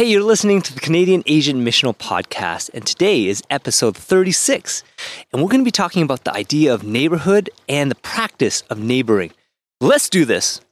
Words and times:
Hey, 0.00 0.06
you're 0.06 0.22
listening 0.22 0.62
to 0.62 0.72
the 0.72 0.80
Canadian 0.80 1.22
Asian 1.26 1.62
Missional 1.62 1.94
Podcast, 1.94 2.70
and 2.72 2.86
today 2.86 3.26
is 3.26 3.42
episode 3.50 3.94
36. 3.94 4.82
And 5.30 5.42
we're 5.42 5.50
going 5.50 5.60
to 5.60 5.64
be 5.66 5.70
talking 5.70 6.02
about 6.02 6.24
the 6.24 6.32
idea 6.34 6.72
of 6.72 6.82
neighborhood 6.82 7.50
and 7.68 7.90
the 7.90 7.96
practice 7.96 8.62
of 8.70 8.78
neighboring. 8.78 9.32
Let's 9.78 10.08
do 10.08 10.24
this. 10.24 10.62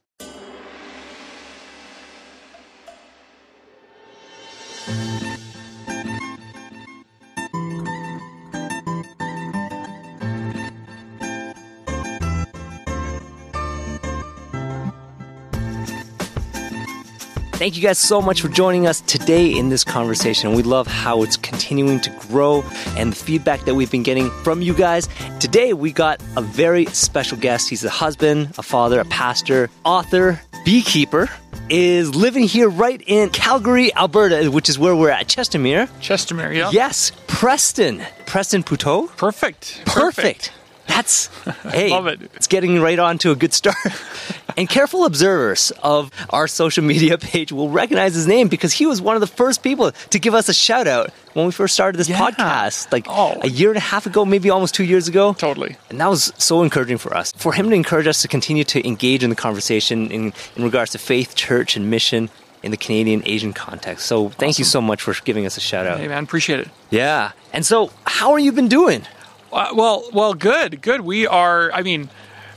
Thank 17.59 17.77
you 17.77 17.83
guys 17.83 17.99
so 17.99 18.23
much 18.23 18.41
for 18.41 18.47
joining 18.47 18.87
us 18.87 19.01
today 19.01 19.51
in 19.51 19.69
this 19.69 19.83
conversation. 19.83 20.53
We 20.55 20.63
love 20.63 20.87
how 20.87 21.25
it's 21.25 21.37
continuing 21.37 21.99
to 22.03 22.11
grow 22.29 22.63
and 22.97 23.11
the 23.11 23.17
feedback 23.17 23.65
that 23.65 23.75
we've 23.75 23.91
been 23.91 24.05
getting 24.05 24.31
from 24.45 24.63
you 24.63 24.73
guys. 24.73 25.09
Today, 25.41 25.73
we 25.73 25.91
got 25.91 26.23
a 26.37 26.41
very 26.41 26.87
special 26.87 27.37
guest. 27.37 27.69
He's 27.69 27.83
a 27.83 27.91
husband, 27.91 28.55
a 28.59 28.63
father, 28.63 29.01
a 29.01 29.05
pastor, 29.07 29.71
author, 29.85 30.41
beekeeper, 30.65 31.29
is 31.69 32.15
living 32.15 32.45
here 32.45 32.69
right 32.69 33.03
in 33.09 33.29
Calgary, 33.31 33.93
Alberta, 33.93 34.49
which 34.53 34.69
is 34.69 34.79
where 34.79 34.95
we're 34.95 35.11
at. 35.11 35.27
Chestermere. 35.27 35.89
Chestermere, 36.01 36.55
yeah. 36.55 36.71
Yes, 36.71 37.11
Preston. 37.27 38.05
Preston 38.25 38.63
Pouteaux. 38.63 39.09
Perfect. 39.17 39.83
Perfect. 39.85 40.53
That's 40.89 41.27
hey, 41.71 41.91
Love 41.91 42.07
it. 42.09 42.21
it's 42.35 42.47
getting 42.49 42.81
right 42.81 42.99
on 42.99 43.19
to 43.19 43.31
a 43.31 43.37
good 43.37 43.53
start. 43.53 43.77
and 44.57 44.69
careful 44.69 45.05
observers 45.05 45.71
of 45.83 46.11
our 46.31 46.49
social 46.49 46.83
media 46.83 47.17
page 47.19 47.53
will 47.53 47.69
recognize 47.69 48.15
his 48.15 48.27
name 48.27 48.49
because 48.49 48.73
he 48.73 48.87
was 48.87 49.01
one 49.01 49.15
of 49.15 49.21
the 49.21 49.27
first 49.29 49.63
people 49.63 49.93
to 50.11 50.19
give 50.19 50.35
us 50.35 50.49
a 50.49 50.55
shout 50.55 50.87
out 50.89 51.11
when 51.35 51.47
we 51.47 51.53
first 51.53 51.75
started 51.75 51.99
this 51.99 52.09
Yeah. 52.09 52.19
podcast, 52.19 52.91
like 52.91 53.07
Oh. 53.09 53.39
a 53.43 53.49
year 53.49 53.69
and 53.69 53.77
a 53.77 53.81
half 53.81 54.07
ago, 54.07 54.25
maybe 54.25 54.51
almost 54.51 54.75
two 54.75 54.83
years 54.85 55.07
ago. 55.09 55.35
Totally. 55.35 55.77
And 55.91 56.01
that 56.01 56.09
was 56.11 56.33
so 56.39 56.63
encouraging 56.63 56.99
for 56.99 57.15
us. 57.17 57.33
For 57.37 57.53
him 57.53 57.69
to 57.71 57.77
encourage 57.77 58.07
us 58.09 58.23
to 58.23 58.29
continue 58.29 58.65
to 58.65 58.85
engage 58.87 59.23
in 59.23 59.31
the 59.31 59.37
conversation 59.37 60.11
in, 60.11 60.33
in 60.57 60.63
regards 60.65 60.91
to 60.93 60.99
faith, 60.99 61.35
church, 61.37 61.77
and 61.77 61.91
mission 61.91 62.29
in 62.65 62.73
the 62.73 62.77
Canadian 62.77 63.23
Asian 63.25 63.53
context. 63.53 64.07
So 64.07 64.31
thank 64.31 64.59
you 64.59 64.65
so 64.65 64.81
much 64.81 65.01
for 65.01 65.15
giving 65.25 65.47
us 65.47 65.57
a 65.57 65.61
shout 65.61 65.87
out. 65.87 66.01
Hey, 66.01 66.09
man, 66.09 66.25
appreciate 66.25 66.59
it. 66.61 66.69
Yeah. 66.91 67.31
And 67.53 67.65
so, 67.65 67.93
how 68.05 68.33
are 68.33 68.39
you 68.41 68.51
been 68.51 68.67
doing? 68.69 69.03
Uh, 69.53 69.71
well, 69.75 70.05
well, 70.13 70.35
good, 70.35 70.81
good. 70.83 71.01
We 71.01 71.27
are. 71.27 71.73
I 71.73 71.83
mean, 71.83 72.09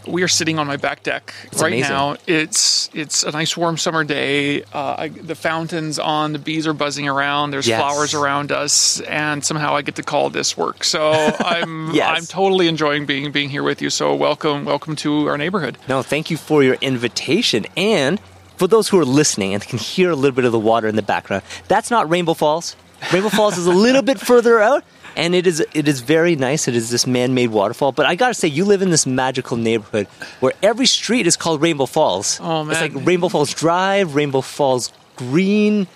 we 0.07 0.23
are 0.23 0.27
sitting 0.27 0.57
on 0.59 0.65
my 0.67 0.77
back 0.77 1.03
deck 1.03 1.33
It's 1.45 1.61
right 1.61 1.71
amazing. 1.71 1.91
now. 1.91 2.15
It's 2.27 2.89
it's 2.93 3.23
a 3.23 3.31
nice 3.31 3.55
warm 3.55 3.77
summer 3.77 4.03
day. 4.03 4.63
Uh, 4.63 4.95
I, 4.97 5.07
the 5.09 5.35
fountains 5.35 5.99
on, 5.99 6.33
the 6.33 6.39
bees 6.39 6.67
are 6.67 6.73
buzzing 6.73 7.07
around. 7.07 7.51
There's 7.51 7.67
Yes. 7.67 7.79
flowers 7.79 8.13
around 8.13 8.51
us, 8.51 8.99
and 9.01 9.45
somehow 9.45 9.75
I 9.75 9.83
get 9.83 9.95
to 9.95 10.03
call 10.03 10.29
this 10.29 10.57
work. 10.57 10.83
So 10.83 11.11
I'm 11.39 11.91
Yes. 11.93 12.17
I'm 12.17 12.25
totally 12.25 12.67
enjoying 12.67 13.05
being 13.05 13.31
being 13.31 13.49
here 13.49 13.63
with 13.63 13.81
you. 13.81 13.89
So 13.89 14.13
welcome, 14.15 14.65
welcome 14.65 14.95
to 14.97 15.27
our 15.29 15.37
neighborhood. 15.37 15.77
No, 15.87 16.01
thank 16.01 16.29
you 16.31 16.37
for 16.37 16.63
your 16.63 16.75
invitation. 16.81 17.65
And 17.77 18.19
for 18.57 18.67
those 18.67 18.89
who 18.89 18.99
are 18.99 19.05
listening 19.05 19.53
and 19.53 19.63
can 19.63 19.79
hear 19.79 20.11
a 20.11 20.15
little 20.15 20.35
bit 20.35 20.45
of 20.45 20.51
the 20.51 20.59
water 20.59 20.87
in 20.87 20.95
the 20.95 21.01
background, 21.01 21.43
that's 21.67 21.89
not 21.89 22.09
Rainbow 22.09 22.33
Falls. 22.33 22.75
Rainbow 23.13 23.29
Falls 23.29 23.57
is 23.57 23.65
a 23.65 23.71
little 23.71 24.01
bit 24.03 24.19
further 24.19 24.59
out. 24.59 24.83
And 25.15 25.35
it 25.35 25.45
is 25.47 25.59
it 25.73 25.87
is 25.87 25.99
very 26.01 26.35
nice. 26.35 26.67
It 26.67 26.75
is 26.75 26.89
this 26.89 27.05
man-made 27.05 27.49
waterfall. 27.49 27.91
But 27.91 28.05
I 28.05 28.15
gotta 28.15 28.33
say, 28.33 28.47
you 28.47 28.65
live 28.65 28.81
in 28.81 28.89
this 28.89 29.05
magical 29.05 29.57
neighborhood 29.57 30.07
where 30.39 30.53
every 30.63 30.85
street 30.85 31.27
is 31.27 31.35
called 31.35 31.61
Rainbow 31.61 31.85
Falls. 31.85 32.39
Oh, 32.41 32.63
man, 32.63 32.71
It's 32.71 32.95
like 32.95 33.05
Rainbow 33.05 33.27
Falls 33.29 33.53
Drive, 33.53 34.15
Rainbow 34.15 34.41
Falls 34.41 34.91
Green, 35.17 35.87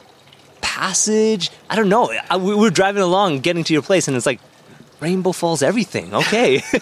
Passage. 0.61 1.51
I 1.69 1.75
don't 1.75 1.89
know. 1.89 2.11
I, 2.29 2.37
we 2.37 2.55
were 2.55 2.69
driving 2.69 3.01
along, 3.03 3.39
getting 3.41 3.63
to 3.63 3.73
your 3.73 3.81
place, 3.81 4.07
and 4.07 4.17
it's 4.17 4.25
like 4.25 4.39
Rainbow 4.99 5.31
Falls 5.31 5.61
everything. 5.61 6.13
Okay. 6.13 6.55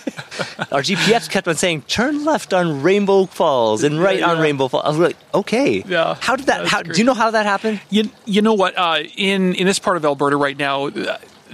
Our 0.71 0.81
GPS 0.81 1.29
kept 1.29 1.47
on 1.47 1.55
saying 1.55 1.81
turn 1.83 2.23
left 2.25 2.53
on 2.53 2.81
Rainbow 2.81 3.25
Falls 3.25 3.83
and 3.83 3.99
right 4.01 4.19
Yeah, 4.19 4.31
on. 4.31 4.39
Rainbow 4.39 4.67
Falls. 4.67 4.83
I 4.85 4.89
was 4.89 4.97
like, 4.99 5.17
okay. 5.33 5.83
Yeah, 5.87 6.15
How 6.19 6.35
did 6.35 6.45
that? 6.47 6.67
How 6.67 6.81
do 6.81 6.97
you 6.97 7.03
know 7.03 7.13
how 7.13 7.31
that 7.31 7.45
happened? 7.45 7.81
You, 7.89 8.09
you 8.25 8.41
know 8.41 8.53
what? 8.53 8.77
Uh, 8.77 9.03
in 9.17 9.53
in 9.55 9.67
this 9.67 9.79
part 9.79 9.97
of 9.97 10.05
Alberta 10.05 10.37
right 10.37 10.57
now, 10.57 10.89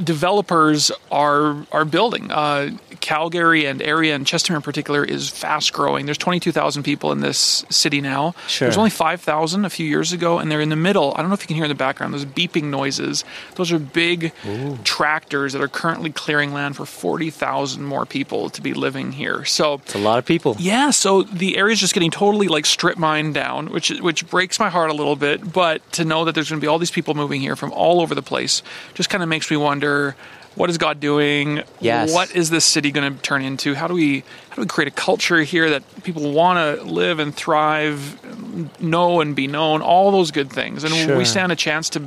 developers 0.04 0.92
are 1.12 1.66
are 1.72 1.86
building. 1.86 2.32
Uh, 2.32 2.72
Calgary 3.02 3.66
and 3.66 3.82
area 3.82 4.14
and 4.16 4.26
Chestermere 4.26 4.58
in 4.58 4.62
particular 4.62 5.04
is 5.04 5.30
fast 5.30 5.74
growing. 5.74 6.06
There's 6.06 6.18
22,000 6.18 6.84
people 6.84 7.12
in 7.12 7.22
this 7.22 7.66
city 7.70 8.02
now. 8.02 8.36
Sure. 8.48 8.66
There's 8.68 8.78
only 8.78 8.90
5,000 8.90 9.66
a 9.66 9.70
few 9.70 9.86
years 9.86 10.12
ago, 10.14 10.38
and 10.40 10.52
they're 10.52 10.62
in 10.62 10.70
the 10.70 10.76
middle. 10.76 11.14
I 11.16 11.22
don't 11.22 11.30
know 11.30 11.34
if 11.34 11.42
you 11.42 11.48
can 11.48 11.56
hear 11.56 11.66
in 11.66 11.70
the 11.70 11.76
background 11.76 12.14
those 12.14 12.26
beeping 12.26 12.66
noises. 12.66 13.24
Those 13.56 13.72
are 13.72 13.80
big 13.80 14.34
tractors 14.84 15.54
that 15.54 15.62
are 15.62 15.68
currently 15.68 16.12
clearing 16.12 16.54
land 16.54 16.76
for 16.76 16.86
40,000 16.86 17.84
more 17.84 18.06
people 18.06 18.50
to 18.52 18.62
be 18.62 18.74
living 18.74 19.12
here. 19.14 19.46
So 19.46 19.76
It's 19.86 19.96
a 19.96 20.00
lot 20.00 20.20
of 20.20 20.26
people. 20.26 20.56
yeah, 20.60 20.90
so 20.92 21.24
the 21.24 21.58
area's 21.58 21.80
just 21.80 21.94
getting 21.94 22.12
totally 22.12 22.48
like 22.48 22.66
strip 22.66 22.98
mined 22.98 23.34
down, 23.34 23.68
which 23.72 23.90
which 24.02 24.28
breaks 24.30 24.60
my 24.60 24.70
heart 24.70 24.90
a 24.90 24.94
little 24.94 25.16
bit. 25.16 25.52
But 25.54 25.90
to 25.94 26.06
know 26.06 26.26
that 26.26 26.36
there's 26.36 26.50
going 26.50 26.60
to 26.60 26.64
be 26.64 26.68
all 26.68 26.80
these 26.80 26.92
people 26.92 27.14
moving 27.14 27.42
here 27.42 27.56
from 27.56 27.72
all 27.74 28.02
over 28.02 28.16
the 28.16 28.22
place 28.22 28.62
just 28.94 29.10
kind 29.10 29.24
of 29.24 29.30
makes 29.30 29.50
me 29.50 29.58
wonder. 29.58 30.16
What 30.56 30.70
is 30.70 30.78
God 30.78 31.00
doing? 31.00 31.64
Yes. 31.80 32.14
What 32.14 32.36
is 32.36 32.50
this 32.50 32.66
city 32.66 32.92
going 32.92 33.16
to 33.16 33.22
turn 33.22 33.44
into? 33.44 33.76
How 33.76 33.88
do 33.88 33.94
we 33.94 34.24
how 34.50 34.56
do 34.56 34.62
we 34.62 34.68
create 34.68 34.88
a 34.88 34.92
culture 34.96 35.42
here 35.44 35.70
that 35.72 35.84
people 36.04 36.32
want 36.32 36.80
to 36.80 36.84
live 36.86 37.20
and 37.20 37.34
thrive, 37.36 38.20
know 38.82 39.22
and 39.22 39.36
be 39.36 39.48
known, 39.48 39.82
all 39.82 40.12
those 40.12 40.32
good 40.32 40.52
things? 40.52 40.84
And 40.84 40.94
Sure. 40.94 41.18
we 41.18 41.26
stand 41.26 41.52
a 41.52 41.56
chance 41.56 41.90
to. 41.92 42.02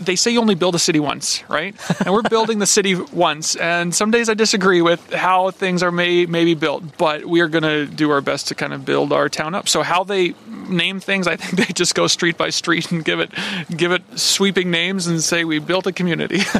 They 0.00 0.14
say 0.16 0.30
you 0.30 0.40
only 0.40 0.54
build 0.54 0.74
a 0.74 0.78
city 0.78 1.00
once, 1.00 1.42
right? 1.48 1.74
And 2.04 2.14
we're 2.14 2.22
building 2.22 2.58
the 2.60 2.66
city 2.66 2.94
once. 2.94 3.56
And 3.56 3.94
some 3.94 4.10
days 4.10 4.28
I 4.28 4.34
disagree 4.34 4.80
with 4.82 5.12
how 5.12 5.50
things 5.50 5.82
are 5.82 5.90
may 5.92 6.26
maybe 6.26 6.54
built, 6.54 6.96
but 6.98 7.24
we 7.26 7.40
are 7.40 7.48
going 7.48 7.62
to 7.64 7.86
do 7.86 8.10
our 8.10 8.20
best 8.20 8.48
to 8.48 8.54
kind 8.54 8.72
of 8.72 8.84
build 8.84 9.12
our 9.12 9.28
town 9.28 9.54
up. 9.54 9.68
So 9.68 9.82
how 9.82 10.04
they 10.04 10.34
name 10.68 11.00
things, 11.00 11.26
I 11.26 11.36
think 11.36 11.66
they 11.66 11.72
just 11.72 11.94
go 11.94 12.06
street 12.06 12.36
by 12.38 12.50
street 12.50 12.90
and 12.92 13.04
give 13.04 13.20
it 13.20 13.30
give 13.76 13.92
it 13.92 14.02
sweeping 14.18 14.70
names 14.70 15.06
and 15.06 15.22
say 15.22 15.44
we 15.44 15.58
built 15.58 15.86
a 15.86 15.92
community. 15.92 16.38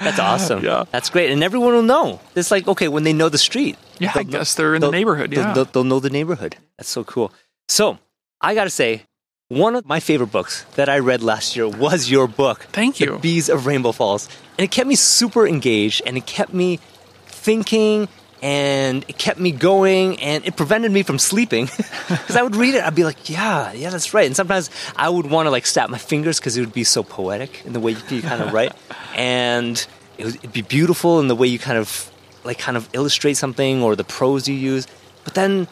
That's 0.00 0.18
awesome. 0.18 0.64
Yeah. 0.64 0.84
That's 0.90 1.10
great. 1.10 1.30
And 1.30 1.42
everyone 1.42 1.72
will 1.74 1.82
know. 1.82 2.20
It's 2.34 2.50
like, 2.50 2.66
okay, 2.68 2.88
when 2.88 3.04
they 3.04 3.12
know 3.12 3.28
the 3.28 3.38
street. 3.38 3.76
Yeah, 3.98 4.10
I 4.14 4.22
they'll- 4.22 4.32
guess 4.32 4.54
they're 4.54 4.74
in 4.74 4.80
the 4.80 4.90
neighborhood, 4.90 5.32
yeah. 5.32 5.52
they'll, 5.52 5.64
they'll 5.66 5.84
know 5.84 6.00
the 6.00 6.10
neighborhood. 6.10 6.56
That's 6.78 6.88
so 6.88 7.04
cool. 7.04 7.32
So 7.68 7.98
I 8.40 8.54
got 8.54 8.64
to 8.64 8.70
say, 8.70 9.02
one 9.48 9.76
of 9.76 9.86
my 9.86 10.00
favorite 10.00 10.32
books 10.32 10.64
that 10.76 10.88
I 10.88 10.98
read 10.98 11.22
last 11.22 11.54
year 11.56 11.68
was 11.68 12.10
your 12.10 12.26
book. 12.26 12.66
Thank 12.72 12.96
The 12.96 13.04
you. 13.04 13.18
Bees 13.18 13.48
of 13.48 13.66
Rainbow 13.66 13.92
Falls. 13.92 14.28
And 14.58 14.64
it 14.64 14.70
kept 14.70 14.88
me 14.88 14.94
super 14.96 15.46
engaged 15.46 16.02
and 16.06 16.16
it 16.16 16.26
kept 16.26 16.52
me 16.54 16.78
thinking 17.26 18.08
and 18.42 19.04
it 19.08 19.16
kept 19.16 19.38
me 19.40 19.52
going 19.52 20.20
and 20.20 20.44
it 20.46 20.56
prevented 20.56 20.92
me 20.92 21.02
from 21.02 21.18
sleeping 21.18 21.66
because 22.08 22.36
I 22.36 22.42
would 22.42 22.56
read 22.56 22.74
it. 22.74 22.82
I'd 22.84 22.94
be 22.94 23.04
like, 23.04 23.28
yeah, 23.30 23.72
yeah, 23.72 23.90
that's 23.90 24.12
right. 24.14 24.26
And 24.26 24.36
sometimes 24.36 24.70
I 24.96 25.08
would 25.08 25.26
want 25.30 25.46
to 25.46 25.50
like 25.50 25.66
snap 25.66 25.88
my 25.90 25.98
fingers 25.98 26.38
because 26.40 26.56
it 26.56 26.60
would 26.60 26.72
be 26.74 26.84
so 26.84 27.02
poetic 27.02 27.64
in 27.64 27.72
the 27.72 27.80
way 27.80 27.96
you 28.10 28.22
kind 28.22 28.42
of 28.42 28.52
write. 28.52 28.72
And 29.16 29.76
it 30.18 30.24
would 30.24 30.34
it'd 30.36 30.52
be 30.52 30.62
beautiful 30.62 31.20
in 31.20 31.28
the 31.28 31.36
way 31.36 31.46
you 31.46 31.58
kind 31.60 31.78
of 31.78 32.10
like 32.44 32.58
kind 32.58 32.76
of 32.76 32.88
illustrate 32.92 33.34
something 33.34 33.82
or 33.82 33.96
the 33.96 34.04
prose 34.04 34.48
you 34.48 34.54
use. 34.54 34.86
But 35.24 35.34
then 35.34 35.66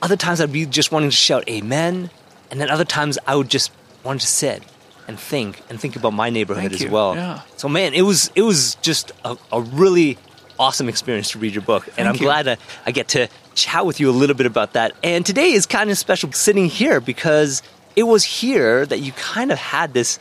other 0.00 0.16
times 0.16 0.40
I'd 0.40 0.52
be 0.52 0.66
just 0.66 0.90
wanting 0.92 1.10
to 1.10 1.16
shout 1.16 1.48
amen. 1.48 2.10
And 2.50 2.60
then 2.60 2.68
other 2.70 2.84
times 2.84 3.18
I 3.26 3.36
would 3.36 3.48
just 3.48 3.70
want 4.04 4.20
to 4.20 4.26
sit 4.26 4.62
and 5.08 5.18
think 5.18 5.60
and 5.68 5.80
think 5.80 5.96
about 5.96 6.12
my 6.12 6.30
neighborhood 6.30 6.72
as 6.72 6.86
well. 6.86 7.14
Yeah. 7.14 7.40
So 7.56 7.68
man, 7.68 7.94
it 7.94 8.02
was 8.02 8.30
it 8.34 8.42
was 8.42 8.74
just 8.82 9.12
a, 9.24 9.36
a 9.52 9.60
really 9.60 10.18
awesome 10.58 10.88
experience 10.88 11.30
to 11.32 11.38
read 11.38 11.54
your 11.54 11.62
book. 11.62 11.86
And 11.86 11.94
Thank 11.96 12.08
I'm 12.08 12.14
you. 12.16 12.20
glad 12.26 12.42
that 12.46 12.60
I 12.86 12.90
get 12.92 13.08
to 13.08 13.28
chat 13.54 13.84
with 13.86 14.00
you 14.00 14.10
a 14.10 14.12
little 14.12 14.36
bit 14.36 14.46
about 14.46 14.74
that. 14.74 14.92
And 15.02 15.24
today 15.26 15.52
is 15.52 15.66
kind 15.66 15.90
of 15.90 15.98
special 15.98 16.30
sitting 16.32 16.66
here 16.66 17.00
because 17.00 17.62
it 17.96 18.04
was 18.04 18.22
here 18.24 18.86
that 18.86 18.98
you 19.00 19.12
kind 19.12 19.50
of 19.52 19.58
had 19.58 19.92
this 19.94 20.18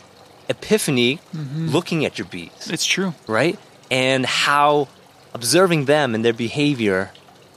epiphany 0.50 1.20
Mm-hmm. 1.35 1.67
looking 1.70 2.03
at 2.06 2.17
your 2.17 2.28
bees 2.28 2.52
it's 2.70 2.85
true. 2.85 3.14
right? 3.28 3.58
And 3.90 4.26
how 4.26 4.88
observing 5.34 5.86
them 5.86 6.16
and 6.16 6.24
their 6.24 6.34
behavior 6.34 7.12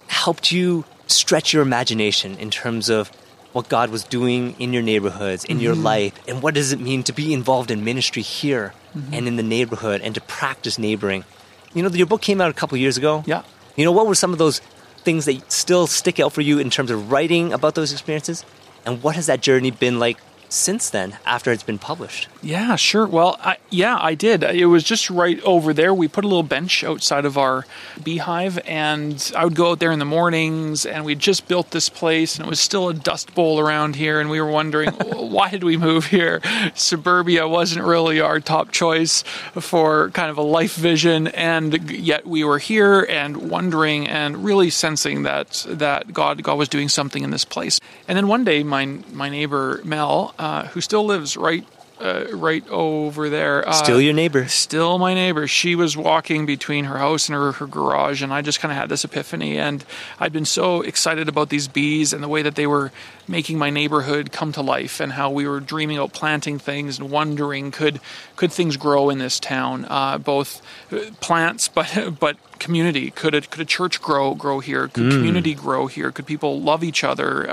helped 0.06 0.52
you 0.52 0.84
stretch 1.06 1.52
your 1.52 1.62
imagination 1.62 2.36
in 2.38 2.50
terms 2.50 2.88
of 2.88 3.10
what 3.52 3.68
God 3.68 3.90
was 3.90 4.04
doing 4.04 4.56
in 4.58 4.72
your 4.72 4.82
neighborhoods, 4.82 5.44
in 5.44 5.60
your 5.60 5.74
mm-hmm. 5.74 5.84
life, 5.84 6.28
and 6.28 6.42
what 6.42 6.54
does 6.54 6.72
it 6.72 6.80
mean 6.80 7.04
to 7.04 7.12
be 7.12 7.32
involved 7.32 7.70
in 7.70 7.84
ministry 7.84 8.22
here 8.22 8.74
mm-hmm. 8.96 9.14
and 9.14 9.28
in 9.28 9.36
the 9.36 9.42
neighborhood 9.42 10.00
and 10.00 10.14
to 10.14 10.20
practice 10.20 10.78
neighboring. 10.78 11.24
You 11.72 11.82
know, 11.82 11.88
your 11.90 12.06
book 12.06 12.22
came 12.22 12.40
out 12.40 12.50
a 12.50 12.54
couple 12.54 12.76
years 12.78 12.96
ago. 12.96 13.22
Yeah. 13.26 13.42
You 13.76 13.84
know, 13.84 13.92
what 13.92 14.06
were 14.06 14.14
some 14.14 14.32
of 14.32 14.38
those 14.38 14.60
things 14.98 15.24
that 15.26 15.50
still 15.52 15.86
stick 15.86 16.18
out 16.18 16.32
for 16.32 16.40
you 16.40 16.58
in 16.58 16.70
terms 16.70 16.90
of 16.90 17.10
writing 17.10 17.52
about 17.52 17.74
those 17.74 17.92
experiences? 17.92 18.44
And 18.86 19.02
what 19.02 19.16
has 19.16 19.26
that 19.26 19.40
journey 19.40 19.70
been 19.70 19.98
like 19.98 20.18
since 20.54 20.90
then 20.90 21.18
after 21.26 21.52
it's 21.52 21.62
been 21.62 21.78
published? 21.78 22.28
Yeah, 22.42 22.76
sure. 22.76 23.06
Well, 23.06 23.36
I, 23.40 23.56
yeah, 23.70 23.98
I 24.00 24.14
did. 24.14 24.42
It 24.44 24.66
was 24.66 24.84
just 24.84 25.10
right 25.10 25.40
over 25.42 25.72
there. 25.72 25.92
We 25.92 26.08
put 26.08 26.24
a 26.24 26.28
little 26.28 26.42
bench 26.42 26.84
outside 26.84 27.24
of 27.24 27.36
our 27.38 27.66
beehive, 28.02 28.58
and 28.66 29.32
I 29.36 29.44
would 29.44 29.54
go 29.54 29.72
out 29.72 29.80
there 29.80 29.92
in 29.92 29.98
the 29.98 30.04
mornings, 30.04 30.86
and 30.86 31.04
we 31.04 31.14
just 31.14 31.48
built 31.48 31.70
this 31.70 31.88
place, 31.88 32.36
and 32.36 32.46
it 32.46 32.48
was 32.48 32.60
still 32.60 32.88
a 32.88 32.94
dust 32.94 33.34
bowl 33.34 33.58
around 33.58 33.96
here, 33.96 34.20
and 34.20 34.30
we 34.30 34.40
were 34.40 34.50
wondering 34.50 34.90
why 35.34 35.50
did 35.50 35.64
we 35.64 35.76
move 35.76 36.06
here? 36.06 36.40
Suburbia 36.74 37.48
wasn't 37.48 37.84
really 37.84 38.20
our 38.20 38.40
top 38.40 38.70
choice 38.70 39.22
for 39.54 40.10
kind 40.10 40.30
of 40.30 40.38
a 40.38 40.42
life 40.42 40.76
vision, 40.76 41.28
and 41.28 41.90
yet 41.90 42.26
we 42.26 42.44
were 42.44 42.58
here 42.58 43.06
and 43.08 43.50
wondering 43.50 44.06
and 44.06 44.44
really 44.44 44.70
sensing 44.70 45.22
that 45.22 45.66
that 45.68 46.12
God 46.12 46.42
God 46.42 46.58
was 46.58 46.68
doing 46.68 46.88
something 46.88 47.22
in 47.22 47.30
this 47.30 47.44
place. 47.44 47.80
And 48.06 48.16
then 48.16 48.28
one 48.28 48.44
day, 48.44 48.62
my 48.62 48.86
my 49.12 49.28
neighbor 49.28 49.80
Mel, 49.84 50.34
uh, 50.44 50.66
who 50.66 50.80
still 50.82 51.06
lives 51.06 51.38
right 51.38 51.64
uh, 52.00 52.26
right 52.34 52.68
over 52.68 53.30
there. 53.30 53.66
Uh, 53.66 53.72
Still 53.72 54.00
your 54.00 54.12
neighbor. 54.12 54.46
Still 54.48 54.98
my 54.98 55.14
neighbor. 55.14 55.46
She 55.46 55.74
was 55.74 55.96
walking 55.96 56.44
between 56.44 56.84
her 56.84 56.98
house 56.98 57.28
and 57.28 57.34
her, 57.36 57.52
her 57.52 57.66
garage, 57.66 58.20
and 58.20 58.30
I 58.32 58.42
just 58.42 58.60
kind 58.60 58.70
of 58.70 58.76
had 58.76 58.88
this 58.90 59.04
epiphany. 59.04 59.56
And 59.56 59.84
I'd 60.20 60.32
been 60.32 60.44
so 60.44 60.82
excited 60.82 61.28
about 61.28 61.48
these 61.48 61.66
bees 61.66 62.12
and 62.12 62.22
the 62.22 62.28
way 62.28 62.42
that 62.42 62.56
they 62.56 62.66
were 62.66 62.92
making 63.26 63.58
my 63.58 63.70
neighborhood 63.70 64.32
come 64.32 64.52
to 64.52 64.60
life, 64.60 65.00
and 65.00 65.12
how 65.12 65.30
we 65.30 65.48
were 65.48 65.60
dreaming 65.60 65.96
about 65.96 66.12
planting 66.12 66.58
things 66.58 66.98
and 66.98 67.10
wondering 67.10 67.70
could 67.70 68.00
could 68.36 68.52
things 68.52 68.76
grow 68.76 69.08
in 69.08 69.18
this 69.18 69.40
town, 69.40 69.86
uh, 69.88 70.18
both 70.18 70.60
uh, 70.92 70.98
plants, 71.20 71.68
but 71.78 72.18
but 72.20 72.36
community. 72.58 73.12
Could 73.12 73.34
a 73.34 73.40
could 73.40 73.60
a 73.60 73.64
church 73.64 74.02
grow 74.02 74.34
grow 74.34 74.60
here? 74.60 74.88
Could 74.88 75.10
community 75.12 75.54
grow 75.54 75.86
here? 75.86 76.10
Could 76.10 76.26
people 76.26 76.60
love 76.60 76.84
each 76.84 77.02
other? 77.02 77.48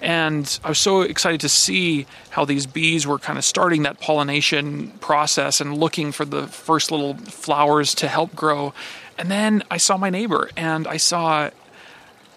And 0.00 0.58
I 0.64 0.68
was 0.70 0.78
so 0.78 1.02
excited 1.02 1.40
to 1.42 1.48
see 1.48 2.06
how 2.30 2.44
these 2.44 2.66
bees 2.66 3.06
were 3.06 3.18
kind 3.18 3.38
of 3.38 3.44
starting 3.44 3.82
that 3.82 4.00
pollination 4.00 4.90
process 5.00 5.60
and 5.60 5.76
looking 5.76 6.10
for 6.12 6.24
the 6.24 6.46
first 6.46 6.90
little 6.90 7.14
flowers 7.16 7.94
to 7.96 8.08
help 8.08 8.34
grow. 8.34 8.72
And 9.18 9.30
then 9.30 9.62
I 9.70 9.76
saw 9.76 9.96
my 9.98 10.08
neighbor 10.08 10.48
and 10.56 10.86
I 10.88 10.96
saw 10.96 11.50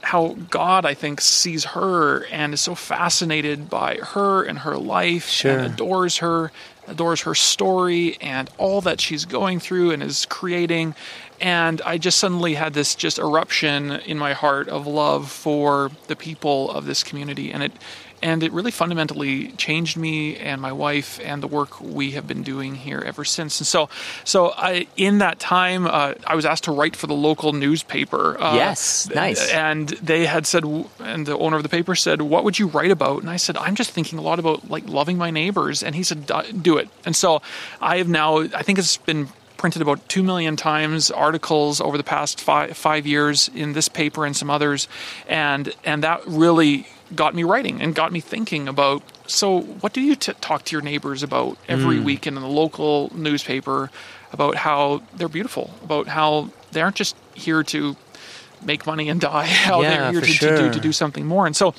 how 0.01 0.35
God, 0.49 0.85
I 0.85 0.93
think, 0.93 1.21
sees 1.21 1.63
her 1.63 2.25
and 2.25 2.53
is 2.53 2.59
so 2.59 2.75
fascinated 2.75 3.69
by 3.69 3.95
her 4.03 4.43
and 4.43 4.59
her 4.59 4.75
life 4.75 5.29
Sure. 5.29 5.57
and 5.59 5.73
adores 5.73 6.17
her, 6.17 6.51
adores 6.89 7.21
her 7.21 7.33
story 7.33 8.17
and 8.19 8.49
all 8.57 8.81
that 8.81 8.99
she's 8.99 9.23
going 9.23 9.61
through 9.61 9.91
and 9.91 10.03
is 10.03 10.25
creating. 10.25 10.93
And 11.43 11.81
I 11.81 11.97
just 11.97 12.19
suddenly 12.19 12.53
had 12.53 12.73
this 12.73 12.95
just 12.95 13.19
eruption 13.19 13.91
in 13.91 14.17
my 14.17 14.31
heart 14.31 14.69
of 14.69 14.87
love 14.87 15.29
for 15.29 15.91
the 16.07 16.15
people 16.15 16.71
of 16.71 16.85
this 16.85 17.03
community. 17.03 17.51
And 17.51 17.61
it 17.63 17.73
and 18.21 18.41
it 18.41 18.53
really 18.53 18.71
fundamentally 18.71 19.49
changed 19.57 19.97
me 19.97 20.37
and 20.37 20.61
my 20.61 20.71
wife 20.71 21.19
and 21.21 21.43
the 21.43 21.47
work 21.47 21.81
we 21.81 22.11
have 22.11 22.25
been 22.25 22.41
doing 22.43 22.75
here 22.75 23.03
ever 23.05 23.25
since. 23.25 23.59
And 23.59 23.67
so, 23.67 23.89
so 24.23 24.53
I 24.55 24.87
in 24.95 25.17
that 25.17 25.39
time, 25.39 25.85
uh, 25.85 26.13
I 26.25 26.35
was 26.35 26.45
asked 26.45 26.63
to 26.63 26.71
write 26.71 26.95
for 26.95 27.07
the 27.07 27.13
local 27.13 27.51
newspaper. 27.51 28.41
Uh, 28.41 28.55
Yes, 28.55 29.09
nice. 29.13 29.51
And 29.51 29.89
they 29.89 30.25
had 30.25 30.45
said, 30.47 30.63
and 30.99 31.25
the 31.25 31.37
owner 31.37 31.57
of 31.57 31.63
the 31.63 31.69
paper 31.77 31.93
said, 31.95 32.21
"What 32.21 32.45
would 32.45 32.57
you 32.57 32.67
write 32.67 32.91
about?" 32.91 33.19
And 33.21 33.29
I 33.29 33.35
said, 33.35 33.57
"I'm 33.57 33.75
just 33.75 33.91
thinking 33.91 34.17
a 34.17 34.21
lot 34.21 34.39
about 34.39 34.69
like 34.69 34.87
loving 34.87 35.17
my 35.17 35.29
neighbors." 35.29 35.83
And 35.83 35.93
he 35.93 36.03
said, 36.03 36.25
"Do- 36.25 36.49
"Do 36.53 36.77
it." 36.77 36.87
And 37.05 37.13
so 37.17 37.41
I 37.81 37.97
have 37.97 38.07
now. 38.07 38.37
I 38.39 38.63
think 38.63 38.79
it's 38.79 38.95
been 38.95 39.27
printed 39.57 39.81
about 39.81 40.07
two 40.09 40.23
million 40.23 40.55
times 40.55 41.11
articles 41.11 41.79
over 41.79 41.97
the 41.97 42.03
past 42.03 42.41
five 42.41 42.75
five 42.75 43.05
years 43.07 43.49
in 43.53 43.73
this 43.73 43.87
paper 43.87 44.25
and 44.25 44.35
some 44.35 44.49
others, 44.49 44.87
and 45.27 45.73
and 45.83 46.03
that 46.03 46.21
really 46.27 46.87
got 47.15 47.35
me 47.35 47.43
writing 47.43 47.81
and 47.81 47.95
got 47.95 48.11
me 48.11 48.19
thinking 48.19 48.67
about. 48.67 49.03
So, 49.27 49.61
what 49.61 49.93
do 49.93 50.01
you 50.01 50.15
t- 50.15 50.33
talk 50.41 50.65
to 50.65 50.75
your 50.75 50.81
neighbors 50.81 51.23
about 51.23 51.57
every 51.67 51.97
mm. 51.97 52.03
week 52.03 52.27
in 52.27 52.35
the 52.35 52.41
local 52.41 53.11
newspaper 53.15 53.89
about 54.31 54.55
how 54.55 55.01
they're 55.15 55.29
beautiful, 55.29 55.73
about 55.83 56.07
how 56.07 56.49
they 56.71 56.81
aren't 56.81 56.95
just 56.95 57.15
here 57.33 57.63
to 57.63 57.95
make 58.61 58.85
money 58.85 59.09
and 59.09 59.21
die, 59.21 59.45
how 59.47 59.81
Yeah, 59.81 60.11
they're 60.11 60.11
here 60.11 60.21
to, 60.21 60.39
to 60.39 60.57
do 60.57 60.73
to 60.73 60.79
do 60.79 60.91
something 60.91 61.25
more. 61.25 61.45
And 61.45 61.55
so 61.55 61.73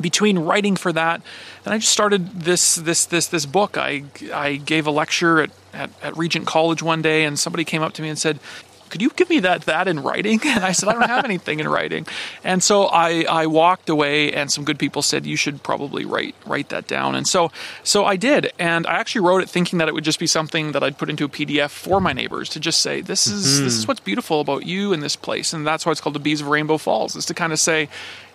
between 0.00 0.38
writing 0.38 0.76
for 0.76 0.92
that, 0.92 1.22
and 1.64 1.74
I 1.74 1.78
just 1.78 1.92
started 1.92 2.40
this 2.40 2.76
this 2.76 3.06
this 3.06 3.26
this 3.26 3.46
book. 3.46 3.76
I 3.78 4.04
I 4.32 4.56
gave 4.56 4.86
a 4.86 4.90
lecture 4.90 5.40
at, 5.40 5.50
at, 5.72 5.90
at 6.02 6.16
Regent 6.16 6.46
College 6.46 6.82
one 6.82 7.02
day, 7.02 7.24
and 7.24 7.38
somebody 7.38 7.64
came 7.64 7.82
up 7.82 7.92
to 7.94 8.02
me 8.02 8.08
and 8.08 8.18
said, 8.18 8.38
"Could 8.90 9.00
you 9.00 9.10
give 9.10 9.30
me 9.30 9.40
that 9.40 9.62
that 9.62 9.88
in 9.88 10.02
writing?" 10.02 10.40
And 10.44 10.64
I 10.64 10.72
said, 10.72 10.88
"I 10.88 10.92
don't 10.92 11.08
have 11.08 11.24
anything 11.24 11.60
in 11.60 11.68
writing." 11.68 12.06
And 12.44 12.62
so 12.62 12.86
I 12.86 13.24
I 13.28 13.46
walked 13.46 13.88
away, 13.88 14.32
and 14.32 14.52
some 14.52 14.64
good 14.64 14.78
people 14.78 15.00
said, 15.00 15.24
"You 15.24 15.36
should 15.36 15.62
probably 15.62 16.04
write 16.04 16.34
write 16.44 16.68
that 16.68 16.86
down." 16.86 17.14
And 17.14 17.26
so 17.26 17.50
so 17.82 18.04
I 18.04 18.16
did, 18.16 18.52
and 18.58 18.86
I 18.86 18.94
actually 18.94 19.22
wrote 19.22 19.42
it 19.42 19.48
thinking 19.48 19.78
that 19.78 19.88
it 19.88 19.94
would 19.94 20.04
just 20.04 20.18
be 20.18 20.26
something 20.26 20.72
that 20.72 20.82
I'd 20.82 20.98
put 20.98 21.08
into 21.08 21.24
a 21.24 21.28
PDF 21.28 21.70
for 21.70 22.00
my 22.00 22.12
neighbors 22.12 22.50
to 22.50 22.60
just 22.60 22.82
say, 22.82 23.00
"This 23.00 23.26
is 23.26 23.60
this 23.62 23.74
hmm. 23.74 23.78
is 23.78 23.88
what's 23.88 24.00
beautiful 24.00 24.40
about 24.40 24.66
you 24.66 24.92
in 24.92 25.00
this 25.00 25.16
place," 25.16 25.54
and 25.54 25.66
that's 25.66 25.86
why 25.86 25.92
it's 25.92 26.02
called 26.02 26.14
the 26.14 26.20
Bees 26.20 26.42
of 26.42 26.48
Rainbow 26.48 26.76
Falls, 26.76 27.16
is 27.16 27.24
to 27.26 27.34
kind 27.34 27.52
of 27.52 27.58
say 27.58 27.88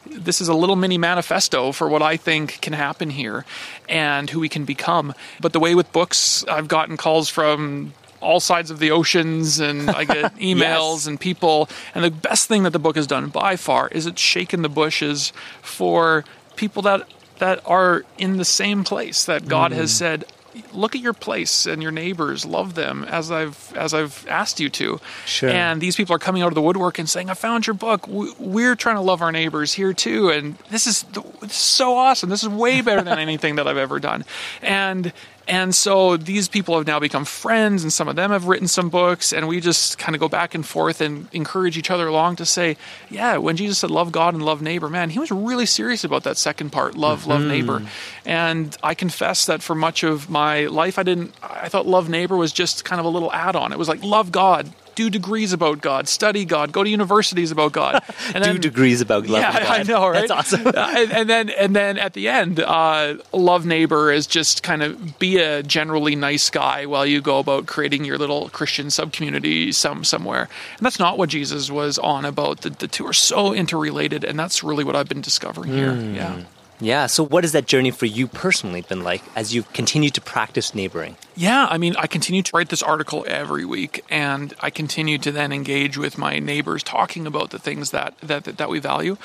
this 0.05 0.41
is 0.41 0.47
a 0.47 0.53
little 0.53 0.75
mini 0.75 0.97
manifesto 0.97 1.71
for 1.71 1.87
what 1.87 2.01
I 2.01 2.17
think 2.17 2.59
can 2.61 2.73
happen 2.73 3.09
here 3.09 3.45
and 3.87 4.29
who 4.29 4.39
we 4.39 4.49
can 4.49 4.65
become. 4.65 5.13
But 5.39 5.53
the 5.53 5.59
way 5.59 5.75
with 5.75 5.91
books, 5.91 6.43
I've 6.47 6.67
gotten 6.67 6.97
calls 6.97 7.29
from 7.29 7.93
all 8.19 8.39
sides 8.39 8.69
of 8.69 8.79
the 8.79 8.91
oceans 8.91 9.59
and 9.59 9.89
I 9.89 10.03
get 10.03 10.35
emails 10.37 10.99
Yes. 10.99 11.07
and 11.07 11.19
people. 11.19 11.69
And 11.95 12.03
the 12.03 12.11
best 12.11 12.47
thing 12.47 12.63
that 12.63 12.71
the 12.71 12.79
book 12.79 12.95
has 12.95 13.07
done 13.07 13.29
by 13.29 13.55
far 13.55 13.87
is 13.89 14.05
it's 14.05 14.21
shaken 14.21 14.61
the 14.61 14.69
bushes 14.69 15.33
for 15.61 16.23
people 16.55 16.81
that 16.83 17.07
that 17.39 17.59
are 17.65 18.05
in 18.19 18.37
the 18.37 18.45
same 18.45 18.83
place 18.83 19.23
that 19.23 19.47
God 19.47 19.71
has 19.71 19.91
mm. 19.91 19.95
said 19.95 20.25
look 20.73 20.95
at 20.95 21.01
your 21.01 21.13
place 21.13 21.65
and 21.65 21.81
your 21.81 21.91
neighbors 21.91 22.45
love 22.45 22.73
them 22.75 23.03
as 23.05 23.31
I've 23.31 23.73
as 23.75 23.93
I've 23.93 24.25
asked 24.27 24.59
you 24.59 24.69
to. 24.69 24.99
Sure. 25.25 25.49
and 25.49 25.79
these 25.81 25.95
people 25.95 26.15
are 26.15 26.19
coming 26.19 26.41
out 26.41 26.47
of 26.49 26.55
the 26.55 26.61
woodwork 26.61 26.99
and 26.99 27.09
saying 27.09 27.29
I 27.29 27.33
found 27.33 27.67
your 27.67 27.73
book. 27.73 28.07
We- 28.07 28.33
we're 28.39 28.75
trying 28.75 28.95
to 28.95 29.01
love 29.01 29.21
our 29.21 29.31
neighbors 29.31 29.73
here 29.73 29.93
too. 29.93 30.29
And 30.29 30.57
this 30.69 30.87
is 30.87 31.03
this 31.41 31.51
is 31.51 31.55
so 31.57 31.95
awesome. 31.97 32.29
This 32.29 32.43
is 32.43 32.49
way 32.49 32.81
better 32.81 33.01
than 33.01 33.17
anything 33.27 33.55
that 33.55 33.67
I've 33.67 33.77
ever 33.77 33.99
done. 33.99 34.25
And 34.61 35.13
and 35.47 35.73
so 35.73 36.17
these 36.17 36.47
people 36.47 36.77
have 36.77 36.87
now 36.87 36.99
become 36.99 37.25
friends 37.25 37.83
and 37.83 37.91
some 37.91 38.07
of 38.07 38.15
them 38.15 38.31
have 38.31 38.45
written 38.45 38.67
some 38.67 38.89
books 38.89 39.33
and 39.33 39.47
we 39.47 39.59
just 39.59 39.97
kind 39.97 40.15
of 40.15 40.19
go 40.19 40.29
back 40.29 40.53
and 40.53 40.65
forth 40.65 41.01
and 41.01 41.27
encourage 41.33 41.77
each 41.77 41.89
other 41.89 42.07
along 42.07 42.35
to 42.35 42.45
say 42.45 42.77
yeah 43.09 43.37
when 43.37 43.55
jesus 43.55 43.79
said 43.79 43.91
love 43.91 44.11
god 44.11 44.33
and 44.33 44.43
love 44.43 44.61
neighbor 44.61 44.89
man 44.89 45.09
he 45.09 45.19
was 45.19 45.31
really 45.31 45.65
serious 45.65 46.03
about 46.03 46.23
that 46.23 46.37
second 46.37 46.71
part 46.71 46.95
love 46.95 47.27
love 47.27 47.39
mm-hmm. 47.39 47.49
neighbor 47.49 47.81
and 48.25 48.77
i 48.83 48.93
confess 48.93 49.45
that 49.45 49.61
for 49.61 49.75
much 49.75 50.03
of 50.03 50.29
my 50.29 50.65
life 50.67 50.97
i 50.97 51.03
didn't 51.03 51.33
i 51.41 51.67
thought 51.67 51.85
love 51.85 52.09
neighbor 52.09 52.37
was 52.37 52.51
just 52.51 52.85
kind 52.85 52.99
of 52.99 53.05
a 53.05 53.09
little 53.09 53.31
add-on. 53.31 53.71
It 53.71 53.79
was 53.79 53.87
like 53.87 54.03
love 54.03 54.31
god 54.31 54.71
do 55.01 55.09
degrees 55.09 55.51
about 55.53 55.81
god 55.81 56.07
study 56.07 56.45
god 56.45 56.71
go 56.71 56.83
to 56.83 56.89
universities 56.89 57.51
about 57.51 57.71
god 57.71 58.03
and 58.35 58.43
Two 58.43 58.57
degrees 58.59 59.01
about 59.01 59.27
love. 59.27 59.41
yeah, 59.41 59.57
and 59.57 59.67
I 59.67 59.83
know, 59.83 60.07
right? 60.07 60.27
That's 60.27 60.31
awesome. 60.31 60.67
And, 61.01 61.11
and 61.11 61.29
then, 61.29 61.49
and 61.49 61.75
then 61.75 61.97
at 61.97 62.13
the 62.13 62.27
end, 62.27 62.59
uh, 62.59 63.15
love 63.33 63.65
neighbor 63.65 64.11
is 64.11 64.27
just 64.27 64.61
kind 64.63 64.83
of 64.83 65.17
be 65.19 65.37
a 65.37 65.63
generally 65.63 66.15
nice 66.15 66.49
guy 66.49 66.85
while 66.85 67.05
you 67.05 67.21
go 67.21 67.39
about 67.39 67.65
creating 67.65 68.05
your 68.05 68.17
little 68.17 68.49
Christian 68.49 68.89
sub 68.89 69.11
community 69.13 69.71
some 69.71 70.03
somewhere. 70.03 70.49
And 70.77 70.85
that's 70.85 70.99
not 70.99 71.17
what 71.17 71.29
Jesus 71.29 71.71
was 71.71 71.97
on 71.99 72.25
about. 72.25 72.61
The, 72.61 72.69
the 72.71 72.87
two 72.87 73.05
are 73.07 73.13
so 73.13 73.53
interrelated, 73.53 74.23
and 74.23 74.37
that's 74.37 74.63
really 74.63 74.83
what 74.83 74.95
I've 74.95 75.09
been 75.09 75.21
discovering 75.21 75.71
here. 75.71 75.93
Hmm. 75.93 76.15
Yeah. 76.15 76.41
Yeah. 76.81 77.05
So, 77.05 77.23
what 77.23 77.43
has 77.43 77.51
that 77.51 77.67
journey 77.67 77.91
for 77.91 78.07
you 78.07 78.27
personally 78.27 78.81
been 78.81 79.03
like 79.03 79.23
as 79.35 79.53
you've 79.53 79.71
continued 79.71 80.15
to 80.15 80.21
practice 80.21 80.73
neighboring? 80.73 81.15
Yeah, 81.35 81.67
I 81.69 81.77
mean, 81.77 81.95
I 81.97 82.07
continue 82.07 82.41
to 82.41 82.51
write 82.53 82.69
this 82.69 82.81
article 82.81 83.23
every 83.27 83.65
week, 83.65 84.03
and 84.09 84.53
I 84.59 84.71
continue 84.71 85.19
to 85.19 85.31
then 85.31 85.53
engage 85.53 85.97
with 85.97 86.17
my 86.17 86.39
neighbors, 86.39 86.81
talking 86.81 87.27
about 87.27 87.51
the 87.51 87.59
things 87.59 87.91
that 87.91 88.17
that 88.19 88.45
that, 88.45 88.69
we 88.69 88.79
value. 88.79 89.17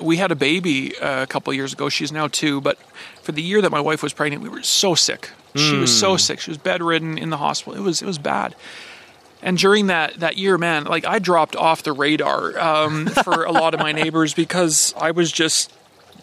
We 0.00 0.16
had 0.16 0.32
a 0.32 0.36
baby 0.36 0.98
uh, 0.98 1.22
a 1.22 1.26
couple 1.26 1.52
years 1.54 1.72
ago; 1.72 1.88
she's 1.88 2.10
now 2.10 2.26
two. 2.26 2.60
But 2.60 2.78
for 3.22 3.32
the 3.32 3.42
year 3.42 3.62
that 3.62 3.70
my 3.70 3.80
wife 3.80 4.02
was 4.02 4.12
pregnant, 4.12 4.42
we 4.42 4.48
were 4.48 4.62
so 4.62 4.94
sick. 4.94 5.30
She 5.54 5.76
was 5.76 5.96
so 5.96 6.16
sick; 6.16 6.40
she 6.40 6.50
was 6.50 6.58
bedridden 6.58 7.16
in 7.16 7.30
the 7.30 7.36
hospital. 7.36 7.78
It 7.78 7.82
was 7.82 8.02
it 8.02 8.06
was 8.06 8.18
bad. 8.18 8.56
And 9.40 9.56
during 9.56 9.86
that 9.86 10.18
that 10.20 10.36
year, 10.36 10.58
man, 10.58 10.84
like 10.84 11.04
I 11.04 11.20
dropped 11.20 11.54
off 11.54 11.84
the 11.84 11.92
radar 11.92 12.58
um, 12.58 13.06
for 13.06 13.44
a 13.44 13.52
lot 13.52 13.72
of 13.74 13.78
my 13.78 13.92
neighbors 13.92 14.34
because 14.34 14.92
I 14.98 15.12
was 15.12 15.30
just 15.30 15.70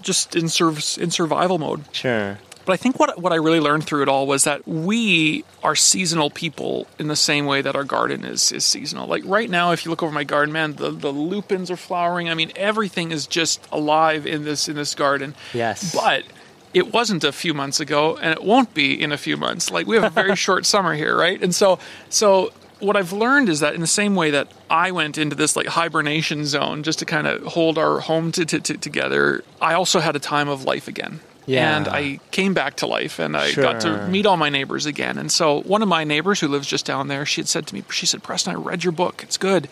just 0.02 0.36
in 0.36 0.50
serv- 0.50 0.98
in 1.00 1.12
survival 1.12 1.58
mode. 1.58 1.84
Sure. 1.92 2.38
But 2.66 2.74
I 2.74 2.78
think 2.78 3.00
what 3.00 3.20
what 3.20 3.34
I 3.34 3.38
really 3.38 3.60
learned 3.60 3.86
through 3.86 4.04
it 4.04 4.10
all 4.10 4.28
was 4.28 4.44
that 4.44 4.68
we 4.68 5.44
are 5.64 5.76
seasonal 5.76 6.30
people 6.30 6.88
in 7.00 7.08
the 7.08 7.16
same 7.16 7.46
way 7.46 7.62
that 7.62 7.76
our 7.76 7.84
garden 7.84 8.24
is 8.24 8.52
is 8.52 8.64
seasonal. 8.64 9.08
Like 9.08 9.24
right 9.26 9.50
now, 9.50 9.72
if 9.72 9.84
you 9.84 9.92
look 9.92 10.04
over 10.04 10.12
my 10.12 10.24
garden, 10.24 10.54
man, 10.54 10.76
the, 10.76 10.92
the 10.92 11.12
lupins 11.12 11.72
are 11.72 11.78
flowering. 11.78 12.30
I 12.30 12.34
mean, 12.34 12.52
everything 12.56 13.12
is 13.12 13.26
just 13.26 13.66
alive 13.72 14.28
in 14.28 14.44
this 14.44 14.70
in 14.70 14.76
this 14.76 14.94
garden. 14.94 15.34
Yes. 15.54 15.94
But 15.94 16.24
it 16.74 16.94
wasn't 16.94 17.24
a 17.24 17.32
few 17.32 17.54
months 17.54 17.80
ago, 17.80 18.18
and 18.18 18.32
it 18.32 18.44
won't 18.44 18.74
be 18.74 19.02
in 19.02 19.12
a 19.12 19.18
few 19.18 19.38
months. 19.38 19.72
Like 19.72 19.88
we 19.88 19.96
have 19.96 20.06
a 20.06 20.10
very 20.10 20.36
short 20.48 20.66
summer 20.66 20.94
here, 20.94 21.18
right? 21.18 21.42
And 21.42 21.54
so 21.56 21.80
so 22.10 22.54
what 22.82 22.96
I've 22.98 23.14
learned 23.14 23.50
is 23.50 23.60
that 23.62 23.74
in 23.76 23.82
the 23.82 23.88
same 23.88 24.16
way 24.16 24.32
that 24.32 24.48
I 24.70 24.92
went 24.92 25.18
into 25.18 25.36
this 25.36 25.56
like 25.56 25.68
hibernation 25.68 26.46
zone 26.46 26.84
just 26.84 27.00
to 27.00 27.06
kind 27.06 27.28
of 27.28 27.44
hold 27.44 27.78
our 27.78 28.00
home 28.00 28.32
to, 28.34 28.46
to, 28.46 28.60
to, 28.60 28.78
together, 28.78 29.44
I 29.62 29.74
also 29.74 30.00
had 30.00 30.16
a 30.16 30.20
time 30.20 30.50
of 30.50 30.64
life 30.66 30.88
again. 30.88 31.20
Yeah. 31.48 31.76
and 31.78 31.88
I 31.88 32.20
came 32.30 32.54
back 32.54 32.76
to 32.78 32.88
life 32.88 33.18
and 33.20 33.36
I 33.36 33.52
got 33.54 33.82
to 33.82 34.08
meet 34.08 34.26
all 34.28 34.38
my 34.38 34.50
neighbors 34.50 34.86
again. 34.86 35.18
And 35.18 35.32
so 35.32 35.62
one 35.64 35.82
of 35.82 35.88
my 35.90 36.04
neighbors 36.04 36.40
who 36.40 36.48
lives 36.48 36.68
just 36.68 36.86
down 36.86 37.08
there, 37.08 37.26
she 37.26 37.42
had 37.42 37.48
said 37.48 37.66
to 37.68 37.74
me, 37.74 37.84
she 37.90 38.06
said, 38.06 38.22
Preston, 38.22 38.54
I 38.54 38.60
read 38.60 38.84
your 38.84 38.94
book. 38.94 39.22
It's 39.24 39.38
good, 39.38 39.68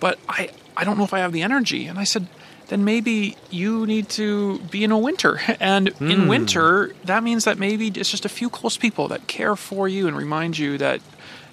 but 0.00 0.18
I, 0.28 0.48
I 0.76 0.84
don't 0.84 0.96
know 0.96 1.04
if 1.04 1.12
I 1.12 1.18
have 1.18 1.32
the 1.32 1.42
energy. 1.42 1.86
And 1.86 1.98
I 1.98 2.04
said, 2.04 2.26
then 2.68 2.82
maybe 2.84 3.36
you 3.50 3.86
need 3.86 4.08
to 4.10 4.58
be 4.70 4.82
in 4.84 4.90
a 4.90 4.98
winter. 4.98 5.38
And 5.60 5.90
Hmm. 5.90 6.10
in 6.10 6.28
winter, 6.28 6.92
that 7.04 7.22
means 7.22 7.44
that 7.44 7.58
maybe 7.58 7.88
it's 7.88 8.10
just 8.10 8.24
a 8.24 8.30
few 8.30 8.48
close 8.48 8.78
people 8.78 9.06
that 9.08 9.26
care 9.26 9.54
for 9.54 9.86
you 9.88 10.08
and 10.08 10.16
remind 10.16 10.56
you 10.56 10.78
that 10.78 11.00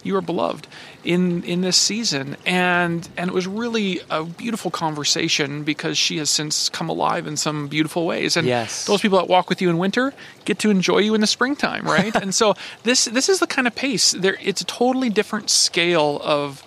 you 0.04 0.16
are 0.16 0.22
beloved 0.22 0.68
in 1.04 1.44
in 1.44 1.62
this 1.62 1.78
season 1.78 2.36
and 2.46 3.08
and 3.18 3.30
it 3.30 3.34
was 3.34 3.48
really 3.48 4.02
a 4.10 4.24
beautiful 4.24 4.72
conversation 4.72 5.64
because 5.64 5.98
she 5.98 6.18
has 6.18 6.30
since 6.30 6.70
come 6.70 6.90
alive 6.90 7.28
in 7.28 7.38
some 7.38 7.68
beautiful 7.68 8.06
ways 8.06 8.38
and 8.38 8.48
Yes. 8.48 8.86
those 8.86 9.02
people 9.02 9.18
that 9.18 9.28
walk 9.28 9.50
with 9.50 9.62
you 9.62 9.70
in 9.70 9.78
winter 9.78 10.14
get 10.46 10.60
to 10.60 10.70
enjoy 10.70 11.00
you 11.00 11.14
in 11.16 11.22
the 11.22 11.28
springtime 11.28 11.86
right 11.86 12.16
and 12.22 12.34
so 12.34 12.56
this 12.84 13.06
this 13.06 13.30
is 13.30 13.40
the 13.40 13.48
kind 13.48 13.68
of 13.68 13.76
pace 13.76 14.12
there 14.12 14.38
it's 14.42 14.62
a 14.62 14.66
totally 14.66 15.10
different 15.10 15.50
scale 15.50 16.20
of 16.24 16.64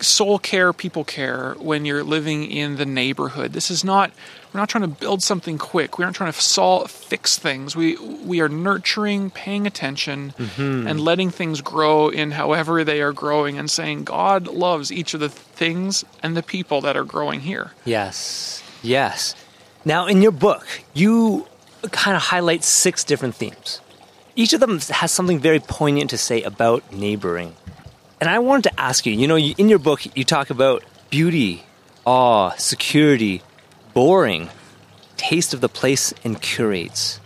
soul 0.00 0.38
care, 0.38 0.72
people 0.72 1.04
care 1.04 1.54
when 1.58 1.84
you're 1.84 2.04
living 2.04 2.44
in 2.44 2.76
the 2.76 2.86
neighborhood. 2.86 3.52
This 3.52 3.68
is 3.68 3.84
not 3.84 4.12
we're 4.52 4.60
not 4.60 4.68
trying 4.68 4.82
to 4.82 4.88
build 4.88 5.22
something 5.22 5.58
quick. 5.58 5.98
We're 5.98 6.06
not 6.06 6.14
trying 6.14 6.32
to 6.32 6.40
solve 6.40 6.90
fix 6.90 7.38
things. 7.38 7.76
We 7.76 7.96
we 7.96 8.40
are 8.40 8.48
nurturing, 8.48 9.30
paying 9.30 9.66
attention 9.66 10.32
mm-hmm. 10.38 10.86
and 10.86 11.00
letting 11.00 11.30
things 11.30 11.60
grow 11.60 12.08
in 12.08 12.30
however 12.30 12.82
they 12.82 13.02
are 13.02 13.12
growing 13.12 13.58
and 13.58 13.70
saying 13.70 14.04
God 14.04 14.46
loves 14.46 14.90
each 14.90 15.12
of 15.12 15.20
the 15.20 15.28
things 15.28 16.04
and 16.22 16.36
the 16.36 16.42
people 16.42 16.80
that 16.80 16.96
are 16.96 17.04
growing 17.04 17.40
here. 17.40 17.72
Yes. 17.84 18.62
Yes. 18.82 19.34
Now, 19.84 20.06
in 20.06 20.22
your 20.22 20.32
book, 20.32 20.66
you 20.94 21.46
kind 21.90 22.16
of 22.16 22.22
highlight 22.22 22.64
six 22.64 23.04
different 23.04 23.34
themes. 23.34 23.80
Each 24.34 24.52
of 24.52 24.60
them 24.60 24.78
has 24.78 25.12
something 25.12 25.38
very 25.38 25.60
poignant 25.60 26.10
to 26.10 26.18
say 26.18 26.42
about 26.42 26.92
neighboring. 26.92 27.54
And 28.20 28.30
I 28.30 28.38
wanted 28.38 28.70
to 28.70 28.80
ask 28.80 29.04
you 29.04 29.12
you 29.12 29.26
know, 29.26 29.38
in 29.38 29.68
your 29.68 29.78
book, 29.78 30.16
you 30.16 30.24
talk 30.24 30.50
about 30.50 30.82
beauty, 31.10 31.64
awe, 32.04 32.50
security, 32.56 33.42
boring, 33.98 34.48
taste 35.16 35.52
of 35.52 35.60
the 35.60 35.68
place, 35.68 36.14
and 36.22 36.40
curates. 36.40 37.18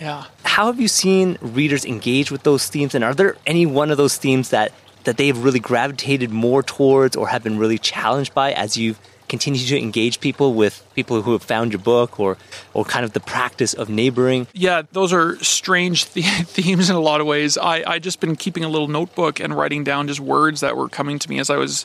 Yeah. 0.00 0.24
How 0.42 0.68
have 0.68 0.80
you 0.80 0.88
seen 0.88 1.36
readers 1.42 1.84
engage 1.84 2.30
with 2.32 2.44
those 2.44 2.66
themes? 2.66 2.94
And 2.94 3.04
are 3.04 3.12
there 3.12 3.36
any 3.46 3.66
one 3.66 3.90
of 3.90 3.98
those 3.98 4.16
themes 4.16 4.48
that, 4.48 4.72
that 5.04 5.18
they've 5.18 5.36
really 5.36 5.60
gravitated 5.60 6.30
more 6.30 6.62
towards 6.62 7.14
or 7.14 7.28
have 7.28 7.44
been 7.44 7.58
really 7.58 7.76
challenged 7.76 8.32
by 8.32 8.52
as 8.52 8.74
you've 8.78 8.98
continued 9.34 9.68
to 9.68 9.78
engage 9.88 10.16
people 10.20 10.48
with 10.62 10.74
people 10.94 11.22
who 11.22 11.32
have 11.36 11.42
found 11.54 11.72
your 11.74 11.82
book 11.94 12.10
or, 12.20 12.36
or 12.72 12.84
kind 12.94 13.04
of 13.04 13.12
the 13.12 13.20
practice 13.20 13.72
of 13.80 13.88
neighboring? 13.88 14.46
Yeah, 14.52 14.82
those 14.92 15.12
are 15.18 15.36
strange 15.42 15.98
the- 16.14 16.22
themes 16.56 16.88
in 16.90 16.96
a 16.96 17.00
lot 17.10 17.20
of 17.20 17.26
ways. 17.26 17.58
I 17.58 17.76
I 17.94 17.96
just 18.08 18.18
been 18.20 18.36
keeping 18.36 18.64
a 18.64 18.68
little 18.74 18.88
notebook 18.98 19.40
and 19.40 19.50
writing 19.58 19.82
down 19.84 20.06
just 20.08 20.20
words 20.20 20.58
that 20.60 20.76
were 20.76 20.88
coming 20.88 21.18
to 21.18 21.26
me 21.28 21.36
as 21.40 21.48
I 21.50 21.56
was 21.64 21.84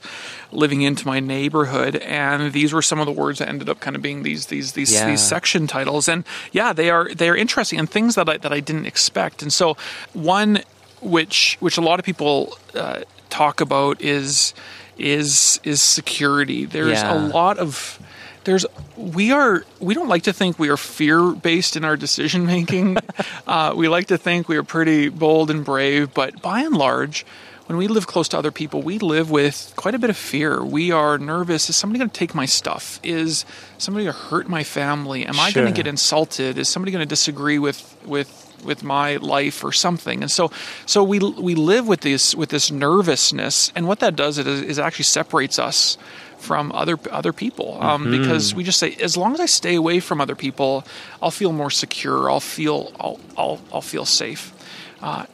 living 0.51 0.81
into 0.89 1.03
my 1.13 1.19
neighborhood, 1.19 1.95
and 1.97 2.53
these 2.53 2.71
were 2.73 2.81
some 2.91 2.99
of 3.03 3.05
the 3.05 3.15
words 3.23 3.39
that 3.39 3.47
ended 3.49 3.67
up 3.69 3.79
kind 3.79 3.95
of 3.95 4.01
being 4.01 4.23
these 4.23 4.45
these 4.47 4.73
these 4.73 4.93
Yeah. 4.93 5.09
these 5.09 5.21
section 5.21 5.67
titles. 5.67 6.07
And 6.07 6.23
yeah, 6.51 6.73
they 6.73 6.89
are 6.89 7.05
they 7.19 7.29
are 7.29 7.37
interesting 7.45 7.79
and 7.79 7.89
things 7.89 8.15
that 8.15 8.27
I 8.29 8.37
that 8.37 8.53
I 8.53 8.59
didn't 8.61 8.85
expect. 8.85 9.41
And 9.41 9.51
so 9.51 9.75
one 10.13 10.61
which 11.01 11.57
which 11.59 11.77
a 11.77 11.81
lot 11.81 11.97
of 11.99 12.05
people 12.05 12.57
uh, 12.75 13.01
talk 13.29 13.61
about 13.61 14.01
is 14.01 14.53
is 14.99 15.59
is 15.63 15.81
security. 15.81 16.65
There's 16.65 16.99
Yeah. 17.01 17.13
a 17.13 17.17
lot 17.27 17.57
of 17.57 17.99
there's 18.43 18.65
we 18.95 19.31
are 19.31 19.63
we 19.79 19.93
don't 19.93 20.07
like 20.07 20.23
to 20.23 20.33
think 20.33 20.57
we 20.59 20.69
are 20.69 20.77
fear 20.77 21.31
based 21.31 21.75
in 21.75 21.83
our 21.85 21.97
decision 21.97 22.45
making. 22.45 22.97
uh, 23.47 23.73
we 23.75 23.87
like 23.87 24.07
to 24.07 24.17
think 24.17 24.47
we 24.47 24.57
are 24.57 24.63
pretty 24.63 25.09
bold 25.09 25.49
and 25.51 25.63
brave, 25.65 26.13
but 26.13 26.41
by 26.41 26.61
and 26.61 26.75
large, 26.75 27.25
when 27.67 27.77
we 27.77 27.87
live 27.87 28.07
close 28.07 28.27
to 28.29 28.37
other 28.37 28.51
people, 28.51 28.81
we 28.81 28.97
live 28.97 29.29
with 29.29 29.73
quite 29.75 29.93
a 29.93 29.99
bit 29.99 30.09
of 30.09 30.17
fear. 30.17 30.63
We 30.63 30.91
are 30.91 31.17
nervous. 31.19 31.69
Is 31.69 31.75
somebody 31.75 31.99
going 31.99 32.09
to 32.09 32.17
take 32.17 32.33
my 32.33 32.45
stuff? 32.47 32.99
Is 33.03 33.45
somebody 33.77 34.05
going 34.05 34.15
to 34.15 34.19
hurt 34.29 34.47
my 34.49 34.63
family? 34.63 35.25
Am 35.25 35.39
I 35.39 35.51
going 35.51 35.67
to 35.67 35.73
get 35.73 35.85
insulted? 35.85 36.57
Is 36.57 36.67
somebody 36.67 36.91
going 36.91 37.03
to 37.03 37.09
disagree 37.09 37.59
with 37.59 37.95
with 38.05 38.48
with 38.63 38.83
my 38.83 39.17
life 39.17 39.63
or 39.63 39.71
something? 39.71 40.21
And 40.21 40.31
so 40.31 40.51
so 40.85 41.03
we 41.03 41.19
we 41.19 41.55
live 41.55 41.87
with 41.87 42.01
this 42.01 42.35
with 42.35 42.49
this 42.49 42.71
nervousness, 42.71 43.71
and 43.75 43.87
what 43.87 43.99
that 43.99 44.15
does 44.15 44.37
is, 44.37 44.47
is 44.47 44.79
actually 44.79 45.05
separates 45.05 45.59
us 45.59 45.97
from 46.37 46.71
other 46.71 46.97
other 47.11 47.33
people 47.33 47.77
um, 47.81 48.09
because 48.09 48.55
we 48.55 48.63
just 48.63 48.79
say 48.79 48.95
as 48.95 49.17
long 49.17 49.33
as 49.33 49.39
I 49.39 49.45
stay 49.45 49.75
away 49.75 49.99
from 49.99 50.21
other 50.21 50.35
people, 50.35 50.85
I'll 51.21 51.31
feel 51.31 51.51
more 51.51 51.69
secure. 51.69 52.29
I'll 52.29 52.39
feel 52.39 52.91
I'll 52.99 53.19
I'll, 53.37 53.61
I'll 53.73 53.81
feel 53.81 54.05
safe. 54.05 54.53
Uh, 55.01 55.25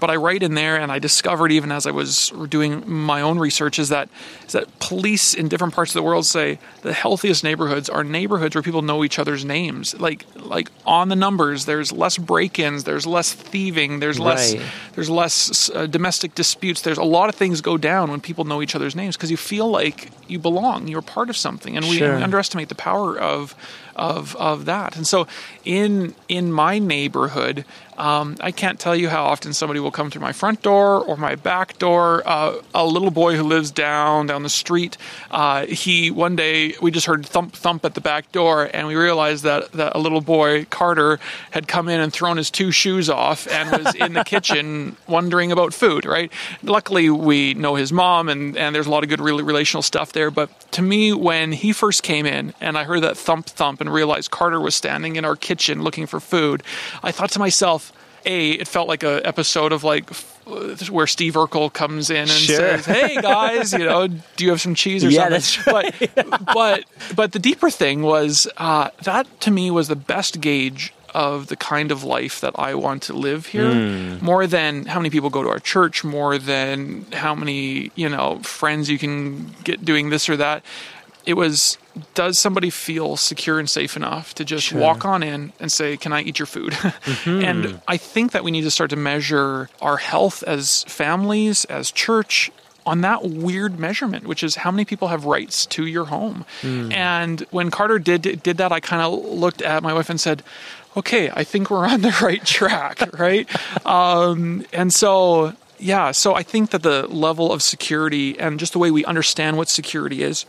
but 0.00 0.10
I 0.10 0.16
write 0.16 0.42
in 0.42 0.54
there, 0.54 0.76
and 0.80 0.90
I 0.90 0.98
discovered 0.98 1.52
even 1.52 1.70
as 1.70 1.86
I 1.86 1.90
was 1.90 2.32
doing 2.48 2.82
my 2.90 3.20
own 3.20 3.38
research, 3.38 3.78
is 3.78 3.90
that 3.90 4.08
is 4.46 4.52
that 4.52 4.66
police 4.80 5.34
in 5.34 5.48
different 5.48 5.74
parts 5.74 5.90
of 5.90 5.94
the 5.94 6.02
world 6.02 6.26
say 6.26 6.58
the 6.82 6.92
healthiest 6.92 7.44
neighborhoods 7.44 7.88
are 7.90 8.02
neighborhoods 8.02 8.54
where 8.54 8.62
people 8.62 8.82
know 8.82 9.04
each 9.04 9.18
other's 9.18 9.44
names. 9.44 9.98
Like 10.00 10.24
like 10.36 10.70
on 10.86 11.08
the 11.08 11.16
numbers, 11.16 11.66
there's 11.66 11.92
less 11.92 12.16
break-ins, 12.18 12.84
there's 12.84 13.06
less 13.06 13.32
thieving, 13.32 14.00
there's 14.00 14.18
less 14.18 14.54
Right. 14.54 14.62
there's 14.94 15.10
less 15.10 15.70
uh, 15.74 15.86
domestic 15.86 16.34
disputes. 16.34 16.80
There's 16.82 16.98
a 16.98 17.04
lot 17.04 17.28
of 17.28 17.34
things 17.34 17.60
go 17.60 17.76
down 17.76 18.10
when 18.10 18.20
people 18.20 18.44
know 18.44 18.62
each 18.62 18.74
other's 18.74 18.96
names 18.96 19.16
because 19.16 19.30
you 19.30 19.36
feel 19.36 19.68
like 19.68 20.10
you 20.28 20.38
belong, 20.38 20.88
you're 20.88 21.02
part 21.02 21.28
of 21.30 21.36
something, 21.36 21.76
and 21.76 21.86
we, 21.88 21.98
Sure. 21.98 22.16
we 22.16 22.22
underestimate 22.22 22.68
the 22.68 22.74
power 22.74 23.18
of 23.18 23.54
of 23.96 24.34
of 24.36 24.64
that. 24.64 24.96
And 24.96 25.06
so 25.06 25.26
in 25.64 26.14
in 26.28 26.52
my 26.52 26.78
neighborhood, 26.78 27.64
um, 28.00 28.36
I 28.40 28.50
can't 28.50 28.80
tell 28.80 28.96
you 28.96 29.10
how 29.10 29.24
often 29.24 29.52
somebody 29.52 29.78
will 29.78 29.90
come 29.90 30.10
through 30.10 30.22
my 30.22 30.32
front 30.32 30.62
door 30.62 31.04
or 31.04 31.18
my 31.18 31.34
back 31.34 31.78
door. 31.78 32.22
Uh, 32.26 32.62
a 32.74 32.86
little 32.86 33.10
boy 33.10 33.36
who 33.36 33.42
lives 33.42 33.70
down 33.70 34.26
down 34.26 34.42
the 34.42 34.48
street, 34.48 34.96
uh, 35.30 35.66
he 35.66 36.10
one 36.10 36.34
day 36.34 36.74
we 36.80 36.90
just 36.90 37.06
heard 37.06 37.26
thump 37.26 37.52
thump 37.52 37.84
at 37.84 37.92
the 37.92 38.00
back 38.00 38.32
door, 38.32 38.70
and 38.72 38.86
we 38.86 38.96
realized 38.96 39.44
that 39.44 39.70
that 39.72 39.94
a 39.94 39.98
little 39.98 40.22
boy 40.22 40.64
Carter 40.70 41.20
had 41.50 41.68
come 41.68 41.90
in 41.90 42.00
and 42.00 42.10
thrown 42.10 42.38
his 42.38 42.50
two 42.50 42.70
shoes 42.70 43.10
off 43.10 43.46
and 43.48 43.84
was 43.84 43.94
in 43.94 44.14
the 44.14 44.24
kitchen 44.32 44.96
wondering 45.06 45.52
about 45.52 45.74
food. 45.74 46.06
Right. 46.06 46.32
Luckily, 46.62 47.10
we 47.10 47.52
know 47.52 47.74
his 47.74 47.92
mom, 47.92 48.30
and 48.30 48.56
and 48.56 48.74
there's 48.74 48.86
a 48.86 48.90
lot 48.90 49.02
of 49.02 49.10
good 49.10 49.20
rela- 49.20 49.46
relational 49.46 49.82
stuff 49.82 50.12
there. 50.12 50.30
But 50.30 50.48
to 50.72 50.80
me, 50.80 51.12
when 51.12 51.52
he 51.52 51.74
first 51.74 52.02
came 52.02 52.24
in 52.24 52.54
and 52.62 52.78
I 52.78 52.84
heard 52.84 53.02
that 53.02 53.18
thump 53.18 53.44
thump 53.44 53.82
and 53.82 53.92
realized 53.92 54.30
Carter 54.30 54.58
was 54.58 54.74
standing 54.74 55.16
in 55.16 55.26
our 55.26 55.36
kitchen 55.36 55.82
looking 55.82 56.06
for 56.06 56.18
food, 56.18 56.62
I 57.02 57.12
thought 57.12 57.30
to 57.32 57.38
myself, 57.38 57.89
a, 58.24 58.50
it 58.52 58.68
felt 58.68 58.88
like 58.88 59.02
a 59.02 59.20
episode 59.26 59.72
of 59.72 59.84
like 59.84 60.10
where 60.90 61.06
Steve 61.06 61.34
Urkel 61.34 61.72
comes 61.72 62.10
in 62.10 62.16
and 62.22 62.28
Sure. 62.30 62.56
says, 62.78 62.86
"Hey 62.86 63.20
guys, 63.20 63.72
you 63.72 63.84
know, 63.84 64.08
do 64.08 64.44
you 64.44 64.50
have 64.50 64.60
some 64.60 64.74
cheese 64.74 65.04
or 65.04 65.10
Yeah, 65.10 65.28
something?" 65.38 65.64
that's 65.66 66.34
But 66.34 66.44
but 66.54 66.84
but 67.14 67.32
the 67.32 67.38
deeper 67.38 67.70
thing 67.70 68.02
was 68.02 68.48
uh, 68.56 68.90
that 69.04 69.26
to 69.42 69.50
me 69.50 69.70
was 69.70 69.88
the 69.88 69.96
best 69.96 70.40
gauge 70.40 70.92
of 71.12 71.48
the 71.48 71.56
kind 71.56 71.90
of 71.90 72.04
life 72.04 72.40
that 72.40 72.52
I 72.56 72.74
want 72.76 73.02
to 73.04 73.12
live 73.12 73.46
here, 73.46 73.74
more 74.20 74.46
than 74.46 74.86
how 74.86 75.00
many 75.00 75.10
people 75.10 75.28
go 75.30 75.42
to 75.42 75.48
our 75.48 75.58
church, 75.58 76.04
more 76.04 76.38
than 76.38 77.06
how 77.12 77.34
many 77.34 77.90
you 77.94 78.08
know 78.08 78.38
friends 78.42 78.88
you 78.90 78.98
can 78.98 79.54
get 79.64 79.84
doing 79.84 80.10
this 80.10 80.28
or 80.28 80.36
that. 80.36 80.64
It 81.26 81.34
was 81.34 81.78
does 82.14 82.38
somebody 82.38 82.70
feel 82.70 83.16
secure 83.16 83.58
and 83.58 83.68
safe 83.68 83.96
enough 83.96 84.34
to 84.34 84.44
just 84.44 84.72
walk 84.72 85.04
on 85.04 85.22
in 85.22 85.52
and 85.60 85.70
say, 85.70 85.96
Can 85.96 86.12
I 86.12 86.22
eat 86.22 86.38
your 86.38 86.46
food? 86.46 86.76
and 87.26 87.80
I 87.88 87.96
think 87.96 88.32
that 88.32 88.44
we 88.44 88.50
need 88.50 88.62
to 88.62 88.70
start 88.70 88.90
to 88.90 88.96
measure 88.96 89.68
our 89.80 89.96
health 89.98 90.42
as 90.44 90.84
families, 90.84 91.64
as 91.66 91.90
church, 91.90 92.50
on 92.86 93.02
that 93.02 93.24
weird 93.24 93.78
measurement, 93.78 94.26
which 94.26 94.42
is 94.42 94.56
how 94.56 94.70
many 94.70 94.84
people 94.84 95.08
have 95.08 95.24
rights 95.26 95.66
to 95.66 95.86
your 95.86 96.06
home. 96.06 96.44
And 96.92 97.40
when 97.50 97.70
Carter 97.70 97.98
did 97.98 98.42
did 98.42 98.56
that, 98.56 98.72
I 98.72 98.80
kind 98.80 99.02
of 99.02 99.12
looked 99.32 99.62
at 99.62 99.82
my 99.82 99.92
wife 99.92 100.10
and 100.10 100.20
said, 100.20 100.42
"Okay, 100.96 101.30
I 101.30 101.44
think 101.44 101.70
we're 101.70 101.86
on 101.86 102.00
the 102.00 102.16
right 102.22 102.44
track, 102.44 103.00
right?" 103.18 103.46
um, 103.86 104.64
and 104.72 104.92
so, 104.92 105.52
yeah, 105.78 106.10
so 106.12 106.34
I 106.34 106.42
think 106.42 106.70
that 106.70 106.82
the 106.82 107.06
level 107.08 107.52
of 107.52 107.62
security 107.62 108.38
and 108.38 108.58
just 108.58 108.72
the 108.72 108.78
way 108.78 108.90
we 108.90 109.04
understand 109.04 109.56
what 109.56 109.68
security 109.68 110.22
is 110.22 110.46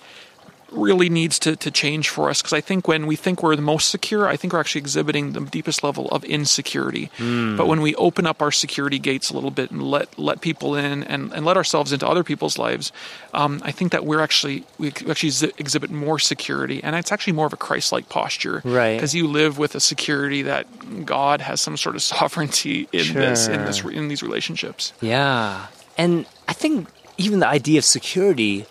really 0.72 1.10
needs 1.10 1.38
to, 1.40 1.56
to 1.58 1.70
change 1.70 2.10
for 2.10 2.30
us 2.30 2.42
because 2.42 2.54
I 2.54 2.62
think 2.62 2.88
when 2.88 3.06
we 3.08 3.16
think 3.16 3.44
we're 3.44 3.56
the 3.56 3.62
most 3.62 3.90
secure, 3.90 4.28
I 4.28 4.38
think 4.38 4.54
we're 4.54 4.60
actually 4.60 4.80
exhibiting 4.80 5.34
the 5.34 5.42
deepest 5.42 5.84
level 5.84 6.08
of 6.10 6.24
insecurity. 6.24 7.10
But 7.20 7.68
when 7.68 7.82
we 7.82 7.94
open 7.96 8.26
up 8.26 8.42
our 8.42 8.52
security 8.52 8.98
gates 9.00 9.30
a 9.30 9.34
little 9.34 9.52
bit 9.52 9.72
and 9.72 9.84
let 9.84 10.18
let 10.18 10.42
people 10.42 10.76
in 10.76 11.04
and, 11.04 11.34
and 11.34 11.46
let 11.46 11.58
ourselves 11.58 11.92
into 11.92 12.08
other 12.08 12.24
people's 12.24 12.58
lives, 12.58 12.92
um, 13.34 13.62
I 13.64 13.72
think 13.72 13.92
that 13.92 14.06
we're 14.06 14.22
actually 14.22 14.64
we 14.78 14.90
actually 15.10 15.30
z- 15.32 15.52
exhibit 15.58 15.92
more 15.92 16.20
security, 16.20 16.82
and 16.84 16.96
it's 16.96 17.12
actually 17.12 17.34
more 17.34 17.46
of 17.48 17.54
a 17.54 17.58
Christ-like 17.58 18.10
posture, 18.10 18.62
Right. 18.64 18.96
Because 18.96 19.14
you 19.14 19.28
live 19.28 19.58
with 19.58 19.76
a 19.76 19.80
security 19.80 20.42
that 20.44 20.66
God 21.06 21.42
has 21.42 21.62
some 21.62 21.78
sort 21.78 21.96
of 21.96 22.02
sovereignty 22.14 22.88
in 22.92 23.14
this 23.14 23.48
in 23.48 23.66
this 23.66 23.84
in 23.84 24.08
these 24.08 24.24
relationships. 24.24 24.94
Yeah. 25.02 25.68
And 25.98 26.26
I 26.48 26.54
think 26.54 26.88
even 27.18 27.40
the 27.40 27.48
idea 27.48 27.78
of 27.80 27.86
security, 27.86 28.66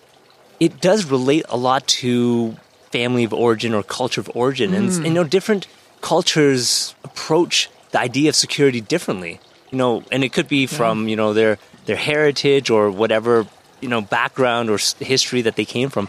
it 0.60 0.80
does 0.80 1.06
relate 1.10 1.44
a 1.48 1.56
lot 1.56 1.86
to 1.86 2.56
family 2.92 3.24
of 3.24 3.32
origin 3.32 3.74
or 3.74 3.82
culture 3.82 4.20
of 4.20 4.30
origin. 4.34 4.74
And, 4.74 4.92
hmm. 4.92 5.04
you 5.04 5.10
know, 5.10 5.24
different 5.24 5.66
cultures 6.02 6.94
approach 7.02 7.70
the 7.92 8.00
idea 8.00 8.28
of 8.28 8.36
security 8.36 8.80
differently. 8.80 9.40
You 9.70 9.78
know, 9.78 10.02
and 10.10 10.24
it 10.24 10.32
could 10.32 10.48
be 10.48 10.66
from 10.66 11.06
you 11.08 11.14
know 11.16 11.32
their 11.32 11.58
their 11.86 11.96
heritage 11.96 12.70
or 12.70 12.90
whatever 12.90 13.46
you 13.80 13.88
know 13.88 14.00
background 14.00 14.68
or 14.68 14.78
history 14.98 15.42
that 15.42 15.54
they 15.54 15.64
came 15.64 15.90
from. 15.90 16.08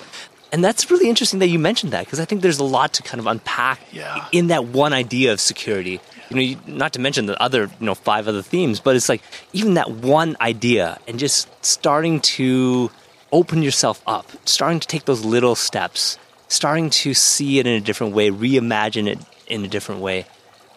And 0.51 0.63
that's 0.65 0.91
really 0.91 1.07
interesting 1.07 1.39
that 1.39 1.47
you 1.47 1.59
mentioned 1.59 1.93
that 1.93 2.05
because 2.05 2.19
I 2.19 2.25
think 2.25 2.41
there's 2.41 2.59
a 2.59 2.63
lot 2.65 2.93
to 2.93 3.03
kind 3.03 3.19
of 3.19 3.27
unpack 3.27 3.79
Yeah. 3.91 4.27
in 4.33 4.47
that 4.47 4.65
one 4.65 4.93
idea 4.93 5.31
of 5.31 5.39
security. 5.39 6.01
You 6.29 6.35
know, 6.35 6.41
you, 6.41 6.57
not 6.65 6.93
to 6.93 6.99
mention 6.99 7.25
the 7.25 7.41
other, 7.41 7.69
you 7.79 7.85
know, 7.85 7.95
five 7.95 8.27
other 8.27 8.41
themes, 8.41 8.79
but 8.79 8.95
it's 8.95 9.07
like 9.07 9.21
even 9.53 9.75
that 9.75 9.91
one 9.91 10.35
idea 10.41 10.99
and 11.07 11.19
just 11.19 11.47
starting 11.63 12.19
to 12.35 12.89
open 13.31 13.63
yourself 13.63 14.01
up, 14.05 14.29
starting 14.45 14.79
to 14.79 14.87
take 14.87 15.05
those 15.05 15.23
little 15.23 15.55
steps, 15.55 16.17
starting 16.47 16.89
to 16.89 17.13
see 17.13 17.59
it 17.59 17.67
in 17.67 17.73
a 17.73 17.81
different 17.81 18.13
way, 18.13 18.29
reimagine 18.29 19.07
it 19.07 19.19
in 19.47 19.63
a 19.63 19.67
different 19.67 20.01
way. 20.01 20.25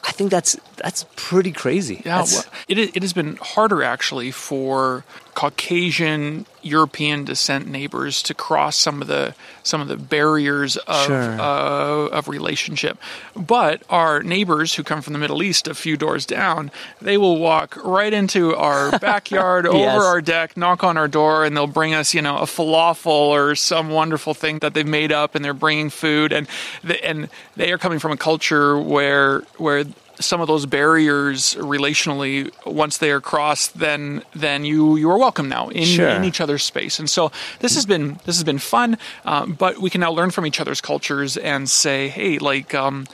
I 0.07 0.13
think 0.13 0.31
that's 0.31 0.57
that's 0.77 1.07
pretty 1.17 1.51
crazy. 1.51 2.03
Yeah, 2.05 2.25
well, 2.31 2.45
it, 2.69 2.79
it 2.79 3.03
has 3.03 3.13
been 3.15 3.37
harder 3.37 3.83
actually 3.83 4.31
for 4.31 5.05
Caucasian 5.35 6.47
European 6.63 7.25
descent 7.25 7.67
neighbors 7.69 8.23
to 8.23 8.33
cross 8.35 8.77
some 8.77 9.03
of 9.03 9.09
the 9.09 9.35
some 9.63 9.81
of 9.81 9.89
the 9.89 9.97
barriers 9.97 10.77
of 10.77 11.07
Sure. 11.07 11.41
uh, 11.41 12.09
of 12.09 12.29
relationship. 12.29 12.99
But 13.37 13.83
our 13.91 14.23
neighbors 14.23 14.75
who 14.75 14.83
come 14.83 15.03
from 15.03 15.13
the 15.13 15.19
Middle 15.19 15.43
East, 15.43 15.69
a 15.69 15.75
few 15.75 15.97
doors 15.97 16.25
down, 16.27 16.71
they 17.03 17.17
will 17.19 17.39
walk 17.39 17.77
right 17.85 18.13
into 18.13 18.55
our 18.55 18.99
backyard, 18.99 19.67
Yes. 19.71 19.75
over 19.97 20.05
our 20.07 20.21
deck, 20.21 20.57
knock 20.57 20.85
on 20.85 20.97
our 20.97 21.09
door, 21.09 21.45
and 21.45 21.57
they'll 21.57 21.67
bring 21.67 21.95
us, 21.95 22.15
you 22.15 22.23
know, 22.23 22.37
a 22.39 22.43
falafel 22.47 23.07
or 23.07 23.55
some 23.55 23.91
wonderful 23.91 24.35
thing 24.35 24.59
that 24.61 24.75
they've 24.75 24.87
made 24.87 25.13
up, 25.13 25.35
and 25.35 25.45
they're 25.45 25.55
bringing 25.55 25.91
food, 25.91 26.33
and 26.33 26.47
they, 26.83 26.99
and 27.01 27.29
they 27.57 27.73
are 27.73 27.79
coming 27.79 27.99
from 27.99 28.13
a 28.13 28.17
culture 28.17 28.79
where 28.79 29.41
where 29.59 29.85
some 30.21 30.41
of 30.41 30.47
those 30.47 30.67
barriers 30.67 31.55
relationally 31.57 32.51
once 32.67 32.99
they 32.99 33.11
are 33.11 33.21
crossed 33.21 33.79
then 33.79 34.23
then 34.35 34.65
you 34.65 34.97
you 34.97 35.11
are 35.11 35.19
welcome 35.19 35.49
now 35.49 35.69
in, 35.69 35.85
Sure. 35.85 36.09
in 36.09 36.25
each 36.25 36.41
other's 36.41 36.63
space 36.63 36.99
and 36.99 37.09
so 37.11 37.33
this 37.61 37.75
has 37.75 37.87
been 37.87 38.19
this 38.25 38.37
has 38.37 38.45
been 38.45 38.59
fun 38.59 38.97
um, 39.25 39.53
but 39.55 39.79
we 39.79 39.91
can 39.91 40.01
now 40.01 40.11
learn 40.13 40.31
from 40.31 40.47
each 40.47 40.61
other's 40.61 40.81
cultures 40.81 41.37
and 41.37 41.69
say 41.69 42.09
hey 42.09 42.39
like 42.39 42.75
um, 42.75 43.07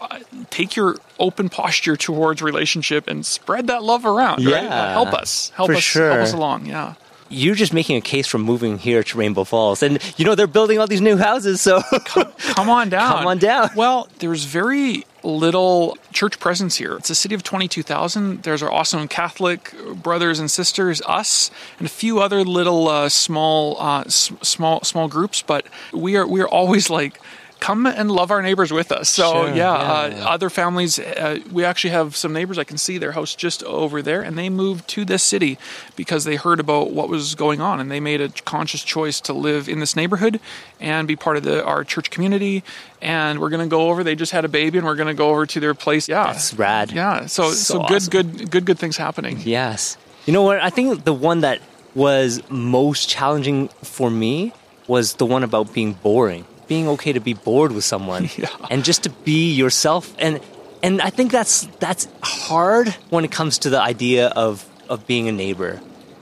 uh, 0.00 0.18
take 0.50 0.76
your 0.76 0.96
open 1.18 1.48
posture 1.48 1.96
towards 1.96 2.42
relationship 2.42 3.08
and 3.08 3.24
spread 3.24 3.68
that 3.68 3.82
love 3.82 4.04
around 4.04 4.44
right? 4.44 4.64
Yeah, 4.64 4.92
help 4.92 5.12
us 5.14 5.50
help 5.50 5.70
us 5.70 5.82
sure. 5.82 6.10
help 6.10 6.20
us 6.22 6.32
along 6.32 6.66
yeah 6.66 6.94
you're 7.34 7.54
just 7.54 7.72
making 7.72 7.96
a 7.96 8.02
case 8.02 8.26
for 8.26 8.36
moving 8.36 8.76
here 8.76 9.02
to 9.02 9.16
Rainbow 9.16 9.44
Falls, 9.44 9.82
and 9.82 9.98
you 10.18 10.26
know 10.26 10.34
they're 10.34 10.46
building 10.46 10.78
all 10.78 10.86
these 10.86 11.00
new 11.00 11.16
houses. 11.16 11.62
So 11.62 11.80
come 12.04 12.68
on 12.68 12.88
down. 12.90 13.16
Come 13.16 13.26
on 13.26 13.38
down. 13.38 13.70
Well, 13.74 14.06
there's 14.18 14.44
very 14.44 15.06
little 15.22 15.96
church 16.12 16.38
presence 16.40 16.76
here. 16.76 16.96
It's 16.96 17.10
a 17.10 17.14
city 17.14 17.34
of 17.34 17.42
22,000. 17.42 18.42
There's 18.42 18.62
our 18.62 18.70
awesome 18.72 19.08
Catholic 19.08 19.72
brothers 19.94 20.38
and 20.38 20.50
sisters, 20.50 21.00
us, 21.06 21.50
and 21.78 21.86
a 21.86 21.90
few 21.90 22.20
other 22.20 22.42
little 22.44 22.88
uh, 22.88 23.08
small, 23.08 23.80
uh, 23.80 24.02
s- 24.02 24.32
small, 24.42 24.80
small 24.82 25.08
groups. 25.08 25.42
But 25.42 25.66
we 25.92 26.16
are 26.16 26.26
we 26.26 26.40
are 26.40 26.48
always 26.48 26.90
like. 26.90 27.20
Come 27.62 27.86
and 27.86 28.10
love 28.10 28.32
our 28.32 28.42
neighbors 28.42 28.72
with 28.72 28.90
us. 28.90 29.08
So 29.08 29.30
Sure, 29.30 29.48
yeah, 29.48 29.54
yeah, 29.54 29.92
uh, 29.92 30.08
yeah. 30.08 30.24
other 30.34 30.50
families. 30.50 30.98
Uh, 30.98 31.38
we 31.52 31.64
actually 31.64 31.90
have 31.90 32.16
some 32.16 32.32
neighbors. 32.32 32.58
I 32.58 32.64
can 32.64 32.76
see 32.76 32.98
their 32.98 33.12
house 33.12 33.36
just 33.36 33.62
over 33.62 34.02
there, 34.02 34.20
and 34.20 34.36
they 34.36 34.48
moved 34.50 34.88
to 34.88 35.04
this 35.04 35.22
city 35.22 35.58
because 35.94 36.24
they 36.24 36.34
heard 36.34 36.58
about 36.58 36.90
what 36.90 37.08
was 37.08 37.36
going 37.36 37.60
on, 37.60 37.78
and 37.78 37.88
they 37.88 38.00
made 38.00 38.20
a 38.20 38.30
conscious 38.30 38.82
choice 38.82 39.20
to 39.20 39.32
live 39.32 39.68
in 39.68 39.78
this 39.78 39.94
neighborhood 39.94 40.40
and 40.80 41.06
be 41.06 41.14
part 41.14 41.36
of 41.36 41.44
the 41.44 41.64
our 41.64 41.84
church 41.84 42.10
community. 42.10 42.64
And 43.00 43.38
we're 43.38 43.50
gonna 43.50 43.68
go 43.68 43.90
over. 43.90 44.02
They 44.02 44.16
just 44.16 44.32
had 44.32 44.44
a 44.44 44.48
baby, 44.48 44.78
and 44.78 44.84
we're 44.86 44.96
gonna 44.96 45.14
go 45.14 45.30
over 45.30 45.46
to 45.46 45.60
their 45.60 45.74
place. 45.74 46.08
Yeah, 46.08 46.32
That's 46.32 46.52
rad. 46.54 46.90
Yeah, 46.90 47.26
so 47.26 47.52
so, 47.52 47.54
So 47.54 47.74
good, 47.86 47.96
awesome. 47.96 48.10
good, 48.10 48.50
good, 48.50 48.64
good 48.66 48.78
things 48.80 48.96
happening. 48.96 49.38
Yes. 49.44 49.96
You 50.26 50.32
know 50.32 50.42
what? 50.42 50.60
I 50.60 50.70
think 50.70 51.04
the 51.04 51.14
one 51.14 51.42
that 51.42 51.60
was 51.94 52.42
most 52.50 53.08
challenging 53.08 53.68
for 53.84 54.10
me 54.10 54.52
was 54.88 55.14
the 55.14 55.26
one 55.26 55.44
about 55.44 55.72
being 55.72 55.92
boring. 55.92 56.44
Being 56.74 56.88
okay 56.94 57.12
to 57.12 57.20
be 57.20 57.34
bored 57.48 57.72
with 57.76 57.84
someone 57.84 58.22
Yeah. 58.42 58.48
and 58.72 58.78
just 58.90 59.00
to 59.04 59.10
be 59.28 59.52
yourself 59.62 60.04
and 60.24 60.40
and 60.84 60.94
I 61.08 61.10
think 61.16 61.30
that's 61.38 61.56
that's 61.84 62.04
hard 62.22 62.88
when 63.14 63.24
it 63.24 63.32
comes 63.38 63.58
to 63.64 63.68
the 63.74 63.80
idea 63.92 64.28
of 64.28 64.64
of 64.88 65.06
being 65.06 65.28
a 65.28 65.32
neighbor. 65.44 65.72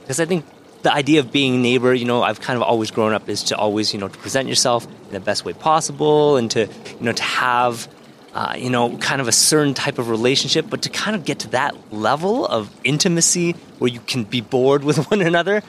Because 0.01 0.19
I 0.19 0.25
think 0.31 0.45
the 0.87 0.93
idea 1.01 1.19
of 1.23 1.31
being 1.31 1.55
a 1.55 1.61
neighbor, 1.69 1.91
you 1.93 2.05
know, 2.05 2.19
I've 2.29 2.41
kind 2.47 2.57
of 2.57 2.63
always 2.63 2.91
grown 2.91 3.13
up 3.17 3.29
is 3.29 3.43
to 3.49 3.55
always, 3.55 3.93
you 3.93 3.99
know, 4.01 4.07
to 4.15 4.19
present 4.25 4.49
yourself 4.49 4.85
in 5.07 5.13
the 5.13 5.19
best 5.19 5.45
way 5.45 5.53
possible 5.53 6.37
and 6.37 6.49
to, 6.51 6.61
you 6.99 7.01
know, 7.07 7.13
to 7.13 7.23
have 7.23 7.87
uh, 8.33 8.53
you 8.57 8.69
know, 8.69 8.97
kind 8.97 9.19
of 9.21 9.27
a 9.27 9.31
certain 9.51 9.73
type 9.73 9.99
of 9.99 10.09
relationship, 10.09 10.65
but 10.69 10.81
to 10.83 10.89
kind 10.89 11.15
of 11.17 11.25
get 11.25 11.39
to 11.39 11.49
that 11.49 11.75
level 11.93 12.45
of 12.45 12.69
intimacy 12.83 13.51
where 13.79 13.91
you 13.91 13.99
can 14.11 14.23
be 14.23 14.41
bored 14.41 14.83
with 14.89 14.97
one 15.11 15.21
another, 15.21 15.61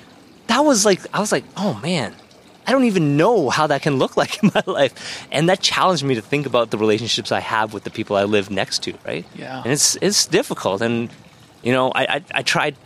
that 0.47 0.61
was 0.61 0.85
like, 0.85 1.01
I 1.13 1.19
was 1.21 1.33
like, 1.33 1.45
oh 1.57 1.75
man, 1.83 2.15
I 2.67 2.73
don't 2.73 2.85
even 2.85 3.17
know 3.17 3.51
how 3.51 3.67
that 3.67 3.83
can 3.83 3.99
look 3.99 4.17
like 4.23 4.43
in 4.43 4.51
my 4.55 4.63
life. 4.67 5.27
And 5.33 5.49
that 5.49 5.61
challenged 5.61 6.05
me 6.05 6.15
to 6.15 6.23
think 6.23 6.47
about 6.47 6.71
the 6.71 6.79
relationships 6.79 7.33
I 7.33 7.41
have 7.41 7.73
with 7.75 7.85
the 7.85 7.91
people 7.91 8.17
I 8.17 8.25
live 8.25 8.51
next 8.51 8.83
to, 8.85 8.95
right? 9.07 9.25
Yeah. 9.35 9.63
And 9.63 9.73
it's, 9.73 9.97
it's 10.01 10.27
difficult. 10.27 10.81
And, 10.83 11.11
you 11.63 11.73
know, 11.73 11.91
I, 11.91 12.03
I, 12.17 12.25
I 12.35 12.43
tried 12.43 12.77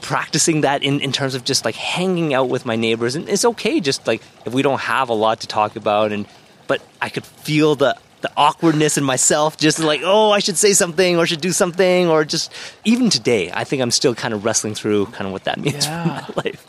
practicing 0.00 0.62
that 0.62 0.82
in, 0.82 1.00
in 1.00 1.12
terms 1.12 1.34
of 1.34 1.44
just 1.44 1.64
like 1.64 1.76
hanging 1.76 2.34
out 2.34 2.48
with 2.48 2.66
my 2.66 2.76
neighbors. 2.76 3.14
And 3.14 3.28
it's 3.28 3.44
okay 3.44 3.80
just 3.80 4.06
like 4.06 4.20
if 4.44 4.52
we 4.52 4.62
don't 4.62 4.80
have 4.80 5.08
a 5.08 5.14
lot 5.14 5.40
to 5.40 5.46
talk 5.46 5.76
about 5.76 6.12
and, 6.12 6.26
but 6.66 6.82
I 7.00 7.08
could 7.08 7.24
feel 7.24 7.74
the, 7.76 7.96
the 8.20 8.30
awkwardness 8.36 8.98
in 8.98 9.04
myself, 9.04 9.56
just 9.56 9.78
like, 9.80 10.00
oh, 10.04 10.30
I 10.30 10.38
should 10.40 10.56
say 10.56 10.72
something 10.74 11.16
or 11.18 11.26
should 11.26 11.40
do 11.40 11.50
something, 11.52 12.08
or 12.08 12.24
just 12.24 12.52
even 12.84 13.10
today, 13.10 13.50
I 13.52 13.64
think 13.64 13.82
I'm 13.82 13.90
still 13.90 14.14
kind 14.14 14.32
of 14.32 14.44
wrestling 14.44 14.74
through 14.74 15.06
kind 15.06 15.26
of 15.26 15.32
what 15.32 15.44
that 15.44 15.58
means 15.60 15.86
Yeah. 15.86 16.20
for 16.20 16.32
my 16.32 16.42
life. 16.44 16.66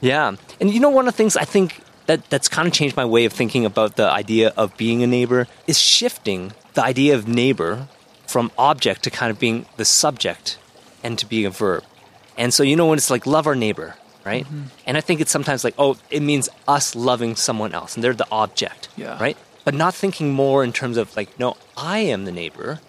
Yeah. 0.00 0.36
And 0.60 0.72
you 0.72 0.78
know, 0.80 0.90
one 0.90 1.08
of 1.08 1.14
the 1.14 1.16
things 1.16 1.36
I 1.36 1.44
think 1.44 1.80
that, 2.06 2.28
that's 2.30 2.48
kind 2.48 2.66
of 2.68 2.74
changed 2.74 2.96
my 2.96 3.04
way 3.04 3.24
of 3.24 3.32
thinking 3.32 3.64
about 3.64 3.96
the 3.96 4.08
idea 4.10 4.52
of 4.56 4.76
being 4.76 5.02
a 5.02 5.06
neighbor 5.06 5.46
is 5.66 5.78
shifting 5.78 6.52
the 6.74 6.82
idea 6.84 7.14
of 7.14 7.26
neighbor 7.26 7.88
from 8.26 8.50
object 8.58 9.02
to 9.04 9.10
kind 9.10 9.30
of 9.30 9.38
being 9.38 9.66
the 9.76 9.84
subject 9.84 10.58
and 11.02 11.18
to 11.18 11.26
being 11.26 11.46
a 11.46 11.50
verb. 11.50 11.84
And 12.36 12.52
so, 12.52 12.62
you 12.62 12.76
know, 12.76 12.86
when 12.86 12.98
it's 12.98 13.10
like 13.10 13.26
love 13.26 13.46
our 13.46 13.54
neighbor, 13.54 13.96
right? 14.24 14.44
Mm-hmm. 14.44 14.62
And 14.86 14.96
I 14.96 15.00
think 15.00 15.20
it's 15.20 15.30
sometimes 15.30 15.64
like, 15.64 15.74
oh, 15.78 15.96
it 16.10 16.20
means 16.20 16.48
us 16.68 16.94
loving 16.94 17.36
someone 17.36 17.72
else 17.72 17.94
and 17.94 18.04
they're 18.04 18.12
the 18.12 18.26
object, 18.30 18.88
Yeah. 18.96 19.18
right? 19.20 19.36
But 19.64 19.74
not 19.74 19.94
thinking 19.94 20.32
more 20.32 20.62
in 20.64 20.72
terms 20.72 20.96
of 20.96 21.16
like, 21.16 21.38
no, 21.38 21.56
I 21.76 21.98
am 22.00 22.24
the 22.24 22.32
neighbor, 22.32 22.80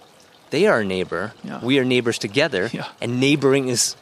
they 0.49 0.65
are 0.67 0.79
a 0.81 0.85
neighbor, 0.85 1.33
Yeah. 1.43 1.59
we 1.63 1.79
are 1.79 1.85
neighbors 1.85 2.17
together, 2.17 2.69
Yeah. 2.73 2.87
and 3.01 3.19
neighboring 3.19 3.67
is 3.69 3.95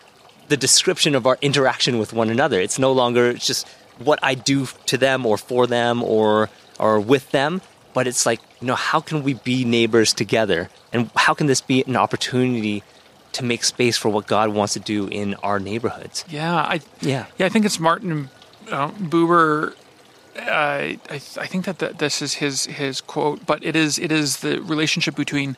the 0.48 0.58
description 0.58 1.16
of 1.16 1.26
our 1.26 1.38
interaction 1.42 2.00
with 2.00 2.14
one 2.14 2.30
another. 2.30 2.60
It's 2.62 2.78
no 2.80 2.92
longer 2.92 3.30
it's 3.30 3.48
just 3.48 3.68
what 4.00 4.20
I 4.22 4.36
do 4.36 4.68
to 4.88 4.98
them 4.98 5.26
or 5.26 5.38
for 5.38 5.68
them 5.68 6.04
or 6.04 6.50
or 6.80 7.00
with 7.00 7.32
them, 7.32 7.62
but 7.94 8.08
it's 8.08 8.26
like, 8.26 8.42
you 8.60 8.68
know, 8.68 8.76
how 8.76 9.00
can 9.00 9.24
we 9.24 9.36
be 9.36 9.64
neighbors 9.64 10.14
together? 10.14 10.70
And 10.92 11.10
how 11.16 11.34
can 11.34 11.48
this 11.48 11.62
be 11.62 11.84
an 11.84 11.96
opportunity 11.96 12.84
to 13.34 13.44
make 13.44 13.64
space 13.64 13.98
for 13.98 14.10
what 14.10 14.28
God 14.28 14.54
wants 14.54 14.74
to 14.74 14.80
do 14.80 15.08
in 15.08 15.36
our 15.36 15.60
neighborhoods? 15.60 16.26
Yeah, 16.28 16.56
I 16.56 16.82
Yeah. 17.02 17.26
yeah 17.38 17.46
I 17.46 17.50
think 17.50 17.66
it's 17.66 17.80
Martin 17.80 18.30
uh, 18.72 18.90
Buber. 18.92 19.74
Uh, 20.38 20.42
I 20.42 21.00
I 21.10 21.48
think 21.48 21.64
that 21.66 21.80
that 21.80 22.00
this 22.00 22.22
is 22.22 22.36
his 22.36 22.66
his 22.66 23.00
quote, 23.00 23.46
but 23.46 23.64
it 23.64 23.76
is 23.76 23.98
it 23.98 24.12
is 24.12 24.38
the 24.38 24.60
relationship 24.62 25.16
between 25.16 25.56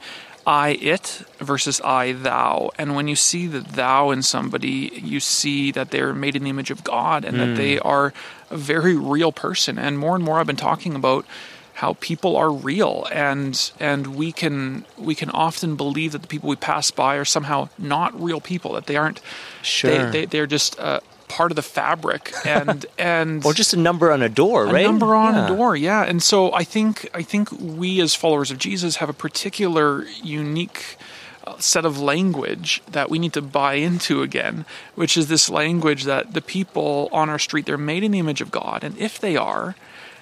I 0.48 0.70
it 0.82 1.24
versus 1.40 1.82
I 1.82 2.14
thou, 2.14 2.72
and 2.78 2.96
when 2.96 3.10
you 3.10 3.18
see 3.18 3.48
the 3.48 3.60
thou 3.60 4.12
in 4.12 4.24
somebody, 4.24 4.90
you 5.04 5.20
see 5.20 5.72
that 5.74 5.92
they're 5.92 6.14
made 6.14 6.38
in 6.38 6.46
the 6.46 6.50
image 6.50 6.72
of 6.72 6.86
God 6.86 7.26
and 7.26 7.38
that 7.38 7.58
they 7.58 7.78
are 7.80 8.14
a 8.50 8.56
very 8.56 8.96
real 8.96 9.34
person. 9.34 9.78
And 9.78 10.00
more 10.00 10.16
and 10.16 10.24
more, 10.24 10.40
I've 10.40 10.48
been 10.48 10.56
talking 10.56 10.96
about 10.96 11.26
how 11.74 11.98
people 12.00 12.38
are 12.38 12.52
real 12.52 13.06
and 13.12 13.72
and 13.80 14.16
we 14.16 14.32
can 14.32 14.84
we 14.98 15.14
can 15.14 15.30
often 15.30 15.76
believe 15.76 16.14
that 16.14 16.22
the 16.24 16.28
people 16.28 16.50
we 16.50 16.56
pass 16.56 16.90
by 16.90 17.18
are 17.18 17.26
somehow 17.26 17.70
not 17.78 18.20
real 18.20 18.42
people 18.42 18.74
that 18.74 18.88
they 18.88 18.96
aren't 18.96 19.22
Sure. 19.62 19.92
they, 19.92 20.22
they, 20.22 20.26
they're 20.26 20.48
just 20.48 20.80
uh, 20.80 21.02
part 21.28 21.52
of 21.52 21.56
the 21.56 21.62
fabric 21.62 22.32
and 22.46 22.86
and 22.98 23.46
Or 23.46 23.54
just 23.54 23.74
a 23.74 23.78
number 23.78 24.12
on 24.12 24.22
a 24.22 24.30
door, 24.30 24.64
right? 24.66 24.70
a 24.70 24.74
right? 24.74 24.84
number 24.86 25.14
on 25.16 25.34
Yeah. 25.36 25.46
a 25.46 25.48
door 25.58 25.76
yeah 25.76 26.04
and 26.04 26.24
so 26.24 26.54
i 26.54 26.64
think 26.64 27.10
i 27.14 27.22
think 27.22 27.50
we 27.52 28.00
as 28.02 28.16
followers 28.16 28.50
of 28.52 28.58
jesus 28.58 28.98
have 28.98 29.10
a 29.10 29.14
particular 29.14 30.06
unique 30.24 30.98
uh, 31.46 31.58
set 31.60 31.86
of 31.86 32.00
language 32.00 32.82
that 32.92 33.10
we 33.10 33.20
need 33.20 33.34
to 33.34 33.42
buy 33.42 33.74
into 33.76 34.22
again 34.22 34.66
which 34.96 35.18
is 35.18 35.28
this 35.28 35.50
language 35.50 36.04
that 36.06 36.34
the 36.34 36.42
people 36.42 37.10
on 37.12 37.30
our 37.30 37.40
street 37.40 37.66
they're 37.66 37.78
made 37.78 38.04
in 38.04 38.12
the 38.12 38.20
image 38.20 38.42
of 38.42 38.50
god 38.52 38.84
and 38.84 38.98
if 38.98 39.20
they 39.20 39.36
are 39.36 39.76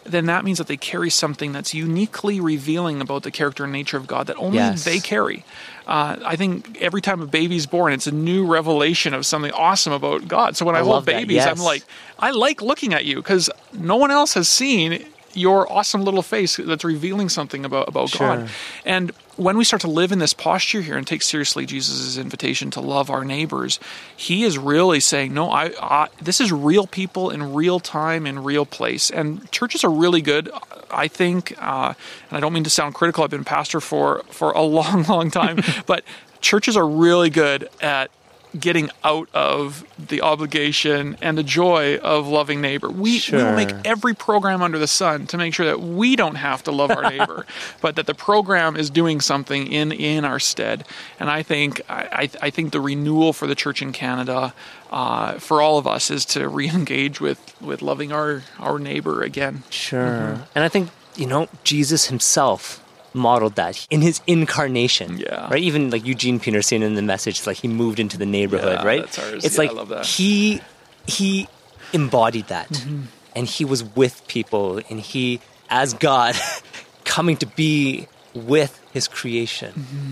then 0.08 0.28
that 0.28 0.46
means 0.46 0.60
that 0.60 0.68
they 0.68 0.78
carry 0.78 1.10
something 1.10 1.52
that's 1.52 1.74
uniquely 1.74 2.39
revealing 2.39 3.02
about 3.02 3.24
the 3.24 3.32
character 3.32 3.63
and 3.63 3.74
nature 3.74 3.98
of 3.98 4.06
God 4.06 4.28
that 4.28 4.38
only 4.38 4.60
Yes. 4.60 4.84
they 4.84 5.00
carry. 5.00 5.44
Uh, 5.88 6.17
I 6.26 6.36
think 6.36 6.82
every 6.82 7.02
time 7.02 7.21
a 7.21 7.28
baby's 7.28 7.65
born, 7.65 7.93
it's 7.93 8.08
a 8.08 8.12
new 8.12 8.45
revelation 8.45 9.13
of 9.13 9.26
something 9.26 9.52
awesome 9.52 9.93
about 9.93 10.28
God. 10.28 10.58
So 10.58 10.65
when 10.65 10.76
I, 10.76 10.80
I 10.80 10.82
hold 10.82 10.93
love 10.93 11.06
that, 11.06 11.13
babies, 11.13 11.45
I'm 11.45 11.60
like, 11.60 11.84
I 12.17 12.32
like 12.32 12.62
looking 12.62 12.93
at 12.93 13.06
you 13.06 13.17
because 13.17 13.50
no 13.74 13.95
one 13.95 14.10
else 14.10 14.34
has 14.34 14.48
seen 14.48 15.06
your 15.36 15.71
awesome 15.71 16.04
little 16.04 16.21
face 16.21 16.58
that's 16.58 16.84
revealing 16.84 17.30
something 17.30 17.65
about 17.65 17.88
about 17.88 18.10
Sure. 18.10 18.38
God. 18.38 18.50
And 18.86 19.12
when 19.36 19.58
we 19.58 19.63
start 19.63 19.82
to 19.82 19.89
live 19.89 20.12
in 20.12 20.19
this 20.19 20.34
posture 20.34 20.82
here 20.82 20.98
and 20.98 21.06
take 21.06 21.21
seriously 21.21 21.65
Jesus' 21.65 22.17
invitation 22.17 22.71
to 22.71 22.82
love 22.82 23.10
our 23.10 23.26
neighbors, 23.26 23.80
he 24.15 24.43
is 24.43 24.58
really 24.58 25.00
saying, 25.00 25.34
"No, 25.34 25.52
I, 25.52 25.71
I 25.82 26.08
this 26.21 26.39
is 26.39 26.52
real 26.52 26.88
people 26.88 27.30
in 27.30 27.54
real 27.54 27.80
time 27.80 28.26
in 28.26 28.43
real 28.43 28.65
place." 28.65 29.10
And 29.10 29.50
churches 29.52 29.84
are 29.84 29.91
really 29.91 30.21
good, 30.21 30.50
I 30.89 31.08
think. 31.08 31.54
Uh, 31.62 31.93
and 32.30 32.38
I 32.38 32.39
don't 32.39 32.54
mean 32.54 32.63
to 32.63 32.69
sound 32.69 32.95
critical. 32.95 33.24
I've 33.24 33.30
been 33.30 33.43
pastor 33.43 33.82
for 33.82 34.24
for 34.30 34.52
a 34.52 34.62
long, 34.80 35.04
long 35.04 35.32
time, 35.32 35.60
but 35.86 36.04
churches 36.41 36.78
are 36.78 36.88
really 36.88 37.30
good 37.30 37.69
at 37.82 38.12
getting 38.60 38.89
out 39.04 39.30
of 39.34 39.84
the 39.98 40.22
obligation 40.22 41.18
and 41.22 41.38
the 41.38 41.44
joy 41.44 41.98
of 41.98 42.28
loving 42.28 42.62
neighbor. 42.62 42.89
We, 42.89 43.22
we 43.32 43.38
will 43.38 43.56
make 43.56 43.72
every 43.84 44.13
program 44.13 44.62
under 44.62 44.78
the 44.78 44.88
sun 44.88 45.28
to 45.28 45.38
make 45.38 45.54
sure 45.54 45.65
that 45.65 45.82
we 45.82 46.15
don't 46.15 46.36
have 46.36 46.63
to 46.63 46.72
love 46.72 46.91
our 46.91 47.04
neighbor, 47.10 47.46
but 47.82 47.96
that 47.96 48.06
the 48.06 48.13
program 48.13 48.76
is 48.76 48.89
doing 48.89 49.22
something 49.22 49.68
in 49.68 49.91
in 49.91 50.26
our 50.26 50.39
stead. 50.39 50.86
And 51.20 51.30
I 51.30 51.44
think 51.44 51.82
I, 51.89 52.30
I 52.41 52.50
think 52.50 52.72
the 52.72 52.82
renewal 52.82 53.34
for 53.34 53.48
the 53.48 53.56
church 53.56 53.82
in 53.82 53.91
Canada, 53.91 54.54
uh, 54.91 55.34
for 55.34 55.62
all 55.62 55.78
of 55.78 55.88
us, 55.88 56.12
is 56.12 56.26
to 56.26 56.48
re-engage 56.48 57.20
with 57.20 57.56
with 57.62 57.82
loving 57.82 58.12
our 58.12 58.44
our 58.60 58.80
neighbor 58.80 59.22
again. 59.24 59.63
Sure. 59.70 60.39
And 60.54 60.63
I 60.63 60.70
think, 60.70 60.89
you 61.15 61.26
know, 61.26 61.48
Jesus 61.63 62.08
himself 62.08 62.85
modeled 63.15 63.56
that 63.56 63.88
in 63.89 64.01
his 64.01 64.21
incarnation. 64.28 65.17
Yeah. 65.17 65.49
Right? 65.49 65.63
Even 65.63 65.89
like 65.89 66.06
Eugene 66.06 66.39
Peterson 66.39 66.84
in 66.84 66.93
the 66.95 67.01
message, 67.01 67.47
like 67.47 67.58
he 67.58 67.67
moved 67.67 67.99
into 67.99 68.17
the 68.17 68.25
neighborhood, 68.25 68.80
Yeah, 68.82 68.86
right? 68.86 69.04
It's 69.43 69.58
Yeah, 69.58 69.71
like 69.71 70.06
he 70.06 70.62
he 71.08 71.47
embodied 71.93 72.47
that. 72.47 72.69
Mm-hmm. 72.69 73.01
And 73.36 73.47
he 73.47 73.65
was 73.65 73.84
with 73.84 74.28
people 74.28 74.80
and 74.89 74.99
he 74.99 75.39
as 75.69 75.93
God 75.93 76.36
coming 77.06 77.38
to 77.38 77.45
be 77.45 78.08
with 78.34 78.80
his 78.93 79.08
creation. 79.08 79.73
Mm-hmm. 79.73 80.12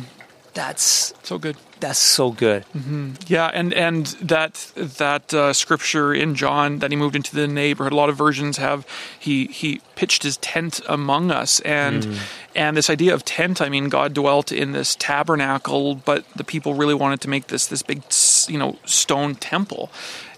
That's 0.54 1.14
So 1.24 1.38
good. 1.40 1.58
that's 1.80 2.00
so 2.00 2.32
good. 2.32 2.64
Yeah, 3.28 3.48
and 3.54 3.74
and 3.74 4.06
that 4.22 4.72
that 4.76 5.34
uh, 5.34 5.52
scripture 5.54 6.14
in 6.14 6.36
John 6.36 6.80
that 6.80 6.92
he 6.92 6.96
moved 6.98 7.16
into 7.16 7.36
the 7.36 7.48
neighborhood. 7.48 7.92
A 7.92 7.96
lot 7.96 8.10
of 8.10 8.16
versions 8.16 8.58
have 8.58 8.86
he 9.20 9.48
he 9.48 9.82
pitched 9.96 10.24
his 10.24 10.38
tent 10.38 10.80
among 10.88 11.32
us, 11.32 11.60
and 11.62 12.08
and 12.56 12.78
this 12.78 12.90
idea 12.90 13.14
of 13.14 13.26
tent. 13.26 13.62
I 13.62 13.70
mean, 13.70 13.90
God 13.90 14.14
dwelt 14.14 14.52
in 14.52 14.72
this 14.74 14.96
tabernacle, 14.96 15.96
but 15.96 16.24
the 16.36 16.44
people 16.44 16.76
really 16.76 16.94
wanted 16.96 17.20
to 17.22 17.30
make 17.30 17.48
this 17.48 17.66
this 17.68 17.82
big 17.82 18.04
you 18.48 18.60
know 18.60 18.78
stone 18.86 19.36
temple, 19.36 19.90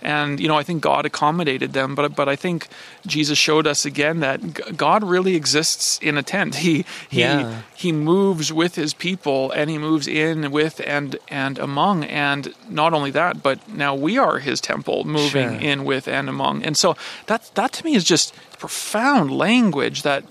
and 0.05 0.39
you 0.39 0.47
know 0.47 0.57
I 0.61 0.63
think 0.63 0.81
God 0.81 1.05
accommodated 1.05 1.73
them, 1.73 1.95
but 1.95 2.15
but 2.15 2.27
I 2.29 2.35
think 2.37 2.67
Jesus 3.07 3.37
showed 3.37 3.65
us 3.67 3.85
again 3.85 4.19
that 4.21 4.39
God 4.77 5.03
really 5.03 5.35
exists 5.35 5.99
in 6.01 6.17
a 6.17 6.23
tent. 6.23 6.55
He 6.55 6.85
he 7.09 7.21
Yeah. 7.21 7.61
he 7.75 7.91
moves 7.91 8.53
with 8.53 8.75
his 8.75 8.93
people 8.93 9.51
and 9.57 9.69
he 9.69 9.77
moves 9.77 10.07
in 10.07 10.51
with 10.51 10.79
and 10.85 11.17
and 11.27 11.59
among 11.59 12.03
and 12.05 12.53
not 12.69 12.93
only 12.93 13.11
that 13.11 13.41
but 13.43 13.57
now 13.67 13.93
we 13.95 14.17
are 14.17 14.39
his 14.39 14.61
temple 14.61 15.03
moving 15.05 15.49
Sure. 15.59 15.69
in 15.71 15.83
with 15.85 16.07
and 16.07 16.29
among 16.29 16.63
and 16.63 16.77
so 16.77 16.95
that 17.25 17.41
that 17.55 17.71
to 17.73 17.83
me 17.85 17.95
is 17.95 18.03
just 18.03 18.33
profound 18.59 19.31
language 19.31 20.01
that 20.03 20.23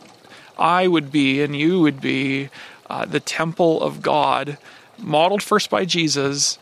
I 0.59 0.87
would 0.87 1.11
be 1.11 1.43
and 1.43 1.55
you 1.57 1.81
would 1.85 2.01
be 2.01 2.49
uh, 2.89 3.05
the 3.05 3.21
temple 3.21 3.83
of 3.83 4.01
God 4.03 4.57
modeled 4.99 5.43
first 5.43 5.69
by 5.71 5.85
Jesus 5.85 6.59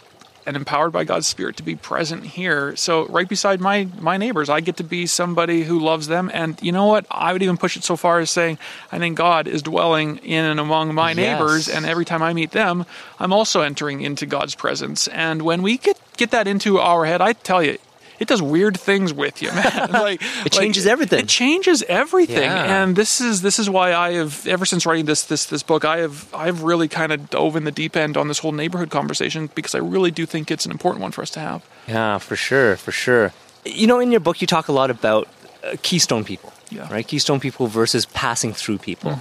and 0.46 0.57
empowered 0.57 0.90
by 0.92 1.05
God's 1.05 1.26
Spirit 1.26 1.57
to 1.59 1.62
be 1.62 1.76
present 1.76 2.24
here. 2.24 2.74
So 2.76 3.07
right 3.07 3.28
beside 3.28 3.61
my 3.61 3.88
my 4.00 4.16
neighbors, 4.16 4.48
I 4.50 4.61
get 4.61 4.76
to 4.78 4.85
be 4.85 5.07
somebody 5.07 5.62
who 5.62 5.78
loves 5.78 6.09
them. 6.09 6.31
And 6.33 6.59
you 6.62 6.72
know 6.72 6.87
what? 6.87 7.07
I 7.11 7.33
would 7.33 7.42
even 7.42 7.57
push 7.57 7.76
it 7.76 7.85
so 7.85 7.96
far 7.96 8.18
as 8.20 8.31
saying, 8.31 8.59
I 8.90 8.98
think 8.98 9.16
God 9.16 9.46
is 9.46 9.62
dwelling 9.62 10.18
in 10.18 10.44
and 10.44 10.59
among 10.61 10.94
my 10.94 11.11
Yes. 11.11 11.16
neighbors, 11.16 11.68
and 11.68 11.87
every 11.87 12.05
time 12.05 12.22
I 12.22 12.33
meet 12.33 12.52
them, 12.52 12.85
I'm 13.18 13.33
also 13.33 13.61
entering 13.61 14.00
into 14.00 14.26
God's 14.26 14.55
presence. 14.55 15.09
And 15.09 15.42
when 15.42 15.62
we 15.62 15.78
get 15.78 15.98
get 16.16 16.31
that 16.33 16.46
into 16.46 16.78
our 16.78 17.05
head, 17.05 17.20
I 17.20 17.33
tell 17.35 17.62
you. 17.62 17.78
It 18.22 18.28
does 18.28 18.40
weird 18.40 18.76
things 18.78 19.12
with 19.12 19.42
you, 19.42 19.50
man. 19.52 19.90
Like 20.06 20.22
It 20.46 20.52
changes 20.52 20.87
everything. 20.87 21.20
It 21.20 21.28
changes 21.28 21.82
everything, 21.88 22.50
Yeah. 22.50 22.82
and 22.82 22.96
this 22.96 23.20
is 23.20 23.42
this 23.42 23.58
is 23.58 23.68
why 23.68 23.92
I 23.94 24.12
have 24.20 24.46
ever 24.46 24.64
since 24.64 24.87
writing 24.87 25.06
this 25.06 25.22
this 25.24 25.46
this 25.46 25.62
book, 25.62 25.85
I 25.85 25.96
have 26.04 26.16
I've 26.32 26.62
really 26.62 26.88
kind 26.88 27.11
of 27.12 27.18
dove 27.30 27.56
in 27.56 27.64
the 27.64 27.72
deep 27.82 27.96
end 27.96 28.16
on 28.16 28.28
this 28.28 28.38
whole 28.38 28.52
neighborhood 28.52 28.90
conversation 28.90 29.50
because 29.54 29.74
I 29.74 29.78
really 29.94 30.11
do 30.11 30.24
think 30.26 30.50
it's 30.50 30.64
an 30.66 30.70
important 30.72 31.02
one 31.02 31.12
for 31.12 31.22
us 31.22 31.30
to 31.30 31.40
have. 31.40 31.61
Yeah, 31.88 32.18
for 32.18 32.37
sure, 32.37 32.76
for 32.76 32.92
sure. 32.92 33.32
You 33.64 33.87
know, 33.87 34.00
in 34.00 34.11
your 34.11 34.20
book, 34.20 34.40
you 34.40 34.46
talk 34.46 34.68
a 34.68 34.72
lot 34.72 34.90
about 34.90 35.26
uh, 35.64 35.76
keystone 35.82 36.24
people, 36.24 36.52
Yeah. 36.70 36.88
right? 36.94 37.06
Keystone 37.06 37.40
people 37.40 37.66
versus 37.66 38.06
passing 38.06 38.52
through 38.54 38.78
people, 38.78 39.18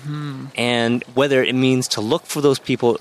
and 0.55 1.03
whether 1.15 1.43
it 1.43 1.55
means 1.55 1.87
to 1.89 2.01
look 2.01 2.25
for 2.25 2.41
those 2.41 2.59
people 2.59 2.97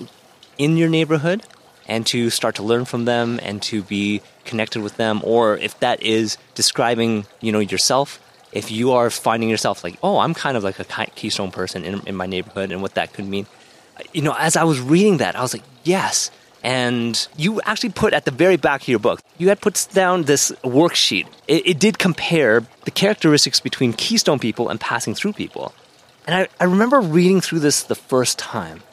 in 0.57 0.77
your 0.77 0.89
neighborhood 0.89 1.41
and 1.87 2.05
to 2.07 2.29
start 2.29 2.55
to 2.55 2.63
learn 2.63 2.85
from 2.85 3.05
them 3.05 3.39
and 3.43 3.61
to 3.63 3.83
be 3.83 4.21
connected 4.45 4.81
with 4.81 4.97
them, 4.97 5.21
or 5.23 5.57
if 5.57 5.79
that 5.79 6.01
is 6.01 6.37
describing, 6.55 7.25
you 7.41 7.51
know, 7.51 7.59
yourself. 7.59 8.19
If 8.51 8.69
you 8.69 8.91
are 8.91 9.09
finding 9.09 9.49
yourself 9.49 9.83
like, 9.83 9.97
oh, 10.03 10.19
I'm 10.19 10.33
kind 10.33 10.57
of 10.57 10.63
like 10.63 10.77
a 10.79 10.85
keystone 11.15 11.51
person 11.51 11.85
in, 11.85 12.01
in 12.05 12.15
my 12.15 12.25
neighborhood, 12.25 12.71
and 12.71 12.81
what 12.81 12.95
that 12.95 13.13
could 13.13 13.25
mean, 13.25 13.47
you 14.13 14.21
know, 14.21 14.35
as 14.37 14.55
I 14.55 14.63
was 14.63 14.79
reading 14.79 15.17
that, 15.17 15.35
I 15.35 15.41
was 15.41 15.53
like, 15.53 15.63
yes. 15.83 16.31
And 16.63 17.27
you 17.37 17.61
actually 17.61 17.89
put 17.89 18.13
at 18.13 18.25
the 18.25 18.31
very 18.31 18.57
back 18.57 18.81
of 18.81 18.87
your 18.87 18.99
book, 18.99 19.21
you 19.37 19.49
had 19.49 19.61
put 19.61 19.87
down 19.93 20.23
this 20.23 20.51
worksheet. 20.63 21.27
It, 21.47 21.65
it 21.65 21.79
did 21.79 21.97
compare 21.97 22.65
the 22.83 22.91
characteristics 22.91 23.59
between 23.59 23.93
keystone 23.93 24.37
people 24.37 24.69
and 24.69 24.79
passing 24.79 25.15
through 25.15 25.33
people. 25.33 25.73
And 26.27 26.35
I, 26.35 26.47
I 26.59 26.65
remember 26.65 26.99
reading 26.99 27.41
through 27.41 27.59
this 27.59 27.83
the 27.83 27.95
first 27.95 28.37
time, 28.37 28.83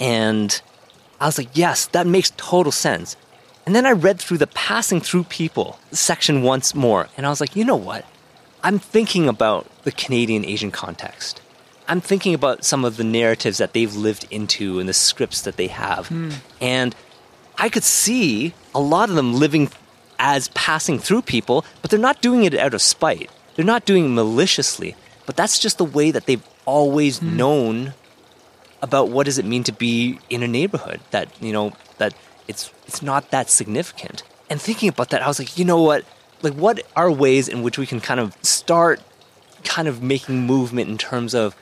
and 0.00 0.60
I 1.20 1.26
was 1.26 1.38
like, 1.38 1.50
yes, 1.54 1.86
that 1.88 2.06
makes 2.06 2.32
total 2.36 2.72
sense. 2.72 3.16
And 3.66 3.74
then 3.74 3.86
I 3.86 3.92
read 3.92 4.18
through 4.18 4.38
the 4.38 4.46
passing 4.46 5.00
through 5.00 5.24
people 5.24 5.78
section 5.90 6.42
once 6.42 6.74
more, 6.74 7.08
and 7.16 7.26
I 7.26 7.28
was 7.28 7.40
like, 7.40 7.54
you 7.54 7.64
know 7.64 7.76
what? 7.76 8.04
I'm 8.62 8.78
thinking 8.78 9.28
about 9.28 9.66
the 9.84 9.92
Canadian 9.92 10.44
Asian 10.44 10.70
context. 10.70 11.40
I'm 11.86 12.00
thinking 12.00 12.34
about 12.34 12.64
some 12.64 12.84
of 12.84 12.96
the 12.96 13.04
narratives 13.04 13.58
that 13.58 13.72
they've 13.72 13.94
lived 13.94 14.26
into 14.30 14.78
and 14.78 14.88
the 14.88 14.92
scripts 14.92 15.42
that 15.42 15.56
they 15.56 15.68
have. 15.68 16.08
Hmm. 16.08 16.30
And 16.60 16.94
I 17.56 17.68
could 17.68 17.84
see 17.84 18.52
a 18.74 18.80
lot 18.80 19.08
of 19.08 19.16
them 19.16 19.34
living 19.34 19.70
as 20.18 20.48
passing 20.48 20.98
through 20.98 21.22
people, 21.22 21.64
but 21.80 21.90
they're 21.90 21.98
not 21.98 22.20
doing 22.20 22.44
it 22.44 22.54
out 22.54 22.74
of 22.74 22.82
spite. 22.82 23.30
They're 23.56 23.64
not 23.64 23.86
doing 23.86 24.06
it 24.06 24.08
maliciously. 24.08 24.96
But 25.24 25.36
that's 25.36 25.58
just 25.58 25.78
the 25.78 25.84
way 25.84 26.10
that 26.10 26.26
they've 26.26 26.46
always 26.64 27.18
hmm. 27.18 27.36
known 27.36 27.94
about 28.82 29.08
what 29.08 29.24
does 29.26 29.38
it 29.38 29.44
mean 29.44 29.64
to 29.64 29.72
be 29.72 30.18
in 30.30 30.42
a 30.42 30.48
neighborhood 30.48 31.00
that 31.10 31.28
you 31.42 31.52
know 31.52 31.72
that 31.98 32.14
it's 32.46 32.72
it's 32.86 33.02
not 33.02 33.30
that 33.30 33.50
significant. 33.50 34.22
And 34.50 34.60
thinking 34.60 34.88
about 34.88 35.10
that 35.10 35.22
i 35.22 35.28
was 35.28 35.38
like 35.38 35.58
you 35.58 35.64
know 35.64 35.82
what? 35.82 36.04
Like 36.42 36.54
what 36.54 36.80
are 36.96 37.10
ways 37.10 37.48
in 37.48 37.62
which 37.62 37.78
we 37.78 37.86
can 37.86 38.00
kind 38.00 38.20
of 38.20 38.36
start 38.42 39.00
kind 39.64 39.88
of 39.88 40.02
making 40.02 40.46
movement 40.46 40.88
in 40.88 40.96
terms 40.96 41.34
of 41.34 41.56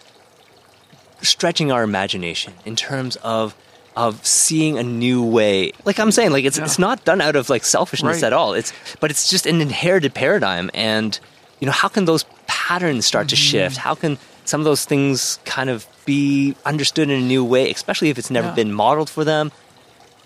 stretching 1.22 1.72
our 1.72 1.83
imagination 1.83 2.52
in 2.64 2.76
terms 2.76 3.16
of 3.16 3.55
of 3.96 4.24
seeing 4.26 4.76
a 4.79 4.83
new 4.83 5.24
way? 5.24 5.72
Like 5.85 5.98
i'm 5.98 6.12
saying 6.12 6.31
like 6.31 6.44
it's 6.44 6.59
it's 6.59 6.79
not 6.79 7.05
done 7.05 7.20
out 7.20 7.37
of 7.37 7.48
like 7.48 7.64
selfishness 7.64 8.16
Right. 8.16 8.26
at 8.26 8.33
all. 8.33 8.52
It's 8.52 8.72
but 9.00 9.11
it's 9.11 9.31
just 9.31 9.46
an 9.46 9.61
inherited 9.61 10.12
paradigm. 10.14 10.70
And 10.74 11.18
you 11.61 11.66
know 11.66 11.72
how 11.72 11.88
can 11.88 12.05
those 12.05 12.24
patterns 12.46 13.07
start 13.07 13.29
to 13.31 13.35
mm-hmm. 13.37 13.42
shift? 13.42 13.76
How 13.79 13.94
can 13.94 14.18
some 14.48 14.61
of 14.61 14.64
those 14.64 14.85
things 14.85 15.38
kind 15.44 15.68
of 15.70 15.87
be 16.04 16.54
understood 16.64 17.11
in 17.11 17.18
a 17.22 17.26
new 17.26 17.44
way 17.44 17.70
especially 17.70 18.09
if 18.11 18.18
it's 18.18 18.30
never 18.30 18.48
Yeah. 18.48 18.54
been 18.54 18.72
modeled 18.72 19.11
for 19.11 19.24
them 19.24 19.50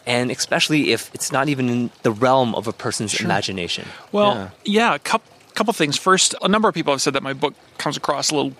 and 0.06 0.30
especially 0.30 0.92
if 0.92 1.11
it's 1.14 1.30
not 1.33 1.48
even 1.48 1.68
in 1.68 1.90
the 2.02 2.11
realm 2.12 2.54
of 2.54 2.66
a 2.66 2.72
person's 2.72 3.18
imagination 3.20 3.87
Well, 4.12 4.50
yeah, 4.64 4.94
a 4.94 4.98
couple, 4.98 5.30
couple 5.54 5.72
things. 5.74 5.98
First, 5.98 6.35
a 6.40 6.48
number 6.48 6.68
of 6.68 6.74
people 6.74 6.92
have 6.94 7.02
said 7.02 7.12
that 7.14 7.22
my 7.22 7.35
book 7.35 7.54
comes 7.78 7.96
across 7.98 8.30
a 8.30 8.35
little 8.35 8.52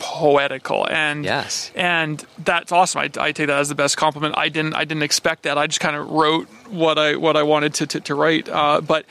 poetical, 0.00 0.86
and 0.90 1.24
Yes. 1.24 1.70
and 1.76 2.24
that's 2.38 2.72
awesome. 2.72 3.02
I, 3.02 3.10
I 3.20 3.32
take 3.32 3.46
that 3.46 3.58
as 3.60 3.68
the 3.68 3.74
best 3.74 3.96
compliment. 3.96 4.34
I 4.36 4.48
didn't 4.48 4.74
I 4.74 4.84
didn't 4.84 5.02
expect 5.04 5.42
that. 5.44 5.56
I 5.58 5.66
just 5.68 5.78
kind 5.80 5.94
of 5.94 6.10
wrote 6.10 6.48
what 6.68 6.98
I 6.98 7.16
what 7.16 7.36
I 7.36 7.42
wanted 7.44 7.74
to 7.74 7.86
to, 7.86 8.00
to 8.00 8.14
write, 8.14 8.48
uh, 8.48 8.80
but. 8.80 9.04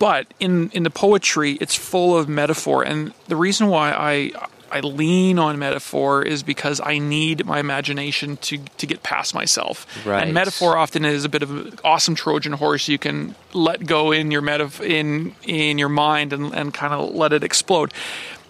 But 0.00 0.26
in, 0.40 0.70
in 0.70 0.82
the 0.82 0.90
poetry, 0.90 1.52
it's 1.60 1.76
full 1.76 2.16
of 2.18 2.28
metaphor, 2.28 2.82
and 2.82 3.12
the 3.28 3.36
reason 3.36 3.68
why 3.68 3.92
I 3.92 4.32
I 4.70 4.80
lean 4.80 5.38
on 5.38 5.58
metaphor 5.58 6.22
is 6.22 6.42
because 6.42 6.80
I 6.80 6.98
need 6.98 7.44
my 7.46 7.58
imagination 7.58 8.36
to 8.38 8.58
to 8.58 8.86
get 8.86 9.02
past 9.02 9.34
myself. 9.34 9.86
Right. 10.06 10.24
And 10.24 10.34
metaphor 10.34 10.76
often 10.76 11.04
is 11.04 11.24
a 11.24 11.28
bit 11.28 11.42
of 11.42 11.50
an 11.50 11.78
awesome 11.84 12.14
Trojan 12.14 12.52
horse 12.52 12.88
you 12.88 12.98
can 12.98 13.34
let 13.52 13.86
go 13.86 14.12
in 14.12 14.30
your 14.30 14.42
metaf- 14.42 14.84
in 14.84 15.34
in 15.44 15.78
your 15.78 15.88
mind 15.88 16.32
and, 16.32 16.54
and 16.54 16.74
kind 16.74 16.92
of 16.92 17.14
let 17.14 17.32
it 17.32 17.44
explode. 17.44 17.92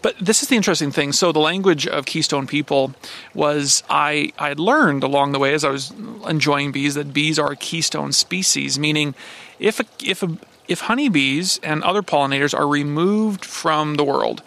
But 0.00 0.14
this 0.20 0.42
is 0.42 0.48
the 0.48 0.56
interesting 0.56 0.92
thing. 0.92 1.12
So 1.12 1.32
the 1.32 1.40
language 1.40 1.86
of 1.86 2.06
Keystone 2.06 2.46
people 2.46 2.94
was 3.34 3.82
I 3.90 4.32
I 4.38 4.48
had 4.48 4.60
learned 4.60 5.02
along 5.02 5.32
the 5.32 5.38
way 5.38 5.54
as 5.54 5.64
I 5.64 5.70
was 5.70 5.92
enjoying 6.28 6.72
bees 6.72 6.94
that 6.94 7.12
bees 7.12 7.38
are 7.38 7.52
a 7.52 7.56
keystone 7.56 8.12
species, 8.12 8.78
meaning 8.78 9.14
if 9.58 9.80
a, 9.80 9.84
if 10.04 10.22
a, 10.22 10.36
if 10.68 10.82
honeybees 10.82 11.58
and 11.62 11.82
other 11.82 12.02
pollinators 12.02 12.56
are 12.56 12.68
removed 12.68 13.44
from 13.44 13.94
the 13.94 14.04
world, 14.04 14.42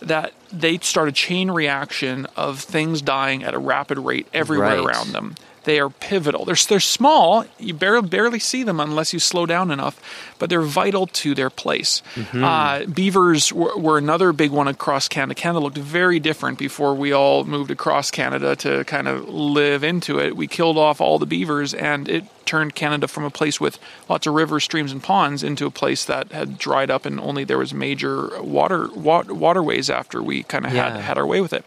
that 0.00 0.32
they 0.52 0.78
start 0.78 1.08
a 1.08 1.12
chain 1.12 1.50
reaction 1.50 2.26
of 2.36 2.60
things 2.60 3.02
dying 3.02 3.42
at 3.42 3.54
a 3.54 3.58
rapid 3.58 3.98
rate 3.98 4.26
everywhere 4.32 4.76
Right. 4.76 4.86
around 4.96 5.12
them. 5.12 5.34
They 5.68 5.80
are 5.80 5.90
pivotal. 5.90 6.46
They're, 6.46 6.56
they're 6.66 6.80
small. 6.80 7.44
You 7.58 7.74
barely, 7.74 8.08
barely 8.08 8.38
see 8.38 8.62
them 8.62 8.80
unless 8.80 9.12
you 9.12 9.18
slow 9.18 9.44
down 9.44 9.70
enough, 9.70 10.00
but 10.38 10.48
they're 10.48 10.62
vital 10.62 11.06
to 11.06 11.34
their 11.34 11.50
place. 11.50 12.02
Uh, 12.32 12.86
beavers 12.86 13.52
were, 13.52 13.76
were 13.76 13.98
another 13.98 14.32
big 14.32 14.50
one 14.50 14.66
across 14.66 15.08
Canada. 15.08 15.34
Canada 15.34 15.60
looked 15.60 15.76
very 15.76 16.20
different 16.20 16.58
before 16.58 16.94
we 16.94 17.12
all 17.12 17.44
moved 17.44 17.70
across 17.70 18.10
Canada 18.10 18.56
to 18.56 18.82
kind 18.84 19.08
of 19.08 19.28
live 19.28 19.84
into 19.84 20.18
it. 20.18 20.36
We 20.36 20.46
killed 20.46 20.78
off 20.78 21.02
all 21.02 21.18
the 21.18 21.26
beavers, 21.26 21.74
and 21.74 22.08
it 22.08 22.24
turned 22.46 22.74
Canada 22.74 23.06
from 23.06 23.24
a 23.24 23.30
place 23.30 23.60
with 23.60 23.78
lots 24.08 24.26
of 24.26 24.32
rivers, 24.32 24.64
streams, 24.64 24.90
and 24.90 25.02
ponds 25.02 25.42
into 25.42 25.66
a 25.66 25.70
place 25.70 26.06
that 26.06 26.32
had 26.32 26.56
dried 26.56 26.90
up, 26.90 27.04
and 27.04 27.20
only 27.20 27.44
there 27.44 27.58
was 27.58 27.74
major 27.74 28.40
water 28.42 28.88
wa- 28.94 29.22
waterways 29.28 29.90
after 29.90 30.22
we 30.22 30.44
kind 30.44 30.64
of 30.64 30.72
had 30.72 30.92
had 31.02 31.18
our 31.18 31.26
way 31.26 31.42
with 31.42 31.52
it. 31.52 31.66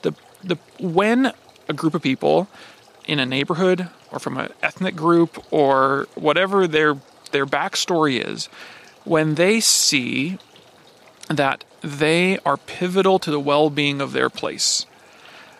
The 0.00 0.14
the 0.42 0.56
when 0.80 1.32
a 1.68 1.72
group 1.74 1.94
of 1.94 2.02
people 2.02 2.48
in 3.06 3.18
a 3.18 3.26
neighborhood 3.26 3.88
or 4.10 4.18
from 4.18 4.38
an 4.38 4.50
ethnic 4.62 4.96
group 4.96 5.44
or 5.50 6.08
whatever 6.14 6.66
their 6.66 6.96
their 7.32 7.46
backstory 7.46 8.24
is, 8.24 8.46
when 9.04 9.34
they 9.34 9.58
see 9.58 10.38
that 11.28 11.64
they 11.82 12.38
are 12.46 12.56
pivotal 12.56 13.18
to 13.18 13.30
the 13.30 13.40
well-being 13.40 14.00
of 14.00 14.12
their 14.12 14.30
place, 14.30 14.86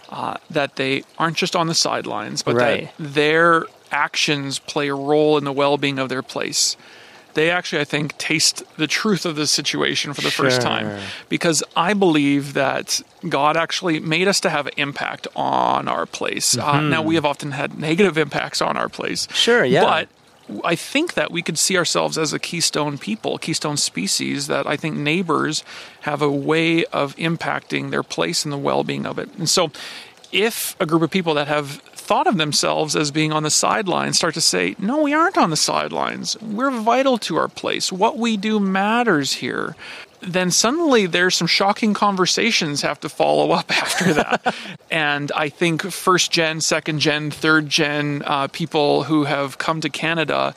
uh, 0.09 0.37
that 0.49 0.77
they 0.77 1.03
aren't 1.19 1.37
just 1.37 1.57
on 1.57 1.67
the 1.67 1.75
sidelines, 1.75 2.43
but 2.43 2.55
Right. 2.55 2.91
that 2.97 3.13
their 3.15 3.65
actions 3.91 4.61
play 4.61 4.89
a 4.89 4.95
role 4.95 5.37
in 5.37 5.43
the 5.45 5.53
well-being 5.53 5.99
of 5.99 6.09
their 6.09 6.23
place. 6.23 6.77
They 7.35 7.51
actually, 7.51 7.81
I 7.81 7.85
think, 7.85 8.16
taste 8.18 8.62
the 8.77 8.87
truth 8.87 9.27
of 9.27 9.37
the 9.37 9.47
situation 9.47 10.14
for 10.14 10.23
the 10.23 10.31
first 10.31 10.62
time 10.62 11.01
because 11.29 11.62
I 11.77 11.94
believe 11.94 12.55
that 12.55 13.01
God 13.29 13.57
actually 13.57 14.01
made 14.01 14.29
us 14.29 14.40
to 14.40 14.51
have 14.51 14.66
an 14.66 14.75
impact 14.77 15.27
on 15.35 15.88
our 15.88 16.07
place. 16.07 16.57
Uh, 16.57 16.81
now, 16.81 17.03
we 17.03 17.16
have 17.16 17.25
often 17.25 17.51
had 17.53 17.79
negative 17.79 18.16
impacts 18.16 18.62
on 18.62 18.77
our 18.77 18.88
place. 18.88 19.27
Mm-hmm. 19.27 19.35
Sure, 19.35 19.64
yeah. 19.64 19.85
But 19.85 20.09
I 20.64 20.75
think 20.75 21.14
that 21.14 21.31
we 21.31 21.42
could 21.42 21.59
see 21.59 21.77
ourselves 21.77 22.18
as 22.18 22.33
a 22.33 22.38
keystone 22.38 22.99
people, 22.99 23.38
keystone 23.38 23.77
species, 23.77 24.47
that 24.47 24.66
I 24.66 24.77
think 24.77 24.97
neighbors 24.97 25.64
have 26.03 26.20
a 26.20 26.31
way 26.31 26.85
of 26.87 27.16
impacting 27.16 27.90
their 27.90 28.03
place 28.03 28.44
and 28.44 28.53
the 28.53 28.59
well 28.59 28.85
being 28.85 29.07
of 29.07 29.18
it. 29.18 29.31
And 29.38 29.49
so, 29.49 29.70
if 30.33 30.77
a 30.81 30.87
group 30.87 31.03
of 31.03 31.11
people 31.11 31.35
that 31.35 31.49
have 31.49 31.81
thought 32.05 32.27
of 32.27 32.37
themselves 32.37 32.95
as 32.95 33.11
being 33.11 33.33
on 33.33 33.43
the 33.43 33.51
sidelines 33.51 34.19
start 34.19 34.35
to 34.35 34.40
say, 34.40 34.77
no, 34.79 35.01
we 35.01 35.14
aren't 35.14 35.38
on 35.38 35.51
the 35.51 35.57
sidelines, 35.57 36.40
we're 36.40 36.71
vital 36.71 37.17
to 37.19 37.37
our 37.37 37.49
place, 37.49 37.90
what 37.90 38.19
we 38.19 38.37
do 38.37 38.61
matters 38.61 39.33
here. 39.35 39.75
Then 40.21 40.51
suddenly 40.51 41.07
there's 41.07 41.35
some 41.35 41.47
shocking 41.47 41.93
conversations 41.93 42.83
have 42.83 43.01
to 43.01 43.09
follow 43.09 43.53
up 43.53 43.71
after 43.83 44.14
that. 44.14 44.55
and 44.90 45.33
I 45.33 45.49
think 45.49 45.83
first 45.83 46.31
gen, 46.31 46.61
second 46.61 47.01
gen, 47.01 47.31
third 47.31 47.69
gen 47.69 48.23
uh, 48.27 48.49
people 48.49 49.05
who 49.05 49.25
have 49.25 49.59
come 49.59 49.81
to 49.81 49.88
Canada 49.88 50.55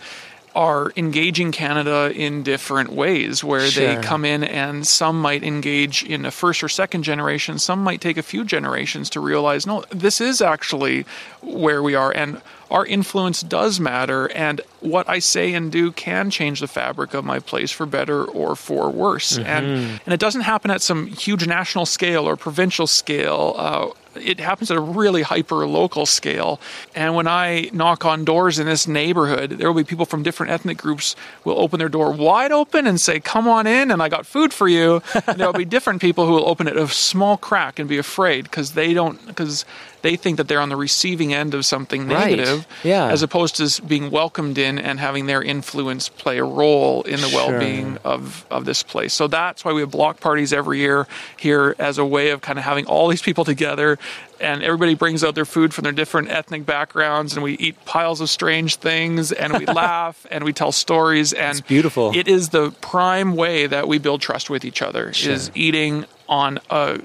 are 0.58 0.92
engaging 0.98 1.52
Canada 1.52 2.12
in 2.16 2.42
different 2.42 2.92
ways, 2.92 3.44
where 3.44 3.70
they 3.70 4.02
come 4.02 4.26
in 4.26 4.44
and 4.44 4.88
some 4.88 5.22
might 5.22 5.44
engage 5.44 6.02
in 6.02 6.26
a 6.26 6.32
first 6.32 6.64
or 6.64 6.68
second 6.68 7.04
generation, 7.04 7.60
some 7.60 7.84
might 7.84 8.02
take 8.02 8.18
a 8.18 8.24
few 8.24 8.44
generations 8.44 9.08
to 9.12 9.20
realize, 9.20 9.68
no, 9.68 9.84
this 9.92 10.20
is 10.20 10.42
actually 10.42 11.06
where 11.44 11.84
we 11.84 11.94
are, 11.94 12.12
and 12.12 12.42
our 12.72 12.88
influence 12.88 13.44
does 13.44 13.80
matter, 13.80 14.32
and 14.32 14.60
what 14.82 15.08
I 15.08 15.20
say 15.20 15.54
and 15.54 15.72
do 15.72 15.92
can 15.92 16.32
change 16.32 16.60
the 16.60 16.68
fabric 16.68 17.14
of 17.14 17.24
my 17.24 17.38
place 17.40 17.72
for 17.72 17.86
better 17.86 18.26
or 18.26 18.56
for 18.56 18.90
worse. 18.90 19.38
And 19.38 19.66
and 20.06 20.14
it 20.14 20.20
doesn't 20.20 20.42
happen 20.42 20.72
at 20.72 20.82
some 20.82 21.06
huge 21.06 21.46
national 21.46 21.86
scale 21.86 22.26
or 22.28 22.36
provincial 22.36 22.88
scale. 22.88 23.54
Uh, 23.58 23.90
it 24.22 24.40
happens 24.40 24.72
at 24.72 24.78
a 24.78 24.82
really 24.82 25.22
hyper 25.22 25.68
local 25.68 26.06
scale. 26.06 26.60
And 26.96 27.16
when 27.16 27.28
I 27.28 27.70
knock 27.74 28.06
on 28.06 28.26
doors 28.26 28.60
in 28.60 28.66
this 28.66 28.88
neighborhood, 28.88 29.52
there 29.52 29.72
will 29.72 29.82
be 29.82 29.88
people 29.88 30.06
from 30.06 30.24
different 30.24 30.52
ethnic 30.52 30.78
groups 30.78 31.16
will 31.44 31.60
open 31.60 31.80
their 31.80 31.90
door 31.90 32.12
wide 32.12 32.52
open 32.52 32.88
and 32.88 33.00
say, 33.00 33.20
"Come 33.20 33.48
on 33.48 33.68
in," 33.68 33.92
and 33.92 34.02
I 34.02 34.10
got 34.10 34.26
food 34.26 34.54
for 34.54 34.68
you. 34.68 35.02
and 35.28 35.40
there 35.40 35.48
will 35.48 35.54
be 35.54 35.66
different 35.66 36.02
people 36.02 36.26
who 36.26 36.34
will 36.34 36.48
open 36.48 36.68
it 36.68 36.78
a 36.78 36.88
small 36.88 37.38
crack 37.38 37.80
and 37.80 37.88
be 37.88 37.98
afraid 37.98 38.44
because 38.44 38.74
they 38.74 38.94
don't 38.94 39.26
because 39.28 39.66
they 40.08 40.16
think 40.16 40.38
that 40.38 40.48
they're 40.48 40.62
on 40.62 40.70
the 40.70 40.76
receiving 40.78 41.34
end 41.34 41.54
of 41.54 41.66
something 41.66 42.08
Right. 42.08 42.30
negative, 42.32 42.66
Yeah. 42.84 43.08
as 43.10 43.22
opposed 43.24 43.58
to 43.58 43.82
being 43.84 44.10
welcomed 44.10 44.58
in 44.58 44.80
and 44.80 45.00
having 45.02 45.26
their 45.26 45.42
influence 45.44 46.08
play 46.08 46.38
a 46.38 46.44
role 46.46 47.02
in 47.04 47.20
the 47.20 47.28
Sure. 47.30 47.50
well-being 47.52 47.98
of 48.06 48.46
of 48.50 48.64
this 48.64 48.84
place. 48.84 49.14
So 49.14 49.28
that's 49.28 49.66
why 49.66 49.74
we 49.74 49.82
have 49.82 49.92
block 49.92 50.20
parties 50.22 50.54
every 50.54 50.80
year 50.80 51.08
here 51.36 51.76
as 51.78 51.98
a 51.98 52.06
way 52.06 52.30
of 52.30 52.40
kind 52.42 52.58
of 52.58 52.64
having 52.66 52.86
all 52.86 53.08
these 53.10 53.22
people 53.22 53.44
together 53.44 54.00
and 54.40 54.64
everybody 54.64 54.94
brings 54.94 55.24
out 55.24 55.34
their 55.36 55.46
food 55.46 55.74
from 55.74 55.84
their 55.84 55.92
different 55.92 56.30
ethnic 56.30 56.64
backgrounds 56.66 57.34
and 57.34 57.44
we 57.44 57.54
eat 57.54 57.76
piles 57.86 58.22
of 58.22 58.30
strange 58.30 58.76
things 58.78 59.32
and 59.32 59.58
we 59.58 59.66
laugh 59.84 60.26
and 60.32 60.44
we 60.46 60.54
tell 60.54 60.72
stories 60.72 61.34
and 61.34 61.66
beautiful. 61.68 62.12
It 62.16 62.28
is 62.28 62.50
the 62.50 62.72
prime 62.82 63.36
way 63.36 63.68
that 63.68 63.88
we 63.88 63.98
build 63.98 64.22
trust 64.22 64.50
with 64.50 64.64
each 64.64 64.82
other 64.82 65.10
is 65.10 65.52
eating 65.56 66.06
on 66.30 66.60
a 66.70 67.00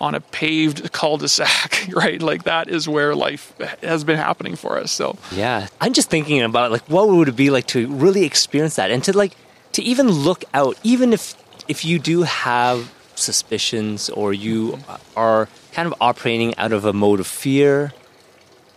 on 0.00 0.14
a 0.14 0.20
paved 0.20 0.92
cul-de-sac, 0.92 1.88
right? 1.92 2.22
Like 2.22 2.44
that 2.44 2.68
is 2.68 2.88
where 2.88 3.14
life 3.14 3.54
has 3.82 4.04
been 4.04 4.16
happening 4.16 4.56
for 4.56 4.78
us. 4.78 4.90
So 4.90 5.18
Yeah, 5.30 5.68
I'm 5.80 5.92
just 5.92 6.10
thinking 6.10 6.42
about 6.42 6.70
like 6.70 6.88
what 6.88 7.08
would 7.08 7.28
it 7.28 7.36
be 7.36 7.50
like 7.50 7.66
to 7.68 7.86
really 7.88 8.24
experience 8.24 8.76
that 8.76 8.90
and 8.90 9.04
to 9.04 9.16
like 9.16 9.36
to 9.72 9.82
even 9.82 10.10
look 10.10 10.44
out, 10.54 10.78
even 10.82 11.12
if 11.12 11.34
if 11.68 11.84
you 11.84 11.98
do 11.98 12.22
have 12.22 12.92
suspicions 13.14 14.08
or 14.08 14.32
you 14.32 14.78
are 15.16 15.48
kind 15.72 15.86
of 15.86 15.94
operating 16.00 16.56
out 16.56 16.72
of 16.72 16.84
a 16.84 16.92
mode 16.92 17.20
of 17.20 17.26
fear, 17.26 17.92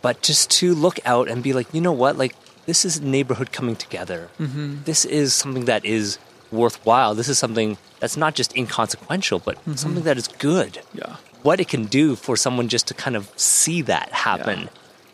but 0.02 0.22
just 0.22 0.52
to 0.52 0.76
look 0.76 1.00
out 1.06 1.30
and 1.30 1.42
be 1.42 1.54
like, 1.54 1.74
you 1.74 1.82
know 1.82 1.94
what, 1.94 2.18
like 2.18 2.36
this 2.66 2.86
is 2.86 3.02
neighborhood 3.02 3.52
coming 3.52 3.76
together. 3.76 4.30
Mm-hmm. 4.40 4.84
This 4.84 5.06
is 5.06 5.34
something 5.34 5.66
that 5.66 5.86
is 5.86 6.18
worthwhile. 6.54 7.16
This 7.16 7.30
is 7.30 7.38
something 7.38 7.78
that's 8.00 8.18
not 8.18 8.36
just 8.36 8.56
inconsequential, 8.56 9.40
but 9.40 9.58
something 9.78 10.04
that 10.04 10.18
is 10.18 10.28
good 10.28 10.80
yeah. 10.94 11.16
what 11.42 11.60
it 11.60 11.68
can 11.68 11.86
do 11.86 12.16
for 12.16 12.36
someone 12.38 12.68
just 12.70 12.86
to 12.90 12.94
kind 12.94 13.16
of 13.16 13.32
see 13.36 13.82
that 13.84 14.08
happen 14.12 14.70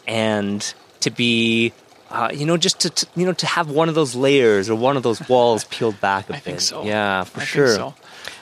and 0.08 0.73
to 1.02 1.10
be 1.10 1.71
uh, 2.12 2.30
you 2.34 2.45
know 2.45 2.58
just 2.58 2.80
to, 2.82 2.89
to 2.89 3.08
you 3.15 3.25
know 3.25 3.34
to 3.34 3.45
have 3.45 3.69
one 3.69 3.88
of 3.89 3.95
those 3.95 4.15
layers 4.15 4.69
or 4.69 4.75
one 4.75 4.97
of 4.97 5.04
those 5.04 5.19
walls 5.30 5.63
peeled 5.73 5.99
back 6.02 6.30
a 6.30 6.34
I 6.34 6.36
bit 6.38 6.43
think 6.43 6.62
so. 6.62 6.84
yeah 6.84 7.23
for 7.23 7.41
I 7.41 7.43
sure 7.45 7.67
Think 7.67 7.78
so. 7.78 7.93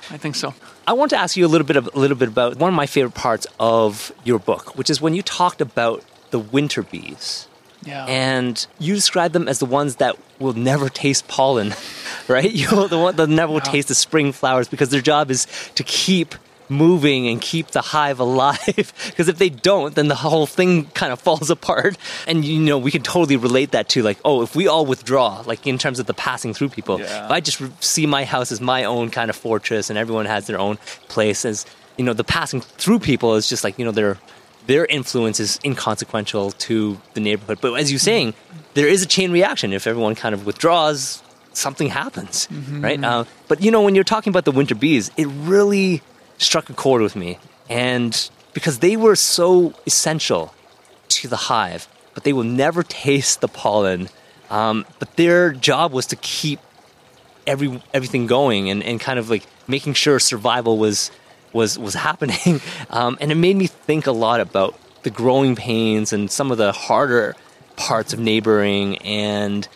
I 0.09 0.17
think 0.17 0.35
so. 0.35 0.53
i 0.87 0.93
want 0.93 1.09
to 1.11 1.17
ask 1.17 1.35
you 1.35 1.45
a 1.45 1.51
little 1.53 1.67
bit 1.67 1.75
of, 1.75 1.89
a 1.93 1.99
little 1.99 2.15
bit 2.15 2.29
about 2.29 2.55
one 2.57 2.69
of 2.69 2.75
my 2.75 2.85
favorite 2.85 3.13
parts 3.15 3.45
of 3.59 4.11
your 4.23 4.39
book 4.39 4.77
which 4.77 4.89
is 4.89 5.01
when 5.01 5.13
you 5.13 5.21
talked 5.21 5.59
about 5.59 6.01
the 6.31 6.39
winter 6.39 6.81
bees 6.83 7.47
Yeah. 7.83 8.05
and 8.07 8.65
you 8.79 8.95
describe 8.95 9.33
them 9.33 9.47
as 9.49 9.59
the 9.59 9.65
ones 9.79 9.97
that 9.97 10.15
will 10.39 10.53
never 10.53 10.87
taste 10.89 11.27
pollen, 11.27 11.73
right? 12.35 12.51
You 12.59 12.69
know, 12.71 12.87
the 12.87 12.97
one 12.97 13.15
never 13.35 13.51
will 13.53 13.61
Yeah. 13.65 13.71
taste 13.71 13.87
the 13.87 13.95
spring 13.95 14.31
flowers 14.31 14.67
because 14.67 14.89
their 14.89 15.01
job 15.01 15.31
is 15.31 15.47
to 15.75 15.83
keep 15.83 16.35
moving 16.69 17.29
and 17.29 17.39
keep 17.39 17.67
the 17.67 17.81
hive 17.81 18.19
alive. 18.27 18.93
Because 19.07 19.29
if 19.29 19.37
they 19.37 19.47
don't, 19.49 19.95
then 19.95 20.09
the 20.09 20.15
whole 20.15 20.45
thing 20.45 20.85
kind 20.87 21.13
of 21.13 21.19
falls 21.21 21.49
apart. 21.49 21.97
And 22.27 22.43
you 22.43 22.59
know, 22.59 22.77
we 22.77 22.91
can 22.91 23.03
totally 23.03 23.37
relate 23.37 23.71
that 23.71 23.87
to 23.89 24.03
like, 24.03 24.17
oh, 24.25 24.41
if 24.41 24.55
we 24.55 24.67
all 24.67 24.85
withdraw, 24.85 25.43
like 25.45 25.65
in 25.65 25.77
terms 25.77 25.99
of 25.99 26.07
the 26.07 26.13
passing 26.13 26.53
through 26.53 26.69
people, 26.69 26.99
Yeah. 26.99 27.25
if 27.25 27.31
I 27.31 27.39
just 27.39 27.61
see 27.81 28.05
my 28.05 28.25
house 28.25 28.51
as 28.51 28.59
my 28.59 28.83
own 28.83 29.09
kind 29.11 29.29
of 29.29 29.35
fortress 29.37 29.89
and 29.89 29.97
everyone 29.97 30.25
has 30.25 30.47
their 30.47 30.59
own 30.59 30.77
place 31.07 31.45
as 31.45 31.65
you 31.97 32.03
know, 32.03 32.13
the 32.13 32.23
passing 32.23 32.61
through 32.61 32.99
people 32.99 33.35
is 33.35 33.49
just 33.49 33.63
like, 33.63 33.79
you 33.79 33.85
know, 33.85 33.91
they're 33.91 34.17
their 34.67 34.85
influence 34.85 35.39
is 35.39 35.59
inconsequential 35.63 36.51
to 36.51 36.99
the 37.13 37.21
neighborhood. 37.21 37.59
But 37.61 37.73
as 37.75 37.89
you're 37.89 37.99
saying, 37.99 38.33
there 38.73 38.87
is 38.89 39.01
a 39.01 39.05
chain 39.05 39.31
reaction. 39.31 39.71
If 39.71 39.87
everyone 39.87 40.13
kind 40.13 40.35
of 40.35 40.45
withdraws, 40.45 41.23
something 41.57 41.89
happens, 41.89 42.47
right? 42.83 43.03
Uh, 43.03 43.25
but 43.47 43.61
you 43.61 43.71
know, 43.71 43.81
when 43.81 43.95
you're 43.95 44.03
talking 44.03 44.31
about 44.31 44.45
the 44.45 44.51
winter 44.51 44.75
bees, 44.75 45.11
it 45.17 45.27
really 45.27 46.01
struck 46.37 46.69
a 46.69 46.73
chord 46.73 47.01
with 47.01 47.15
me, 47.15 47.39
and 47.69 48.29
because 48.53 48.79
they 48.79 48.95
were 48.95 49.15
so 49.15 49.73
essential 49.85 50.53
to 51.09 51.27
the 51.27 51.35
hive, 51.35 51.87
but 52.13 52.23
they 52.23 52.33
will 52.33 52.43
never 52.43 52.83
taste 53.03 53.41
the 53.41 53.47
pollen. 53.47 54.09
Um, 54.49 54.85
but 54.99 55.15
their 55.17 55.51
job 55.51 55.91
was 55.91 56.05
to 56.07 56.15
keep 56.15 56.59
every 57.45 57.81
everything 57.93 58.27
going 58.27 58.69
and, 58.69 58.83
and 58.83 58.99
kind 58.99 59.19
of 59.19 59.29
like 59.29 59.45
making 59.67 59.93
sure 59.93 60.19
survival 60.19 60.77
was 60.77 61.11
was 61.53 61.77
was 61.77 61.93
happening. 62.07 62.61
Um, 62.89 63.17
and 63.19 63.31
it 63.31 63.35
made 63.35 63.55
me 63.55 63.67
think 63.67 64.07
a 64.07 64.11
lot 64.11 64.39
about 64.39 64.79
the 65.03 65.09
growing 65.09 65.55
pains 65.55 66.13
and 66.13 66.29
some 66.29 66.51
of 66.51 66.57
the 66.57 66.71
harder 66.71 67.35
parts 67.75 68.13
of 68.13 68.19
neighboring 68.19 68.97
and 68.99 69.67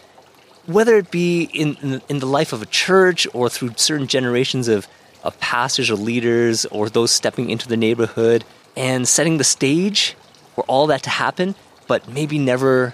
whether 0.66 0.98
it 0.98 1.12
be 1.12 1.44
in, 1.44 2.02
in 2.10 2.20
the 2.20 2.26
life 2.26 2.54
of 2.54 2.62
a 2.62 2.66
church 2.68 3.28
or 3.34 3.50
through 3.50 3.72
certain 3.78 4.08
generations 4.08 4.68
of, 4.68 4.88
of 5.24 5.40
pastors 5.40 5.90
or 5.90 5.96
leaders 5.96 6.66
or 6.66 6.90
those 6.90 7.12
stepping 7.12 7.50
into 7.50 7.68
the 7.68 7.78
neighborhood 7.78 8.44
and 8.78 9.08
setting 9.08 9.38
the 9.38 9.44
stage 9.44 10.16
for 10.56 10.64
all 10.66 10.88
that 10.88 11.04
to 11.04 11.10
happen, 11.10 11.56
but 11.88 12.08
maybe 12.10 12.38
never 12.40 12.94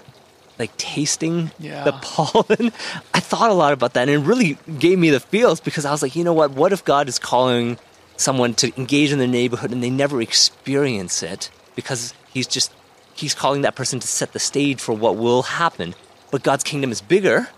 like 0.58 0.76
tasting 0.76 1.50
Yeah. 1.58 1.84
the 1.84 1.92
pollen. 2.02 2.72
I 3.14 3.20
thought 3.20 3.50
a 3.50 3.54
lot 3.54 3.72
about 3.72 3.94
that 3.94 4.08
and 4.08 4.10
it 4.10 4.26
really 4.26 4.58
gave 4.78 4.98
me 4.98 5.10
the 5.10 5.20
feels 5.20 5.60
because 5.60 5.84
I 5.84 5.90
was 5.92 6.02
like, 6.02 6.16
you 6.16 6.24
know 6.24 6.32
what, 6.32 6.50
what 6.52 6.72
if 6.72 6.84
God 6.84 7.08
is 7.08 7.18
calling 7.18 7.78
someone 8.16 8.54
to 8.54 8.72
engage 8.76 9.12
in 9.12 9.18
the 9.20 9.26
neighborhood 9.28 9.70
and 9.70 9.82
they 9.82 9.90
never 9.90 10.20
experience 10.20 11.22
it 11.22 11.50
because 11.76 12.12
he's 12.32 12.46
just 12.48 12.72
he's 13.14 13.34
calling 13.34 13.62
that 13.62 13.74
person 13.76 14.00
to 14.00 14.06
set 14.08 14.32
the 14.32 14.38
stage 14.40 14.80
for 14.80 14.92
what 14.92 15.16
will 15.16 15.42
happen. 15.42 15.94
But 16.32 16.42
God's 16.42 16.64
kingdom 16.64 16.90
is 16.90 17.00
bigger 17.00 17.48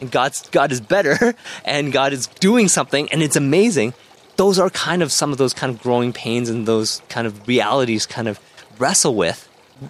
and 0.00 0.10
God's 0.10 0.48
God 0.50 0.72
is 0.72 0.80
better 0.80 1.34
and 1.64 1.92
God 1.92 2.12
is 2.12 2.26
doing 2.26 2.68
something 2.68 3.10
and 3.12 3.22
it's 3.22 3.36
amazing. 3.36 3.94
Those 4.36 4.58
are 4.58 4.70
kind 4.70 5.02
of 5.02 5.12
some 5.12 5.32
of 5.32 5.38
those 5.38 5.52
kind 5.52 5.74
of 5.74 5.82
growing 5.82 6.12
pains 6.12 6.48
and 6.48 6.66
those 6.66 7.02
kind 7.08 7.26
of 7.26 7.46
realities 7.46 8.06
kind 8.06 8.26
of 8.28 8.40
wrestle 8.78 9.14
with. 9.14 9.46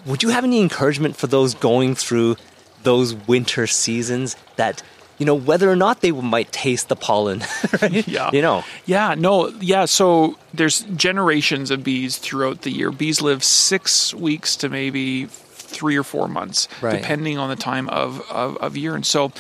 Would 0.07 0.23
you 0.23 0.31
have 0.31 0.45
any 0.45 0.61
encouragement 0.61 1.17
for 1.17 1.27
those 1.27 1.55
going 1.55 1.95
through 1.95 2.37
those 2.83 3.15
winter 3.15 3.67
seasons 3.67 4.37
that 4.57 4.83
you 5.19 5.27
know 5.27 5.35
whether 5.35 5.71
or 5.71 5.77
not 5.77 6.01
they 6.01 6.13
might 6.13 6.51
taste 6.51 6.89
the 6.89 6.97
pollen 6.97 7.45
right 7.83 8.09
Yeah. 8.09 8.31
you 8.33 8.41
know 8.41 8.65
Yeah, 8.87 9.15
no, 9.17 9.49
yeah. 9.61 9.85
So 9.85 10.37
there's 10.55 10.81
generations 10.97 11.71
of 11.71 11.85
bees 11.85 12.17
throughout 12.17 12.63
the 12.63 12.71
year. 12.71 12.91
Bees 12.91 13.21
live 13.21 13.45
six 13.45 14.15
weeks 14.15 14.57
to 14.57 14.69
maybe 14.69 15.29
three 15.71 15.97
or 15.97 16.03
four 16.03 16.29
months, 16.29 16.69
Right. 16.83 17.01
depending 17.01 17.39
on 17.39 17.49
the 17.49 17.57
time 17.57 17.89
of, 17.89 18.21
of, 18.31 18.57
of 18.59 18.77
year. 18.77 18.95
And 18.95 19.07
so 19.07 19.33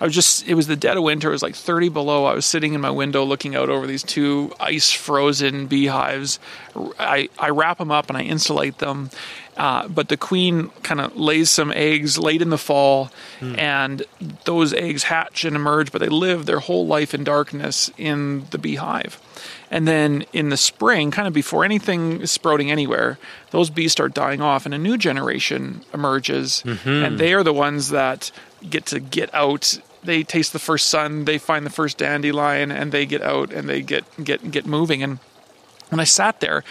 I 0.00 0.04
was 0.04 0.14
just, 0.14 0.46
it 0.46 0.54
was 0.54 0.66
the 0.66 0.76
dead 0.76 0.96
of 0.96 1.02
winter. 1.02 1.28
It 1.28 1.32
was 1.32 1.42
like 1.42 1.54
30 1.54 1.88
below. 1.88 2.24
I 2.26 2.34
was 2.34 2.44
sitting 2.44 2.74
in 2.74 2.80
my 2.80 2.90
window 2.90 3.24
looking 3.24 3.54
out 3.56 3.70
over 3.70 3.86
these 3.86 4.02
two 4.02 4.52
ice 4.60 4.90
frozen 4.90 5.66
beehives. 5.68 6.38
I, 6.98 7.28
I 7.38 7.50
wrap 7.50 7.78
them 7.78 7.90
up 7.90 8.08
and 8.10 8.16
I 8.18 8.22
insulate 8.22 8.78
them. 8.78 9.10
Uh, 9.56 9.88
but 9.88 10.08
the 10.10 10.18
queen 10.18 10.68
kind 10.82 11.00
of 11.00 11.16
lays 11.16 11.48
some 11.48 11.72
eggs 11.72 12.18
late 12.18 12.42
in 12.42 12.50
the 12.50 12.58
fall, 12.58 13.10
and 13.40 14.02
those 14.44 14.74
eggs 14.74 15.04
hatch 15.04 15.46
and 15.46 15.56
emerge, 15.56 15.90
but 15.92 16.02
they 16.02 16.10
live 16.10 16.44
their 16.44 16.60
whole 16.60 16.86
life 16.86 17.14
in 17.14 17.24
darkness 17.24 17.90
in 17.96 18.44
the 18.50 18.58
beehive. 18.58 19.18
And 19.70 19.86
then 19.86 20.24
in 20.32 20.50
the 20.50 20.56
spring, 20.56 21.10
kind 21.10 21.26
of 21.26 21.34
before 21.34 21.64
anything 21.64 22.20
is 22.20 22.30
sprouting 22.30 22.70
anywhere, 22.70 23.18
those 23.50 23.70
bees 23.70 23.92
start 23.92 24.14
dying 24.14 24.40
off, 24.40 24.64
and 24.64 24.74
a 24.74 24.78
new 24.78 24.96
generation 24.96 25.82
emerges. 25.92 26.62
Mm-hmm. 26.64 26.88
And 26.88 27.18
they 27.18 27.34
are 27.34 27.42
the 27.42 27.52
ones 27.52 27.90
that 27.90 28.30
get 28.68 28.86
to 28.86 29.00
get 29.00 29.34
out. 29.34 29.78
They 30.04 30.22
taste 30.22 30.52
the 30.52 30.60
first 30.60 30.88
sun, 30.88 31.24
they 31.24 31.38
find 31.38 31.66
the 31.66 31.70
first 31.70 31.98
dandelion, 31.98 32.70
and 32.70 32.92
they 32.92 33.06
get 33.06 33.22
out 33.22 33.52
and 33.52 33.68
they 33.68 33.82
get 33.82 34.04
get 34.22 34.50
get 34.50 34.66
moving. 34.66 35.02
And 35.02 35.18
when 35.88 35.98
I 35.98 36.04
sat 36.04 36.40
there, 36.40 36.62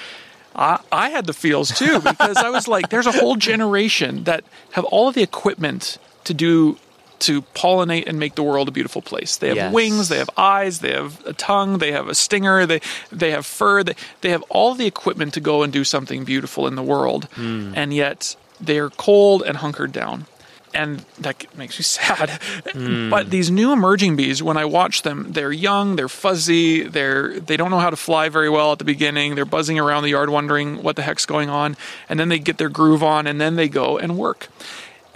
I, 0.56 0.80
I 0.92 1.10
had 1.10 1.26
the 1.26 1.34
feels 1.34 1.70
too 1.78 2.00
because 2.00 2.38
I 2.38 2.50
was 2.50 2.68
like, 2.68 2.90
there's 2.90 3.08
a 3.08 3.12
whole 3.12 3.36
generation 3.36 4.24
that 4.24 4.46
have 4.72 4.86
all 4.86 5.10
of 5.10 5.16
the 5.16 5.24
equipment 5.24 5.98
to 6.24 6.34
do 6.34 6.78
to 7.20 7.42
pollinate 7.54 8.08
and 8.08 8.20
make 8.20 8.36
the 8.36 8.44
world 8.44 8.68
a 8.68 8.72
beautiful 8.72 9.02
place. 9.02 9.38
They 9.38 9.48
have 9.50 9.58
Yes. 9.58 9.74
wings, 9.74 10.10
they 10.10 10.18
have 10.18 10.30
eyes, 10.38 10.80
they 10.80 10.94
have 10.94 11.26
a 11.26 11.34
tongue, 11.34 11.78
they 11.80 11.92
have 11.92 12.08
a 12.08 12.16
stinger, 12.16 12.66
they 12.66 12.82
they 13.12 13.32
have 13.32 13.46
fur, 13.46 13.84
they, 13.84 13.96
they 14.22 14.30
have 14.30 14.44
all 14.50 14.76
the 14.76 14.86
equipment 14.86 15.34
to 15.36 15.40
go 15.40 15.64
and 15.64 15.72
do 15.72 15.84
something 15.84 16.24
beautiful 16.26 16.68
in 16.68 16.76
the 16.76 16.84
world. 16.84 17.26
Hmm. 17.36 17.74
And 17.76 17.94
yet 17.94 18.36
they're 18.60 18.90
cold 18.90 19.44
and 19.44 19.58
hunkered 19.58 19.92
down. 19.92 20.26
And 20.74 21.06
that 21.20 21.46
makes 21.58 21.80
me 21.80 21.84
sad. 21.98 22.30
Hmm. 22.74 23.10
But 23.10 23.30
these 23.30 23.50
new 23.50 23.72
emerging 23.72 24.18
bees, 24.18 24.44
when 24.44 24.58
I 24.58 24.66
watch 24.66 25.04
them, 25.04 25.32
they're 25.32 25.52
young, 25.54 25.96
they're 25.96 26.10
fuzzy, 26.10 26.84
they're 26.84 27.40
they 27.40 27.56
don't 27.56 27.72
know 27.72 27.80
how 27.80 27.90
to 27.92 27.96
fly 27.96 28.28
very 28.28 28.50
well 28.50 28.74
at 28.74 28.80
the 28.80 28.84
beginning. 28.86 29.36
They're 29.36 29.46
buzzing 29.46 29.80
around 29.80 30.04
the 30.04 30.10
yard 30.10 30.30
wondering 30.30 30.84
what 30.84 30.98
the 30.98 31.02
heck's 31.02 31.26
going 31.26 31.50
on, 31.50 31.78
and 32.10 32.20
then 32.20 32.28
they 32.28 32.40
get 32.40 32.58
their 32.58 32.68
groove 32.70 33.04
on 33.04 33.26
and 33.26 33.40
then 33.40 33.56
they 33.56 33.70
go 33.70 33.98
and 33.98 34.18
work. 34.18 34.50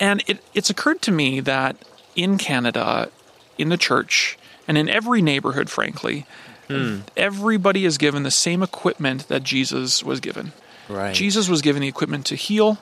And 0.01 0.23
it, 0.27 0.41
it's 0.53 0.69
occurred 0.69 1.01
to 1.01 1.11
me 1.11 1.41
that 1.41 1.75
in 2.19 2.37
Canada, 2.37 3.09
in 3.57 3.69
the 3.69 3.77
church, 3.77 4.37
and 4.67 4.77
in 4.77 4.89
every 4.89 5.21
neighborhood, 5.21 5.69
frankly, 5.69 6.25
everybody 7.17 7.85
is 7.85 7.97
given 7.97 8.23
the 8.23 8.29
same 8.29 8.61
equipment 8.61 9.27
that 9.27 9.41
Jesus 9.41 10.03
was 10.03 10.19
given. 10.19 10.51
Right. 10.87 11.15
Jesus 11.15 11.49
was 11.49 11.61
given 11.61 11.81
the 11.81 11.87
equipment 11.87 12.25
to 12.27 12.35
heal, 12.35 12.77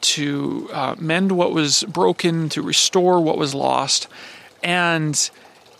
to 0.00 0.70
uh, 0.72 0.94
mend 0.98 1.32
what 1.32 1.52
was 1.52 1.84
broken, 1.84 2.48
to 2.50 2.62
restore 2.62 3.20
what 3.20 3.36
was 3.36 3.54
lost. 3.54 4.06
And 4.62 5.30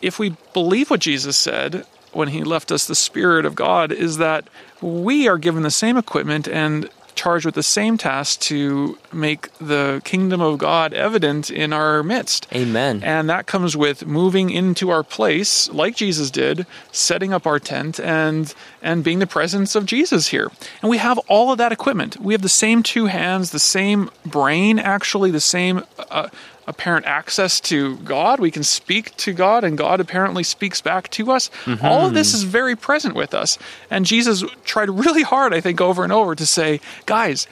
if 0.03 0.19
we 0.19 0.37
believe 0.53 0.91
what 0.91 1.01
Jesus 1.01 1.37
said 1.37 1.87
when 2.13 2.29
he 2.29 2.43
left 2.43 2.73
us 2.73 2.87
the 2.87 2.95
Spirit 2.95 3.47
of 3.47 3.55
God, 3.55 3.93
is 3.93 4.19
that 4.19 4.49
we 4.83 5.29
are 5.29 5.39
given 5.39 5.63
the 5.63 5.71
same 5.71 5.97
equipment 5.97 6.49
and 6.49 6.91
charged 7.15 7.47
with 7.47 7.55
the 7.55 7.63
same 7.63 7.97
task 7.97 8.41
to 8.41 8.99
make 9.13 9.53
the 9.59 10.01
kingdom 10.05 10.41
of 10.41 10.59
God 10.59 10.93
evident 10.93 11.51
in 11.51 11.73
our 11.73 12.03
midst. 12.03 12.47
Amen. 12.55 13.03
And 13.03 13.29
that 13.29 13.47
comes 13.47 13.77
with 13.77 14.07
moving 14.07 14.51
into 14.51 14.91
our 14.91 15.03
place 15.03 15.69
like 15.71 15.97
Jesus 15.97 16.31
did, 16.31 16.67
setting 16.93 17.33
up 17.33 17.47
our 17.47 17.59
tent 17.59 17.99
and 18.01 18.55
and 18.83 19.03
being 19.03 19.19
the 19.19 19.27
presence 19.27 19.75
of 19.75 19.87
Jesus 19.87 20.29
here. 20.29 20.51
And 20.83 20.91
we 20.91 20.99
have 20.99 21.19
all 21.29 21.51
of 21.51 21.59
that 21.59 21.73
equipment. 21.73 22.21
We 22.21 22.35
have 22.35 22.43
the 22.43 22.49
same 22.49 22.83
two 22.83 23.07
hands, 23.07 23.51
the 23.51 23.59
same 23.59 24.11
brain 24.25 24.79
actually, 24.79 25.31
the 25.31 25.41
same 25.41 25.83
uh, 26.11 26.29
apparent 26.67 27.07
access 27.07 27.61
to 27.61 27.97
God. 27.99 28.39
We 28.39 28.51
can 28.51 28.63
speak 28.63 29.17
to 29.17 29.33
God 29.33 29.65
and 29.65 29.77
God 29.79 30.01
apparently 30.01 30.43
speaks 30.43 30.81
back 30.83 31.11
to 31.13 31.33
us. 31.33 31.51
All 31.83 32.07
of 32.07 32.13
this 32.13 32.35
is 32.35 32.43
very 32.43 32.77
present 32.77 33.15
with 33.15 33.33
us. 33.33 33.59
And 33.91 34.05
Jesus 34.05 34.45
tried 34.65 34.91
really 34.91 35.23
hard, 35.23 35.55
I 35.55 35.63
think 35.63 35.81
over 35.81 36.05
and 36.05 36.13
over 36.13 36.35
to 36.35 36.45
say, 36.45 36.81
guys, 37.07 37.47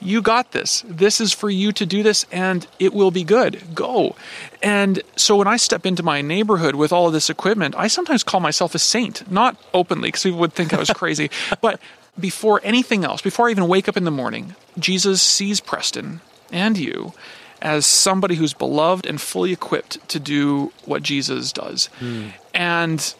you 0.00 0.22
got 0.22 0.52
this. 0.52 0.84
This 0.86 1.20
is 1.20 1.32
for 1.32 1.50
you 1.50 1.72
to 1.72 1.86
do 1.86 2.02
this 2.02 2.24
and 2.30 2.66
it 2.78 2.92
will 2.92 3.10
be 3.10 3.24
good. 3.24 3.74
Go. 3.74 4.14
And 4.62 5.02
so 5.16 5.36
when 5.36 5.48
I 5.48 5.56
step 5.56 5.86
into 5.86 6.02
my 6.02 6.22
neighborhood 6.22 6.74
with 6.74 6.92
all 6.92 7.06
of 7.06 7.12
this 7.12 7.30
equipment, 7.30 7.74
I 7.76 7.88
sometimes 7.88 8.22
call 8.22 8.40
myself 8.40 8.74
a 8.74 8.78
saint, 8.78 9.30
not 9.30 9.56
openly 9.74 10.08
because 10.08 10.22
people 10.22 10.38
would 10.40 10.52
think 10.52 10.72
I 10.72 10.78
was 10.78 10.90
crazy, 10.90 11.30
but 11.60 11.80
before 12.18 12.60
anything 12.64 13.04
else, 13.04 13.22
before 13.22 13.48
I 13.48 13.50
even 13.50 13.68
wake 13.68 13.88
up 13.88 13.96
in 13.96 14.04
the 14.04 14.10
morning, 14.10 14.54
Jesus 14.78 15.22
sees 15.22 15.60
Preston 15.60 16.20
and 16.52 16.76
you 16.76 17.12
as 17.60 17.86
somebody 17.86 18.36
who's 18.36 18.54
beloved 18.54 19.06
and 19.06 19.20
fully 19.20 19.52
equipped 19.52 20.06
to 20.08 20.20
do 20.20 20.72
what 20.84 21.02
Jesus 21.02 21.52
does. 21.52 21.86
Hmm. 21.98 22.28
And 22.54 23.14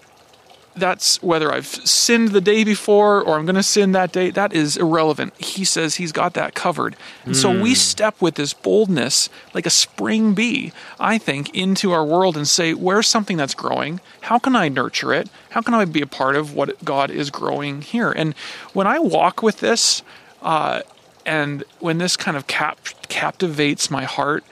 that's 0.79 1.23
whether 1.23 1.53
I've 1.53 1.67
sinned 1.67 2.31
the 2.31 2.41
day 2.41 2.64
before 2.64 3.23
or 3.23 3.38
I'm 3.38 3.45
going 3.47 3.57
to 3.57 3.62
sin 3.62 3.93
that 3.93 4.12
day, 4.12 4.31
that 4.31 4.53
is 4.53 4.77
irrelevant. 4.77 5.35
He 5.38 5.64
says 5.64 5.97
he's 5.97 6.12
got 6.12 6.35
that 6.35 6.55
covered. 6.55 6.97
And 7.25 7.37
so 7.37 7.51
we 7.51 7.75
step 7.75 8.21
with 8.23 8.37
this 8.37 8.55
boldness, 8.55 9.29
like 9.55 9.67
a 9.67 9.71
spring 9.71 10.35
bee, 10.35 10.73
I 10.99 11.19
think, 11.19 11.55
into 11.55 11.93
our 11.93 12.05
world 12.05 12.37
and 12.37 12.49
say, 12.49 12.73
where's 12.75 13.09
something 13.09 13.37
that's 13.37 13.55
growing? 13.55 14.01
How 14.23 14.38
can 14.38 14.57
I 14.57 14.69
nurture 14.69 15.12
it? 15.12 15.29
How 15.51 15.61
can 15.61 15.75
I 15.75 15.85
be 15.85 16.01
a 16.01 16.07
part 16.07 16.37
of 16.37 16.55
what 16.55 16.85
God 16.85 17.11
is 17.11 17.31
growing 17.31 17.83
here? 17.83 18.11
And 18.11 18.35
when 18.73 18.87
I 18.87 18.99
walk 18.99 19.43
with 19.43 19.61
this, 19.61 20.03
uh, 20.43 20.83
and 21.27 21.64
when 21.81 21.99
this 21.99 22.17
kind 22.17 22.37
of 22.37 22.47
cap- 22.47 22.79
captivates 23.09 23.91
my 23.91 24.05
heart, 24.05 24.45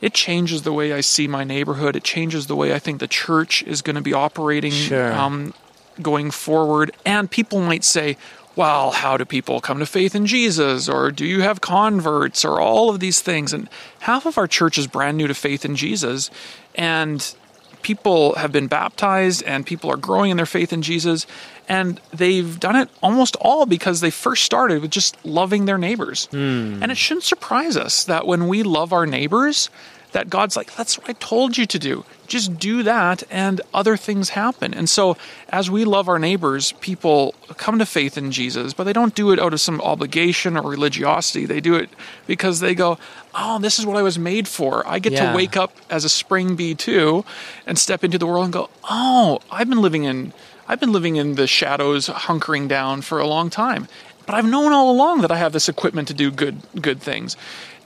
it 0.00 0.14
changes 0.14 0.62
the 0.62 0.72
way 0.72 0.92
I 0.92 1.00
see 1.00 1.28
my 1.28 1.44
neighborhood. 1.44 1.94
It 1.94 2.02
changes 2.02 2.46
the 2.48 2.56
way 2.56 2.74
I 2.74 2.78
think 2.80 2.98
the 2.98 3.06
church 3.06 3.62
is 3.64 3.82
going 3.82 3.96
to 3.96 4.02
be 4.02 4.12
operating 4.12 4.72
Sure. 4.72 5.12
um, 5.12 5.54
going 6.00 6.30
forward. 6.30 6.92
And 7.04 7.30
people 7.30 7.60
might 7.60 7.84
say, 7.84 8.16
well, 8.54 8.90
how 8.90 9.16
do 9.16 9.24
people 9.24 9.60
come 9.60 9.78
to 9.78 9.86
faith 9.86 10.14
in 10.14 10.26
Jesus? 10.26 10.88
Or 10.88 11.10
do 11.10 11.24
you 11.24 11.40
have 11.40 11.60
converts? 11.60 12.44
Or 12.44 12.60
all 12.60 12.90
of 12.90 13.00
these 13.00 13.20
things. 13.20 13.52
And 13.52 13.68
half 14.00 14.26
of 14.26 14.36
our 14.36 14.46
church 14.46 14.78
is 14.78 14.86
brand 14.86 15.16
new 15.16 15.26
to 15.26 15.34
faith 15.34 15.64
in 15.64 15.76
Jesus. 15.76 16.30
And 16.74 17.34
people 17.82 18.34
have 18.36 18.52
been 18.52 18.68
baptized 18.68 19.42
and 19.42 19.66
people 19.66 19.90
are 19.90 19.96
growing 19.96 20.30
in 20.30 20.36
their 20.36 20.46
faith 20.46 20.72
in 20.72 20.82
Jesus. 20.82 21.26
And 21.68 22.00
they've 22.12 22.58
done 22.60 22.76
it 22.76 22.88
almost 23.02 23.36
all 23.36 23.66
because 23.66 24.00
they 24.00 24.10
first 24.10 24.44
started 24.44 24.82
with 24.82 24.90
just 24.90 25.16
loving 25.24 25.64
their 25.64 25.78
neighbors. 25.78 26.26
Hmm. 26.26 26.82
And 26.82 26.92
it 26.92 26.96
shouldn't 26.96 27.24
surprise 27.24 27.76
us 27.76 28.04
that 28.04 28.26
when 28.26 28.48
we 28.48 28.62
love 28.62 28.92
our 28.92 29.06
neighbors, 29.06 29.70
that 30.12 30.30
God's 30.30 30.56
like, 30.56 30.74
that's 30.76 30.98
what 30.98 31.08
I 31.10 31.14
told 31.14 31.56
you 31.56 31.66
to 31.66 31.78
do. 31.78 32.04
Just 32.26 32.58
do 32.58 32.82
that, 32.82 33.22
and 33.30 33.60
other 33.74 33.96
things 33.96 34.30
happen. 34.30 34.72
And 34.72 34.88
so, 34.88 35.16
as 35.50 35.70
we 35.70 35.84
love 35.84 36.08
our 36.08 36.18
neighbors, 36.18 36.72
people 36.80 37.34
come 37.58 37.78
to 37.78 37.84
faith 37.86 38.16
in 38.16 38.30
Jesus, 38.32 38.72
but 38.72 38.84
they 38.84 38.92
don't 38.94 39.14
do 39.14 39.32
it 39.32 39.38
out 39.38 39.52
of 39.52 39.60
some 39.60 39.80
obligation 39.82 40.56
or 40.56 40.70
religiosity. 40.70 41.44
They 41.44 41.60
do 41.60 41.74
it 41.74 41.90
because 42.26 42.60
they 42.60 42.74
go, 42.74 42.98
Oh, 43.34 43.58
this 43.58 43.78
is 43.78 43.84
what 43.86 43.96
I 43.96 44.02
was 44.02 44.18
made 44.18 44.48
for. 44.48 44.86
I 44.86 44.98
get 44.98 45.12
Yeah. 45.12 45.30
to 45.30 45.36
wake 45.36 45.56
up 45.56 45.76
as 45.90 46.04
a 46.04 46.08
spring 46.08 46.56
bee 46.56 46.74
too 46.74 47.24
and 47.66 47.78
step 47.78 48.02
into 48.04 48.18
the 48.18 48.26
world 48.26 48.44
and 48.44 48.52
go, 48.52 48.70
Oh, 48.88 49.40
I've 49.50 49.68
been 49.68 49.82
living 49.82 50.04
in. 50.04 50.32
I've 50.68 50.80
been 50.80 50.92
living 50.92 51.16
in 51.16 51.34
the 51.34 51.46
shadows, 51.46 52.08
hunkering 52.08 52.68
down 52.68 53.02
for 53.02 53.18
a 53.18 53.26
long 53.26 53.50
time. 53.50 53.88
But 54.24 54.36
I've 54.36 54.46
known 54.48 54.72
all 54.72 54.90
along 54.90 55.22
that 55.22 55.30
I 55.32 55.36
have 55.36 55.52
this 55.52 55.68
equipment 55.68 56.08
to 56.08 56.14
do 56.14 56.30
good 56.30 56.62
good 56.80 57.02
things. 57.02 57.36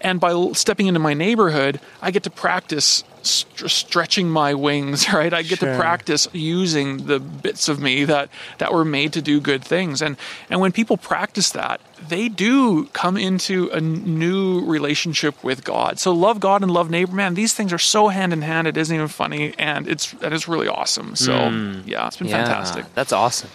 And 0.00 0.20
by 0.20 0.52
stepping 0.52 0.86
into 0.86 1.00
my 1.00 1.14
neighborhood, 1.14 1.80
I 2.02 2.10
get 2.10 2.22
to 2.24 2.30
practice 2.30 3.02
st- 3.22 3.70
stretching 3.70 4.28
my 4.30 4.54
wings, 4.54 5.12
right? 5.12 5.32
I 5.32 5.42
get 5.42 5.58
Sure. 5.60 5.72
to 5.72 5.78
practice 5.78 6.28
using 6.32 7.06
the 7.06 7.18
bits 7.18 7.68
of 7.68 7.80
me 7.80 8.04
that 8.04 8.28
that 8.58 8.72
were 8.72 8.84
made 8.84 9.12
to 9.14 9.22
do 9.22 9.40
good 9.40 9.64
things. 9.64 10.02
And 10.02 10.16
and 10.50 10.60
when 10.60 10.72
people 10.72 10.96
practice 10.96 11.50
that, 11.50 11.80
they 12.08 12.28
do 12.28 12.86
come 12.92 13.16
into 13.16 13.68
a 13.72 13.80
new 13.80 14.64
relationship 14.64 15.42
with 15.42 15.64
God. 15.64 15.98
So 15.98 16.12
love 16.12 16.40
God 16.40 16.62
and 16.62 16.70
love 16.70 16.90
neighbor. 16.90 17.14
Man, 17.14 17.34
these 17.34 17.54
things 17.54 17.72
are 17.72 17.78
so 17.78 18.08
hand 18.08 18.32
in 18.32 18.42
hand. 18.42 18.68
It 18.68 18.76
isn't 18.76 18.94
even 18.94 19.08
funny, 19.08 19.54
and 19.58 19.88
it's 19.88 20.12
and 20.22 20.32
it's 20.34 20.46
really 20.46 20.68
awesome. 20.68 21.16
So 21.16 21.50
hmm. 21.50 21.80
yeah, 21.86 22.06
it's 22.06 22.18
been 22.18 22.28
Yeah, 22.28 22.44
fantastic. 22.44 22.84
That's 22.94 23.12
awesome. 23.12 23.50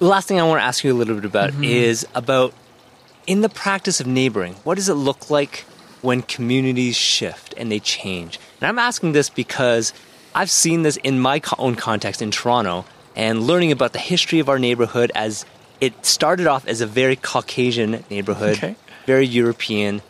the 0.00 0.06
last 0.06 0.26
thing 0.26 0.40
I 0.40 0.42
want 0.42 0.60
to 0.60 0.64
ask 0.64 0.82
you 0.84 0.92
a 0.92 0.98
little 0.98 1.14
bit 1.14 1.24
about 1.24 1.50
mm-hmm. 1.50 1.64
is 1.64 2.06
about 2.14 2.52
in 3.26 3.40
the 3.40 3.48
practice 3.48 4.00
of 4.00 4.06
neighboring. 4.06 4.54
What 4.64 4.76
does 4.76 4.88
it 4.88 4.94
look 4.94 5.30
like 5.30 5.64
when 6.00 6.22
communities 6.22 6.96
shift 6.96 7.54
and 7.56 7.70
they 7.70 7.78
change? 7.80 8.38
And 8.60 8.68
I'm 8.68 8.78
asking 8.78 9.12
this 9.12 9.30
because 9.30 9.92
I've 10.34 10.50
seen 10.50 10.82
this 10.82 10.96
in 10.98 11.20
my 11.20 11.40
own 11.58 11.74
context 11.76 12.22
in 12.22 12.30
Toronto 12.30 12.84
and 13.14 13.42
learning 13.42 13.72
about 13.72 13.92
the 13.92 13.98
history 13.98 14.38
of 14.40 14.48
our 14.48 14.58
neighborhood 14.58 15.12
as 15.14 15.44
it 15.80 16.06
started 16.06 16.46
off 16.46 16.66
as 16.66 16.80
a 16.80 16.86
very 16.86 17.16
Caucasian 17.16 18.04
neighborhood, 18.10 18.56
Okay. 18.56 18.76
very 19.06 19.26
European. 19.26 20.00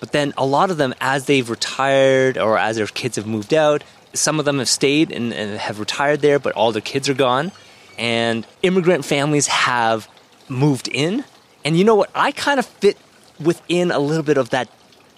But 0.00 0.12
then 0.12 0.32
a 0.36 0.44
lot 0.46 0.70
of 0.70 0.76
them, 0.76 0.94
as 1.00 1.26
they've 1.26 1.48
retired 1.48 2.36
or 2.38 2.58
as 2.58 2.76
their 2.76 2.86
kids 2.86 3.16
have 3.16 3.26
moved 3.26 3.54
out, 3.54 3.84
some 4.12 4.38
of 4.38 4.44
them 4.44 4.58
have 4.58 4.68
stayed 4.68 5.12
and, 5.12 5.32
and 5.32 5.58
have 5.58 5.78
retired 5.78 6.20
there, 6.20 6.38
but 6.38 6.52
all 6.54 6.72
their 6.72 6.82
kids 6.82 7.08
are 7.08 7.14
gone. 7.14 7.52
And 7.98 8.46
immigrant 8.62 9.04
families 9.04 9.46
have 9.46 10.08
moved 10.48 10.88
in. 10.88 11.24
And 11.64 11.76
you 11.76 11.84
know 11.84 11.94
what? 11.94 12.10
I 12.14 12.32
kind 12.32 12.58
of 12.58 12.66
fit 12.66 12.96
within 13.38 13.90
a 13.90 13.98
little 13.98 14.22
bit 14.22 14.36
of 14.36 14.50
that, 14.50 14.68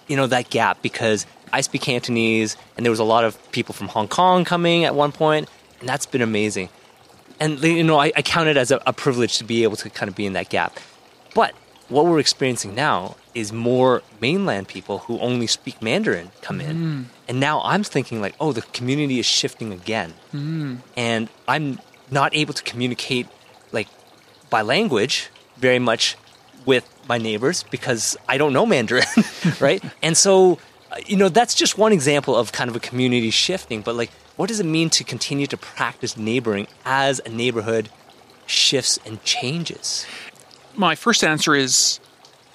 you 0.08 0.16
know, 0.16 0.26
that 0.26 0.50
gap 0.50 0.82
because 0.82 1.26
I 1.52 1.60
speak 1.60 1.82
Cantonese 1.82 2.56
and 2.76 2.84
there 2.84 2.90
was 2.90 2.98
a 2.98 3.04
lot 3.04 3.24
of 3.24 3.52
people 3.52 3.74
from 3.74 3.88
Hong 3.88 4.08
Kong 4.08 4.44
coming 4.44 4.84
at 4.84 4.94
one 4.94 5.12
point, 5.12 5.48
and 5.80 5.88
that's 5.88 6.06
been 6.06 6.22
amazing. 6.22 6.68
And 7.40 7.60
you 7.62 7.82
know, 7.82 7.98
I, 7.98 8.12
I 8.16 8.22
count 8.22 8.48
it 8.48 8.56
as 8.56 8.70
a, 8.70 8.80
a 8.86 8.92
privilege 8.92 9.38
to 9.38 9.44
be 9.44 9.62
able 9.62 9.76
to 9.76 9.90
kind 9.90 10.08
of 10.08 10.14
be 10.14 10.26
in 10.26 10.32
that 10.34 10.48
gap. 10.48 10.78
But 11.34 11.54
what 11.88 12.06
we're 12.06 12.20
experiencing 12.20 12.74
now 12.74 13.16
is 13.34 13.52
more 13.52 14.02
mainland 14.20 14.68
people 14.68 14.98
who 14.98 15.18
only 15.20 15.46
speak 15.46 15.80
Mandarin 15.82 16.30
come 16.40 16.60
in. 16.60 16.76
Mm. 16.76 17.04
And 17.28 17.40
now 17.40 17.62
I'm 17.64 17.82
thinking 17.82 18.20
like, 18.20 18.34
oh, 18.40 18.52
the 18.52 18.62
community 18.62 19.18
is 19.18 19.26
shifting 19.26 19.72
again. 19.72 20.14
Mm. 20.32 20.78
And 20.96 21.28
I'm 21.48 21.80
not 22.10 22.34
able 22.34 22.54
to 22.54 22.62
communicate 22.62 23.26
like 23.72 23.88
by 24.50 24.62
language 24.62 25.30
very 25.56 25.78
much 25.78 26.16
with 26.66 26.88
my 27.08 27.18
neighbors 27.18 27.64
because 27.64 28.16
I 28.28 28.38
don't 28.38 28.52
know 28.52 28.66
Mandarin, 28.66 29.04
right? 29.60 29.82
And 30.02 30.16
so, 30.16 30.58
you 31.06 31.16
know, 31.16 31.28
that's 31.28 31.54
just 31.54 31.78
one 31.78 31.92
example 31.92 32.36
of 32.36 32.52
kind 32.52 32.70
of 32.70 32.76
a 32.76 32.80
community 32.80 33.30
shifting. 33.30 33.82
But 33.82 33.94
like, 33.96 34.10
what 34.36 34.48
does 34.48 34.60
it 34.60 34.66
mean 34.66 34.90
to 34.90 35.04
continue 35.04 35.46
to 35.46 35.56
practice 35.56 36.16
neighboring 36.16 36.66
as 36.84 37.20
a 37.24 37.28
neighborhood 37.28 37.88
shifts 38.46 38.98
and 39.04 39.22
changes? 39.24 40.06
my 40.74 40.94
first 40.94 41.22
answer 41.22 41.54
is 41.54 42.00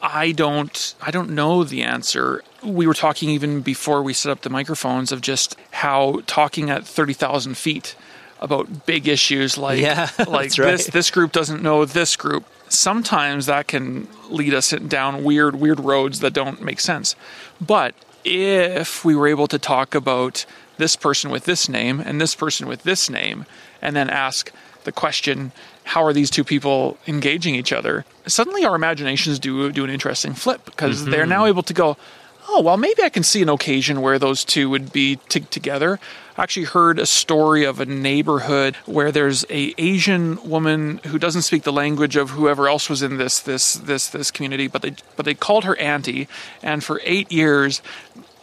I 0.02 0.32
don't 0.32 0.96
I 1.02 1.12
don't 1.12 1.32
know 1.32 1.64
the 1.64 1.84
answer. 1.84 2.44
We 2.64 2.88
were 2.88 2.94
talking 2.94 3.30
even 3.30 3.62
before 3.62 4.02
we 4.02 4.14
set 4.14 4.32
up 4.32 4.42
the 4.42 4.50
microphones 4.50 5.12
of 5.12 5.22
just 5.22 5.56
how 5.72 6.22
talking 6.26 6.70
at 6.70 6.86
30,000 6.86 7.56
feet 7.58 7.96
about 8.40 8.86
big 8.86 9.08
issues 9.08 9.58
like 9.58 9.80
Yeah, 9.80 10.10
like 10.20 10.58
right. 10.58 10.58
this 10.58 10.88
this 10.88 11.12
group 11.12 11.32
doesn't 11.32 11.62
know 11.62 11.86
this 11.86 12.16
group. 12.16 12.46
Sometimes 12.70 13.46
that 13.46 13.68
can 13.68 14.08
lead 14.30 14.54
us 14.54 14.72
down 14.72 15.24
weird 15.24 15.56
weird 15.56 15.80
roads 15.80 16.20
that 16.20 16.34
don't 16.34 16.62
make 16.62 16.80
sense. 16.80 17.16
But 17.60 17.96
if 18.24 19.06
we 19.06 19.16
were 19.16 19.28
able 19.28 19.48
to 19.48 19.60
talk 19.60 19.96
about 19.96 20.46
this 20.78 20.96
person 20.96 21.32
with 21.32 21.46
this 21.46 21.70
name 21.70 22.00
and 22.00 22.20
this 22.20 22.36
person 22.36 22.68
with 22.68 22.84
this 22.84 23.10
name 23.10 23.46
and 23.82 23.96
then 23.96 24.10
ask 24.10 24.52
the 24.84 24.92
question 24.92 25.52
how 25.84 26.04
are 26.04 26.12
these 26.12 26.30
two 26.30 26.44
people 26.44 26.98
engaging 27.08 27.56
each 27.56 27.72
other? 27.72 28.04
Suddenly 28.26 28.66
our 28.66 28.76
imaginations 28.76 29.40
do 29.40 29.72
do 29.72 29.84
an 29.84 29.90
interesting 29.90 30.34
flip 30.34 30.66
because 30.66 31.06
they're 31.06 31.22
mm-hmm. 31.22 31.30
now 31.30 31.46
able 31.46 31.64
to 31.64 31.74
go 31.74 31.98
oh 32.50 32.62
well 32.62 32.78
maybe 32.78 33.04
i 33.04 33.10
can 33.10 33.24
see 33.24 33.42
an 33.42 33.50
occasion 33.50 34.02
where 34.02 34.18
those 34.20 34.44
two 34.44 34.70
would 34.70 34.92
be 34.92 35.18
t- 35.30 35.42
together 35.42 36.00
i 36.38 36.44
actually 36.44 36.66
heard 36.66 37.00
a 37.00 37.06
story 37.06 37.64
of 37.64 37.80
a 37.80 37.86
neighborhood 37.86 38.76
where 38.86 39.12
there's 39.12 39.46
a 39.50 39.74
asian 39.78 40.38
woman 40.48 41.00
who 41.08 41.20
doesn't 41.20 41.42
speak 41.42 41.64
the 41.64 41.72
language 41.72 42.16
of 42.16 42.32
whoever 42.32 42.68
else 42.68 42.90
was 42.90 43.02
in 43.02 43.18
this 43.18 43.40
this 43.40 43.74
this 43.74 44.10
this 44.10 44.32
community 44.32 44.68
but 44.68 44.82
they 44.82 44.94
but 45.16 45.26
they 45.26 45.34
called 45.34 45.64
her 45.64 45.78
auntie 45.78 46.28
and 46.62 46.84
for 46.84 47.02
8 47.04 47.32
years 47.32 47.82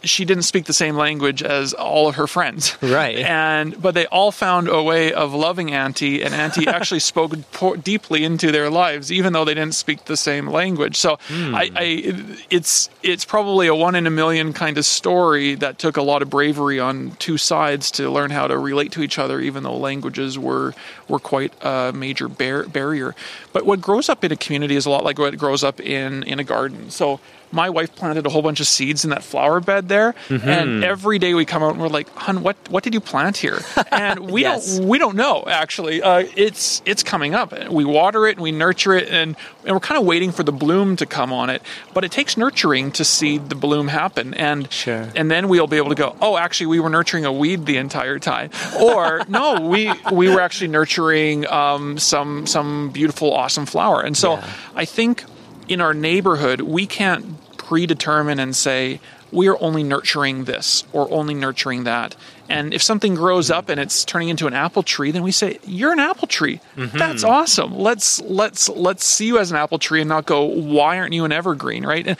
she 0.05 0.25
didn't 0.25 0.43
speak 0.43 0.65
the 0.65 0.73
same 0.73 0.95
language 0.95 1.43
as 1.43 1.73
all 1.73 2.07
of 2.07 2.15
her 2.15 2.27
friends. 2.27 2.77
Right. 2.81 3.17
And 3.17 3.81
but 3.81 3.93
they 3.93 4.05
all 4.07 4.31
found 4.31 4.67
a 4.67 4.81
way 4.81 5.13
of 5.13 5.33
loving 5.33 5.71
Auntie, 5.73 6.23
and 6.23 6.33
Auntie 6.33 6.67
actually 6.67 6.99
spoke 6.99 7.33
po- 7.51 7.75
deeply 7.75 8.23
into 8.23 8.51
their 8.51 8.69
lives, 8.69 9.11
even 9.11 9.33
though 9.33 9.45
they 9.45 9.53
didn't 9.53 9.75
speak 9.75 10.05
the 10.05 10.17
same 10.17 10.47
language. 10.47 10.95
So 10.97 11.17
hmm. 11.27 11.55
I, 11.55 11.71
I, 11.75 12.37
it's 12.49 12.89
it's 13.03 13.25
probably 13.25 13.67
a 13.67 13.75
one 13.75 13.95
in 13.95 14.07
a 14.07 14.11
million 14.11 14.53
kind 14.53 14.77
of 14.77 14.85
story 14.85 15.55
that 15.55 15.79
took 15.79 15.97
a 15.97 16.01
lot 16.01 16.21
of 16.21 16.29
bravery 16.29 16.79
on 16.79 17.11
two 17.17 17.37
sides 17.37 17.91
to 17.91 18.09
learn 18.09 18.31
how 18.31 18.47
to 18.47 18.57
relate 18.57 18.91
to 18.93 19.01
each 19.01 19.19
other, 19.19 19.39
even 19.39 19.63
though 19.63 19.77
languages 19.77 20.37
were 20.37 20.73
were 21.07 21.19
quite 21.19 21.53
a 21.61 21.91
major 21.93 22.27
bar- 22.27 22.67
barrier. 22.67 23.15
But 23.53 23.65
what 23.65 23.81
grows 23.81 24.09
up 24.09 24.23
in 24.23 24.31
a 24.31 24.37
community 24.37 24.75
is 24.75 24.85
a 24.85 24.89
lot 24.89 25.03
like 25.03 25.19
what 25.19 25.37
grows 25.37 25.63
up 25.63 25.79
in 25.79 26.23
in 26.23 26.39
a 26.39 26.43
garden. 26.43 26.89
So 26.89 27.19
my 27.51 27.69
wife 27.69 27.95
planted 27.95 28.25
a 28.25 28.29
whole 28.29 28.41
bunch 28.41 28.59
of 28.59 28.67
seeds 28.67 29.03
in 29.03 29.09
that 29.11 29.23
flower 29.23 29.59
bed 29.59 29.87
there, 29.89 30.13
and 30.29 30.83
every 30.83 31.19
day 31.19 31.33
we 31.33 31.45
come 31.45 31.63
out 31.63 31.71
and 31.73 31.81
we're 31.81 31.87
like, 31.87 32.09
"Hun, 32.15 32.41
what 32.43 32.55
what 32.69 32.83
did 32.83 32.93
you 32.93 32.99
plant 33.01 33.37
here?" 33.37 33.59
And 33.91 34.31
we 34.31 34.41
Yes. 34.41 34.77
don't 34.77 34.87
we 34.87 34.97
don't 34.99 35.15
know 35.15 35.43
actually. 35.47 36.01
Uh, 36.01 36.25
it's 36.35 36.81
it's 36.85 37.03
coming 37.03 37.33
up. 37.33 37.53
We 37.69 37.85
water 37.85 38.27
it 38.27 38.31
and 38.37 38.41
we 38.41 38.51
nurture 38.51 38.93
it, 38.93 39.09
and 39.09 39.35
and 39.65 39.73
we're 39.73 39.79
kind 39.79 39.99
of 39.99 40.05
waiting 40.05 40.31
for 40.31 40.43
the 40.43 40.51
bloom 40.51 40.95
to 40.97 41.05
come 41.05 41.31
on 41.33 41.49
it. 41.49 41.61
But 41.93 42.03
it 42.03 42.11
takes 42.11 42.35
nurturing 42.37 42.91
to 42.93 43.03
see 43.05 43.37
the 43.37 43.55
bloom 43.55 43.87
happen, 43.87 44.33
and 44.33 44.71
Sure. 44.71 45.07
and 45.15 45.31
then 45.31 45.47
we'll 45.47 45.67
be 45.67 45.77
able 45.77 45.89
to 45.89 45.95
go, 45.95 46.15
"Oh, 46.21 46.37
actually, 46.37 46.67
we 46.67 46.79
were 46.79 46.89
nurturing 46.89 47.25
a 47.25 47.31
weed 47.31 47.65
the 47.65 47.77
entire 47.77 48.19
time," 48.19 48.49
or 48.79 49.21
"No, 49.29 49.61
we 49.61 49.91
we 50.11 50.29
were 50.29 50.41
actually 50.41 50.67
nurturing 50.69 51.47
um, 51.47 51.97
some 51.97 52.45
some 52.47 52.89
beautiful, 52.89 53.33
awesome 53.33 53.65
flower." 53.65 54.01
And 54.01 54.17
so 54.17 54.33
Yeah. 54.33 54.43
I 54.75 54.85
think 54.85 55.23
in 55.67 55.81
our 55.81 55.93
neighborhood, 55.93 56.61
we 56.61 56.85
can't 56.85 57.57
predetermine 57.57 58.39
and 58.39 58.55
say 58.55 58.99
we 59.31 59.47
are 59.47 59.61
only 59.61 59.83
nurturing 59.83 60.45
this 60.45 60.83
or 60.93 61.11
only 61.11 61.33
nurturing 61.33 61.83
that. 61.85 62.15
And 62.49 62.73
if 62.73 62.83
something 62.83 63.15
grows 63.15 63.49
up 63.49 63.69
and 63.69 63.79
it's 63.79 64.05
turning 64.05 64.29
into 64.29 64.47
an 64.47 64.53
apple 64.53 64.83
tree, 64.83 65.11
then 65.11 65.23
we 65.23 65.31
say 65.31 65.59
you're 65.65 65.91
an 65.91 65.99
apple 65.99 66.27
tree. 66.27 66.59
That's 66.75 67.23
awesome. 67.23 67.75
Let's 67.77 68.21
let's 68.21 68.69
let's 68.69 69.05
see 69.05 69.27
you 69.27 69.39
as 69.39 69.51
an 69.51 69.57
apple 69.57 69.79
tree 69.79 70.01
and 70.01 70.09
not 70.09 70.25
go 70.25 70.43
why 70.43 70.99
aren't 70.99 71.13
you 71.13 71.25
an 71.25 71.31
evergreen, 71.31 71.85
right? 71.85 72.05
And 72.05 72.17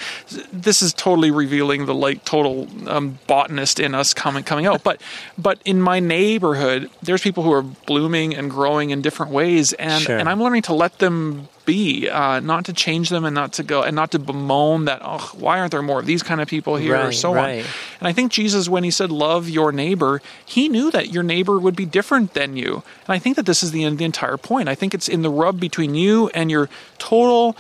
this 0.52 0.82
is 0.82 0.94
totally 0.94 1.32
revealing 1.32 1.86
the 1.86 1.94
like 1.96 2.26
total 2.26 2.68
um, 2.88 3.20
botanist 3.28 3.80
in 3.80 3.94
us 3.94 4.14
coming 4.14 4.44
coming 4.44 4.66
out. 4.66 4.84
But 4.84 5.02
but 5.38 5.60
in 5.66 5.82
my 5.82 6.00
neighborhood, 6.00 6.90
there's 7.04 7.22
people 7.22 7.44
who 7.44 7.52
are 7.52 7.62
blooming 7.64 8.36
and 8.36 8.50
growing 8.50 8.90
in 8.90 9.02
different 9.02 9.32
ways, 9.32 9.74
and 9.74 10.04
Sure. 10.04 10.18
and 10.18 10.28
I'm 10.30 10.42
learning 10.42 10.64
to 10.64 10.74
let 10.74 11.00
them 11.00 11.48
be, 11.66 12.08
uh, 12.10 12.40
not 12.40 12.66
to 12.66 12.74
change 12.74 13.10
them 13.10 13.26
and 13.26 13.34
not 13.34 13.54
to 13.54 13.64
go 13.64 13.82
and 13.82 13.96
not 13.96 14.12
to 14.12 14.20
bemoan 14.20 14.86
that, 14.86 15.02
oh, 15.04 15.32
why 15.38 15.60
aren't 15.60 15.72
there 15.72 15.82
more 15.82 16.00
of 16.00 16.06
these 16.06 16.24
kind 16.24 16.40
of 16.40 16.48
people 16.48 16.76
here 16.76 16.96
or 16.96 17.12
so 17.12 17.34
right. 17.34 17.60
on. 17.66 17.72
And 18.00 18.08
I 18.08 18.14
think 18.14 18.32
Jesus, 18.32 18.70
when 18.70 18.84
he 18.84 18.92
said, 18.92 19.12
love 19.12 19.50
your 19.50 19.72
neighbor, 19.72 20.15
he 20.46 20.68
knew 20.70 20.92
that 20.92 21.12
your 21.12 21.24
neighbor 21.24 21.60
would 21.60 21.76
be 21.76 21.86
different 21.86 22.34
than 22.34 22.56
you. 22.58 22.84
And 23.08 23.10
I 23.10 23.20
think 23.20 23.36
that 23.36 23.46
this 23.46 23.64
is 23.64 23.72
the, 23.72 23.88
the 23.90 24.06
entire 24.06 24.38
point. 24.38 24.70
I 24.70 24.76
think 24.76 24.94
it's 24.94 25.08
in 25.08 25.22
the 25.22 25.30
rub 25.30 25.60
between 25.60 25.96
you 25.96 26.30
and 26.30 26.52
your 26.52 26.70
total 26.98 27.56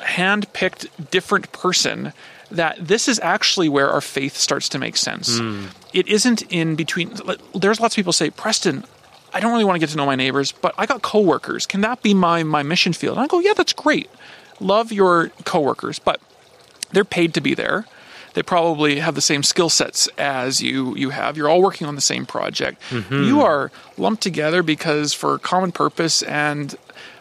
hand 0.00 0.52
picked 0.52 1.10
different 1.10 1.52
person 1.52 2.12
that 2.50 2.76
this 2.80 3.08
is 3.08 3.20
actually 3.20 3.68
where 3.68 3.90
our 3.90 4.00
faith 4.00 4.36
starts 4.36 4.68
to 4.70 4.78
make 4.78 4.96
sense. 4.96 5.38
Hmm. 5.38 5.66
It 5.92 6.08
isn't 6.08 6.42
in 6.50 6.76
between. 6.76 7.14
There's 7.54 7.80
lots 7.80 7.94
of 7.94 7.96
people 7.96 8.12
say, 8.12 8.30
Preston, 8.30 8.84
I 9.34 9.40
don't 9.40 9.52
really 9.52 9.64
want 9.64 9.76
to 9.76 9.80
get 9.80 9.90
to 9.90 9.96
know 9.96 10.06
my 10.06 10.14
neighbors, 10.14 10.52
but 10.52 10.74
I 10.78 10.86
got 10.86 11.02
coworkers. 11.02 11.66
Can 11.66 11.82
that 11.82 12.02
be 12.02 12.14
my, 12.14 12.42
my 12.42 12.62
mission 12.62 12.92
field? 12.92 13.16
And 13.16 13.24
I 13.24 13.26
go, 13.26 13.40
yeah, 13.40 13.52
that's 13.54 13.72
great. 13.72 14.08
Love 14.60 14.90
your 14.90 15.28
coworkers, 15.44 15.98
but 15.98 16.20
they're 16.92 17.04
paid 17.04 17.34
to 17.34 17.40
be 17.40 17.54
there. 17.54 17.86
They 18.34 18.42
probably 18.42 19.00
have 19.00 19.14
the 19.14 19.20
same 19.20 19.42
skill 19.42 19.68
sets 19.68 20.08
as 20.18 20.62
you 20.62 20.94
you 20.96 21.10
have. 21.10 21.36
You're 21.36 21.48
all 21.48 21.62
working 21.62 21.86
on 21.86 21.94
the 21.94 22.00
same 22.00 22.26
project. 22.26 22.80
You 23.10 23.40
are 23.42 23.70
lumped 23.96 24.22
together 24.22 24.62
because 24.62 25.12
for 25.14 25.34
a 25.34 25.38
common 25.38 25.72
purpose 25.72 26.22
and 26.22 26.74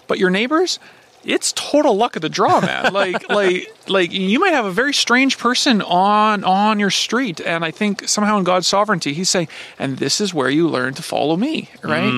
but 0.08 0.20
your 0.20 0.30
neighbors 0.30 0.80
it's 1.28 1.52
total 1.52 1.96
luck 1.98 2.16
of 2.16 2.22
the 2.22 2.30
draw, 2.30 2.62
man. 2.62 2.94
like, 2.94 3.28
like, 3.30 3.68
like 3.88 4.12
you 4.14 4.40
might 4.40 4.54
have 4.54 4.66
a 4.66 4.72
very 4.72 4.94
strange 4.94 5.38
person 5.38 5.82
on 5.82 6.44
on 6.44 6.80
your 6.80 6.90
street, 6.90 7.42
and 7.42 7.66
I 7.66 7.72
think 7.72 8.08
somehow 8.08 8.38
in 8.38 8.44
God's 8.46 8.66
sovereignty, 8.66 9.14
He's 9.14 9.30
saying, 9.30 9.50
"And 9.78 9.98
this 9.98 10.22
is 10.22 10.34
where 10.34 10.50
you 10.50 10.68
learn 10.70 10.94
to 10.96 11.04
follow 11.04 11.36
Me." 11.36 11.70
Right? 11.84 12.12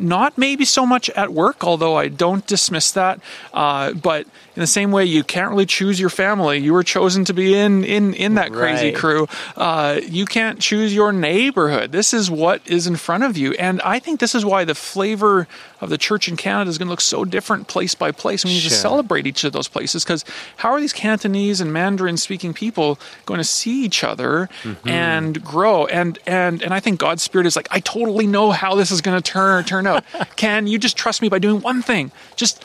Not 0.00 0.36
maybe 0.36 0.64
so 0.64 0.84
much 0.84 1.08
at 1.10 1.32
work, 1.32 1.64
although 1.64 1.96
I 1.96 2.08
don't 2.08 2.46
dismiss 2.46 2.90
that. 2.92 3.20
Uh, 3.54 3.92
but 3.92 4.26
in 4.56 4.60
the 4.60 4.66
same 4.66 4.90
way, 4.90 5.04
you 5.04 5.22
can't 5.22 5.50
really 5.50 5.66
choose 5.66 6.00
your 6.00 6.08
family. 6.08 6.58
You 6.58 6.72
were 6.72 6.82
chosen 6.82 7.24
to 7.26 7.34
be 7.34 7.54
in 7.54 7.84
in 7.84 8.14
in 8.14 8.34
that 8.34 8.52
crazy 8.52 8.86
Right. 8.86 8.94
crew. 8.94 9.28
Uh, 9.56 10.00
you 10.08 10.24
can't 10.24 10.58
choose 10.60 10.94
your 10.94 11.12
neighborhood. 11.12 11.92
This 11.92 12.14
is 12.14 12.30
what 12.30 12.62
is 12.66 12.86
in 12.86 12.96
front 12.96 13.24
of 13.24 13.36
you, 13.36 13.52
and 13.54 13.80
I 13.82 13.98
think 13.98 14.18
this 14.20 14.34
is 14.34 14.44
why 14.44 14.64
the 14.64 14.74
flavor 14.74 15.46
of 15.80 15.90
the 15.90 15.98
church 15.98 16.26
in 16.26 16.36
Canada 16.38 16.70
is 16.70 16.78
going 16.78 16.86
to 16.86 16.90
look 16.90 17.02
so 17.02 17.24
different 17.24 17.68
place 17.68 17.94
by 17.94 18.10
place. 18.12 18.44
We 18.46 18.52
need 18.54 18.62
to 18.62 18.70
celebrate 18.70 19.26
each 19.26 19.44
of 19.44 19.52
those 19.52 19.68
places 19.68 20.04
because 20.04 20.24
how 20.56 20.70
are 20.72 20.80
these 20.80 20.94
Cantonese 20.94 21.60
and 21.60 21.70
Mandarin 21.70 22.16
speaking 22.16 22.54
people 22.54 22.98
going 23.26 23.38
to 23.38 23.44
see 23.44 23.84
each 23.84 24.02
other 24.02 24.48
Mm-hmm. 24.62 24.88
and 24.88 25.44
grow? 25.44 25.84
And 25.86 26.18
and 26.26 26.62
and 26.62 26.72
I 26.72 26.80
think 26.80 26.98
God's 26.98 27.22
spirit 27.22 27.46
is 27.46 27.56
like, 27.56 27.68
I 27.70 27.80
totally 27.80 28.26
know 28.26 28.52
how 28.52 28.74
this 28.74 28.90
is 28.90 29.00
going 29.02 29.20
to 29.20 29.30
turn 29.32 29.64
turn 29.64 29.86
out. 29.86 30.02
Can 30.36 30.66
you 30.66 30.78
just 30.78 30.96
trust 30.96 31.20
me 31.20 31.28
by 31.28 31.38
doing 31.38 31.60
one 31.60 31.82
thing? 31.82 32.10
Just 32.36 32.64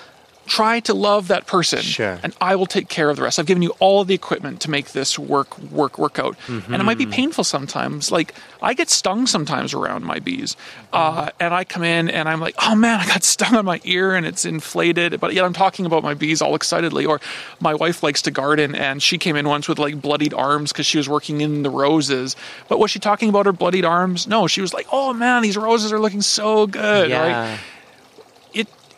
try 0.58 0.82
to 0.82 0.94
love 0.94 1.30
that 1.30 1.48
person 1.48 1.80
Sure. 1.82 2.20
and 2.24 2.36
I 2.42 2.56
will 2.58 2.66
take 2.66 2.90
care 2.90 3.10
of 3.10 3.16
the 3.16 3.24
rest. 3.24 3.40
I've 3.40 3.46
given 3.46 3.64
you 3.64 3.74
all 3.80 4.04
the 4.04 4.14
equipment 4.14 4.60
to 4.62 4.70
make 4.70 4.92
this 4.92 5.18
work 5.18 5.58
work 5.72 5.98
work 5.98 6.20
out. 6.20 6.36
And 6.48 6.76
it 6.76 6.84
might 6.84 6.98
be 6.98 7.06
painful 7.06 7.46
sometimes. 7.46 8.12
Like 8.12 8.34
I 8.62 8.74
get 8.74 8.90
stung 8.90 9.28
sometimes 9.28 9.74
around 9.74 10.04
my 10.04 10.20
bees. 10.20 10.58
Uh, 10.92 11.30
and 11.40 11.54
I 11.54 11.64
come 11.64 11.84
in 11.84 12.10
and 12.10 12.28
I'm 12.28 12.42
like, 12.42 12.56
"Oh 12.62 12.76
man, 12.76 13.00
I 13.00 13.06
got 13.08 13.24
stung 13.36 13.56
on 13.56 13.64
my 13.66 13.80
ear 13.86 14.14
and 14.14 14.26
it's 14.26 14.44
inflated." 14.44 15.20
But 15.22 15.34
yet 15.34 15.46
I'm 15.46 15.54
talking 15.54 15.86
about 15.86 16.04
my 16.04 16.14
bees 16.16 16.42
all 16.42 16.54
excitedly 16.56 17.06
or 17.06 17.22
my 17.62 17.74
wife 17.74 18.04
likes 18.04 18.22
to 18.24 18.32
garden 18.32 18.76
and 18.76 19.02
she 19.02 19.18
came 19.18 19.38
in 19.38 19.48
once 19.48 19.70
with 19.70 19.80
like 19.80 20.02
bloodied 20.02 20.34
arms 20.34 20.74
cuz 20.74 20.86
she 20.86 20.98
was 20.98 21.08
working 21.08 21.40
in 21.40 21.64
the 21.64 21.70
roses. 21.70 22.36
But 22.68 22.78
was 22.78 22.92
she 22.92 23.00
talking 23.00 23.30
about 23.30 23.46
her 23.46 23.54
bloodied 23.54 23.86
arms? 23.86 24.28
No, 24.28 24.48
she 24.48 24.60
was 24.62 24.74
like, 24.74 24.88
"Oh 24.92 25.14
man, 25.14 25.44
these 25.44 25.56
roses 25.56 25.94
are 25.94 26.00
looking 26.00 26.22
so 26.22 26.68
good." 26.68 27.10
Yeah. 27.10 27.54
it 27.56 27.60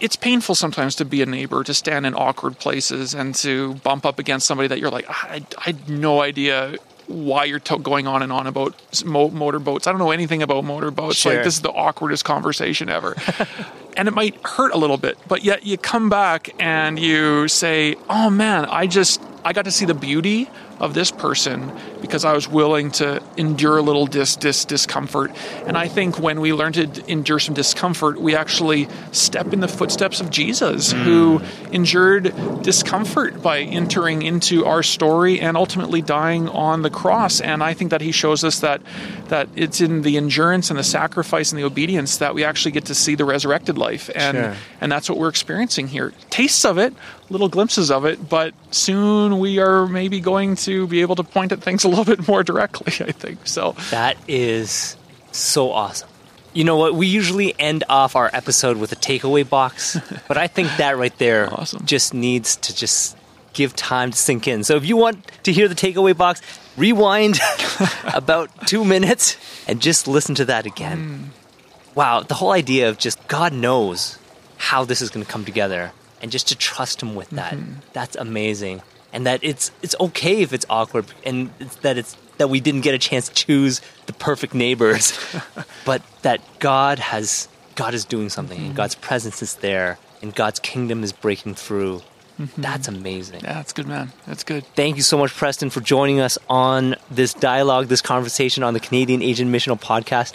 it's 0.04 0.18
painful 0.18 0.54
sometimes 0.54 0.95
to 0.95 1.06
be 1.06 1.22
a 1.22 1.26
neighbor, 1.26 1.64
to 1.64 1.74
stand 1.74 2.06
in 2.06 2.14
awkward 2.14 2.60
places, 2.60 3.14
and 3.14 3.34
to 3.36 3.76
bump 3.76 4.06
up 4.06 4.20
against 4.20 4.45
somebody 4.45 4.68
that 4.68 4.78
you're 4.78 4.91
like, 4.91 5.06
ah, 5.08 5.28
I, 5.30 5.45
I 5.58 5.64
had 5.64 5.88
no 5.88 6.22
idea 6.22 6.76
why 7.08 7.45
you're 7.45 7.60
to- 7.60 7.78
going 7.78 8.06
on 8.06 8.22
and 8.22 8.30
on 8.30 8.45
about 8.45 8.76
mo- 9.06 9.30
motorboats. 9.30 9.88
I 9.88 9.91
don't 9.91 9.99
know 9.99 10.12
anything 10.12 10.43
about 10.43 10.66
motorboats. 10.66 11.16
Sure. 11.16 11.34
Like 11.34 11.45
this 11.45 11.56
is 11.56 11.62
the 11.62 11.72
awkwardest 11.72 12.26
conversation 12.26 12.89
ever. 12.89 13.16
and 13.97 14.10
it 14.10 14.14
might 14.14 14.36
hurt 14.45 14.74
a 14.74 14.78
little 14.78 14.97
bit, 14.97 15.18
but 15.26 15.41
yet 15.45 15.66
you 15.66 15.78
come 15.78 16.10
back 16.10 16.49
and 16.60 16.99
you 16.99 17.47
say, 17.47 17.95
"Oh 18.10 18.30
man, 18.30 18.66
I 18.66 18.88
just 18.88 19.22
I 19.45 19.54
got 19.54 19.64
to 19.66 19.72
see 19.72 19.86
the 19.86 19.93
beauty 19.93 20.49
of 20.80 20.94
this 20.94 21.12
person 21.12 21.72
because 22.02 22.26
I 22.26 22.34
was 22.34 22.48
willing 22.48 22.92
to 22.92 23.22
endure 23.38 23.78
a 23.78 23.82
little 23.82 24.06
dis, 24.06 24.36
dis 24.36 24.66
discomfort." 24.66 25.32
And 25.66 25.78
I 25.78 25.88
think 25.88 26.20
when 26.20 26.42
we 26.42 26.54
learn 26.54 26.74
to 26.74 26.90
endure 27.08 27.40
some 27.40 27.54
discomfort, 27.54 28.20
we 28.20 28.36
actually 28.36 28.88
step 29.12 29.54
in 29.54 29.60
the 29.60 29.68
footsteps 29.68 30.22
of 30.22 30.30
Jesus, 30.30 30.92
hmm. 30.92 31.00
who 31.00 31.42
endured 31.72 32.34
discomfort 32.64 33.42
by 33.42 33.60
entering 33.60 34.22
into 34.22 34.66
our 34.66 34.84
story 34.84 35.40
and 35.40 35.58
ultimately 35.58 36.02
dying 36.02 36.50
on 36.50 36.82
the 36.82 36.90
cross. 36.90 37.42
And 37.42 37.64
I 37.64 37.74
think 37.74 37.92
that 37.92 38.02
he 38.02 38.12
shows 38.12 38.44
us 38.44 38.60
that 38.60 38.82
that 39.30 39.48
it's 39.56 39.82
in 39.82 40.02
the 40.02 40.18
endurance 40.18 40.70
and 40.70 40.78
the 40.78 40.84
sacrifice 40.84 41.52
and 41.52 41.60
the 41.60 41.66
obedience 41.66 42.18
that 42.18 42.36
we 42.36 42.44
actually 42.44 42.72
get 42.72 42.86
to 42.86 42.96
see 42.96 43.16
the 43.16 43.26
resurrected 43.26 43.78
life. 43.78 44.10
And 44.16 44.38
Sure. 44.38 44.56
and 44.82 44.92
that's 44.92 45.10
what 45.10 45.18
we're 45.18 45.30
experiencing 45.30 45.88
here. 45.88 46.14
Tastes 46.30 46.66
of 46.66 46.78
it, 46.78 46.94
little 47.30 47.50
glimpses 47.50 47.90
of 47.90 48.06
it, 48.06 48.30
but 48.30 48.54
soon 48.72 49.40
we 49.40 49.60
are 49.60 49.88
maybe 49.88 50.20
going 50.20 50.56
to 50.56 50.62
be 50.88 51.01
able 51.01 51.16
to 51.16 51.24
point 51.24 51.51
at 51.51 51.61
things 51.61 51.84
a 51.84 51.88
little 51.88 52.05
bit 52.05 52.28
more 52.28 52.43
directly, 52.43 52.93
I 53.07 53.11
think. 53.11 53.45
So 53.47 53.76
That 53.91 54.18
is 54.28 54.95
so 55.32 55.72
awesome. 55.72 56.09
You 56.53 56.64
know 56.64 56.78
what? 56.78 56.93
We 56.93 57.07
usually 57.07 57.55
end 57.59 57.84
off 57.89 58.16
our 58.16 58.30
episode 58.32 58.78
with 58.78 58.91
a 58.91 58.95
takeaway 58.95 59.47
box, 59.47 59.97
but 60.28 60.38
I 60.38 60.47
think 60.47 60.70
that 60.78 60.97
right 60.97 61.18
there 61.18 61.51
Awesome. 61.51 61.86
just 61.86 62.14
needs 62.14 62.55
to 62.57 62.76
just 62.76 63.18
give 63.53 63.76
time 63.76 64.11
to 64.11 64.18
sink 64.18 64.47
in. 64.47 64.64
So 64.64 64.76
if 64.76 64.86
you 64.86 64.97
want 64.97 65.26
to 65.43 65.51
hear 65.51 65.68
the 65.68 65.76
takeaway 65.76 66.16
box, 66.16 66.41
rewind 66.78 67.39
about 68.14 68.49
two 68.68 68.84
minutes 68.86 69.38
and 69.68 69.82
just 69.82 70.07
listen 70.07 70.36
to 70.36 70.45
that 70.45 70.66
again. 70.66 70.97
Hmm. 70.97 71.97
Wow, 71.99 72.22
the 72.22 72.34
whole 72.36 72.51
idea 72.51 72.89
of 72.89 72.97
just 72.97 73.28
God 73.28 73.53
knows 73.53 74.18
how 74.57 74.84
this 74.86 75.01
is 75.01 75.09
going 75.09 75.26
to 75.26 75.32
come 75.32 75.45
together 75.45 75.91
and 76.22 76.32
just 76.32 76.47
to 76.47 76.55
trust 76.55 77.01
him 77.03 77.14
with 77.16 77.30
that. 77.32 77.53
Mm-hmm. 77.53 77.74
That's 77.93 78.16
amazing. 78.16 78.82
And 79.14 79.26
that 79.28 79.43
it's 79.43 79.72
it's 79.82 79.95
okay 79.99 80.41
if 80.41 80.53
it's 80.53 80.66
awkward 80.70 81.05
and 81.24 81.51
it's, 81.59 81.76
that 81.78 81.97
it's 81.97 82.18
that 82.39 82.49
we 82.49 82.59
didn't 82.59 82.82
get 82.82 82.95
a 82.95 82.97
chance 82.97 83.30
to 83.30 83.36
choose 83.36 83.80
the 84.07 84.14
perfect 84.14 84.53
neighbors, 84.53 85.18
but 85.86 86.01
that 86.24 86.41
God 86.59 86.99
has 86.99 87.47
God 87.76 87.93
is 87.93 88.05
doing 88.05 88.30
something 88.30 88.57
and 88.57 88.68
mm-hmm. 88.68 88.78
God's 88.78 88.95
presence 88.95 89.41
is 89.41 89.55
there 89.55 89.97
and 90.22 90.34
God's 90.34 90.59
kingdom 90.59 91.03
is 91.03 91.11
breaking 91.11 91.55
through. 91.55 92.01
Mm-hmm. 92.39 92.61
That's 92.61 92.88
amazing. 92.88 93.41
yeah, 93.41 93.53
that's 93.53 93.74
good, 93.74 93.88
man. 93.88 94.11
That's 94.26 94.43
good. 94.43 94.66
Thank 94.76 94.95
you 94.95 95.03
so 95.03 95.18
much, 95.20 95.32
Preston, 95.32 95.70
for 95.70 95.82
joining 95.82 96.20
us 96.20 96.39
on 96.49 96.95
this 97.11 97.36
dialogue, 97.36 97.88
this 97.88 98.01
conversation 98.01 98.64
on 98.64 98.74
the 98.74 98.80
Canadian 98.80 99.22
Asian 99.22 99.51
Missional 99.51 99.80
Podcast. 99.80 100.34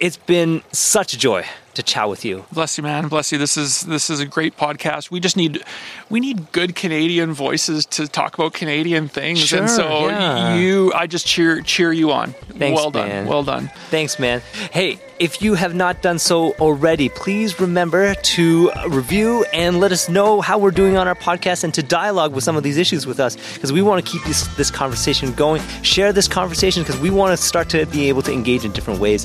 It's 0.00 0.16
been 0.16 0.62
such 0.72 1.12
a 1.12 1.18
joy 1.18 1.44
to 1.74 1.82
chat 1.82 2.08
with 2.08 2.24
you. 2.24 2.44
Bless 2.52 2.76
you, 2.78 2.82
man. 2.82 3.08
Bless 3.08 3.32
you. 3.32 3.38
This 3.38 3.56
is 3.56 3.82
this 3.82 4.10
is 4.10 4.20
a 4.20 4.26
great 4.26 4.56
podcast. 4.56 5.10
We 5.10 5.20
just 5.20 5.36
need 5.36 5.62
we 6.10 6.20
need 6.20 6.52
good 6.52 6.74
Canadian 6.74 7.32
voices 7.32 7.86
to 7.86 8.08
talk 8.08 8.34
about 8.34 8.52
Canadian 8.52 9.08
things. 9.08 9.40
Sure, 9.40 9.60
and 9.60 9.70
so 9.70 10.08
yeah. 10.08 10.56
you 10.56 10.92
I 10.94 11.06
just 11.06 11.26
cheer 11.26 11.60
cheer 11.60 11.92
you 11.92 12.12
on. 12.12 12.32
Thanks, 12.32 12.80
well 12.80 12.90
done. 12.90 13.08
man. 13.08 13.26
Well 13.26 13.42
done. 13.42 13.70
Thanks, 13.90 14.18
man. 14.18 14.40
Hey, 14.70 15.00
if 15.20 15.40
you 15.40 15.54
have 15.54 15.74
not 15.74 16.02
done 16.02 16.18
so 16.18 16.52
already, 16.54 17.08
please 17.08 17.60
remember 17.60 18.14
to 18.14 18.70
review 18.88 19.44
and 19.52 19.78
let 19.78 19.92
us 19.92 20.08
know 20.08 20.40
how 20.40 20.58
we're 20.58 20.72
doing 20.72 20.96
on 20.96 21.06
our 21.06 21.14
podcast 21.14 21.62
and 21.62 21.72
to 21.74 21.82
dialogue 21.82 22.34
with 22.34 22.42
some 22.42 22.56
of 22.56 22.64
these 22.64 22.78
issues 22.78 23.06
with 23.06 23.20
us 23.20 23.36
because 23.54 23.72
we 23.72 23.80
want 23.80 24.04
to 24.04 24.10
keep 24.10 24.22
this, 24.24 24.46
this 24.56 24.72
conversation 24.72 25.32
going. 25.32 25.62
Share 25.82 26.12
this 26.12 26.26
conversation 26.26 26.82
because 26.82 26.98
we 27.00 27.10
want 27.10 27.36
to 27.36 27.42
start 27.42 27.68
to 27.70 27.86
be 27.86 28.08
able 28.08 28.22
to 28.22 28.32
engage 28.32 28.64
in 28.64 28.72
different 28.72 28.98
ways. 28.98 29.24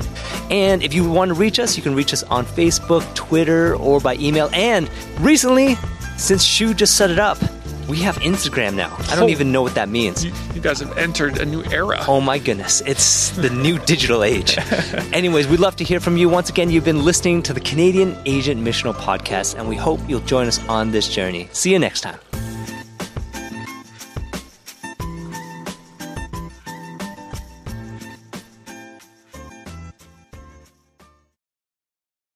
And 0.51 0.83
if 0.83 0.93
you 0.93 1.09
want 1.09 1.29
to 1.29 1.35
reach 1.35 1.59
us, 1.59 1.75
you 1.75 1.81
can 1.81 1.95
reach 1.95 2.13
us 2.13 2.21
on 2.23 2.38
Facebook, 2.45 3.03
Twitter, 3.15 3.75
or 3.75 3.99
by 3.99 4.15
email. 4.15 4.49
And 4.53 4.89
recently, 5.19 5.75
since 6.17 6.43
Shu 6.43 6.73
just 6.73 6.95
set 6.97 7.09
it 7.11 7.19
up, 7.19 7.37
we 7.87 7.97
have 8.01 8.17
Instagram 8.17 8.75
now. 8.75 8.95
I 9.09 9.15
don't 9.15 9.23
Oh. 9.23 9.29
even 9.29 9.51
know 9.51 9.63
what 9.63 9.73
that 9.73 9.89
means. 9.89 10.23
You, 10.23 10.31
you 10.53 10.61
guys 10.61 10.79
have 10.79 10.95
entered 10.97 11.39
a 11.39 11.45
new 11.45 11.63
era. 11.71 11.97
Oh 12.07 12.21
my 12.21 12.37
goodness, 12.37 12.81
it's 12.85 13.29
the 13.31 13.49
new 13.49 13.79
digital 13.79 14.23
age. 14.23 14.57
Anyways, 15.11 15.47
we'd 15.47 15.59
love 15.59 15.75
to 15.77 15.83
hear 15.83 15.99
from 15.99 16.15
you. 16.15 16.29
Once 16.29 16.49
again, 16.51 16.69
you've 16.69 16.85
been 16.85 17.03
listening 17.03 17.41
to 17.43 17.53
the 17.53 17.59
Canadian 17.61 18.15
Asian 18.25 18.63
Missional 18.63 18.93
Podcast, 18.93 19.57
and 19.57 19.67
we 19.67 19.75
hope 19.75 19.99
you'll 20.07 20.19
join 20.21 20.45
us 20.47 20.59
on 20.67 20.91
this 20.91 21.07
journey. 21.07 21.49
See 21.51 21.71
you 21.71 21.79
next 21.79 22.01
time. 22.01 22.19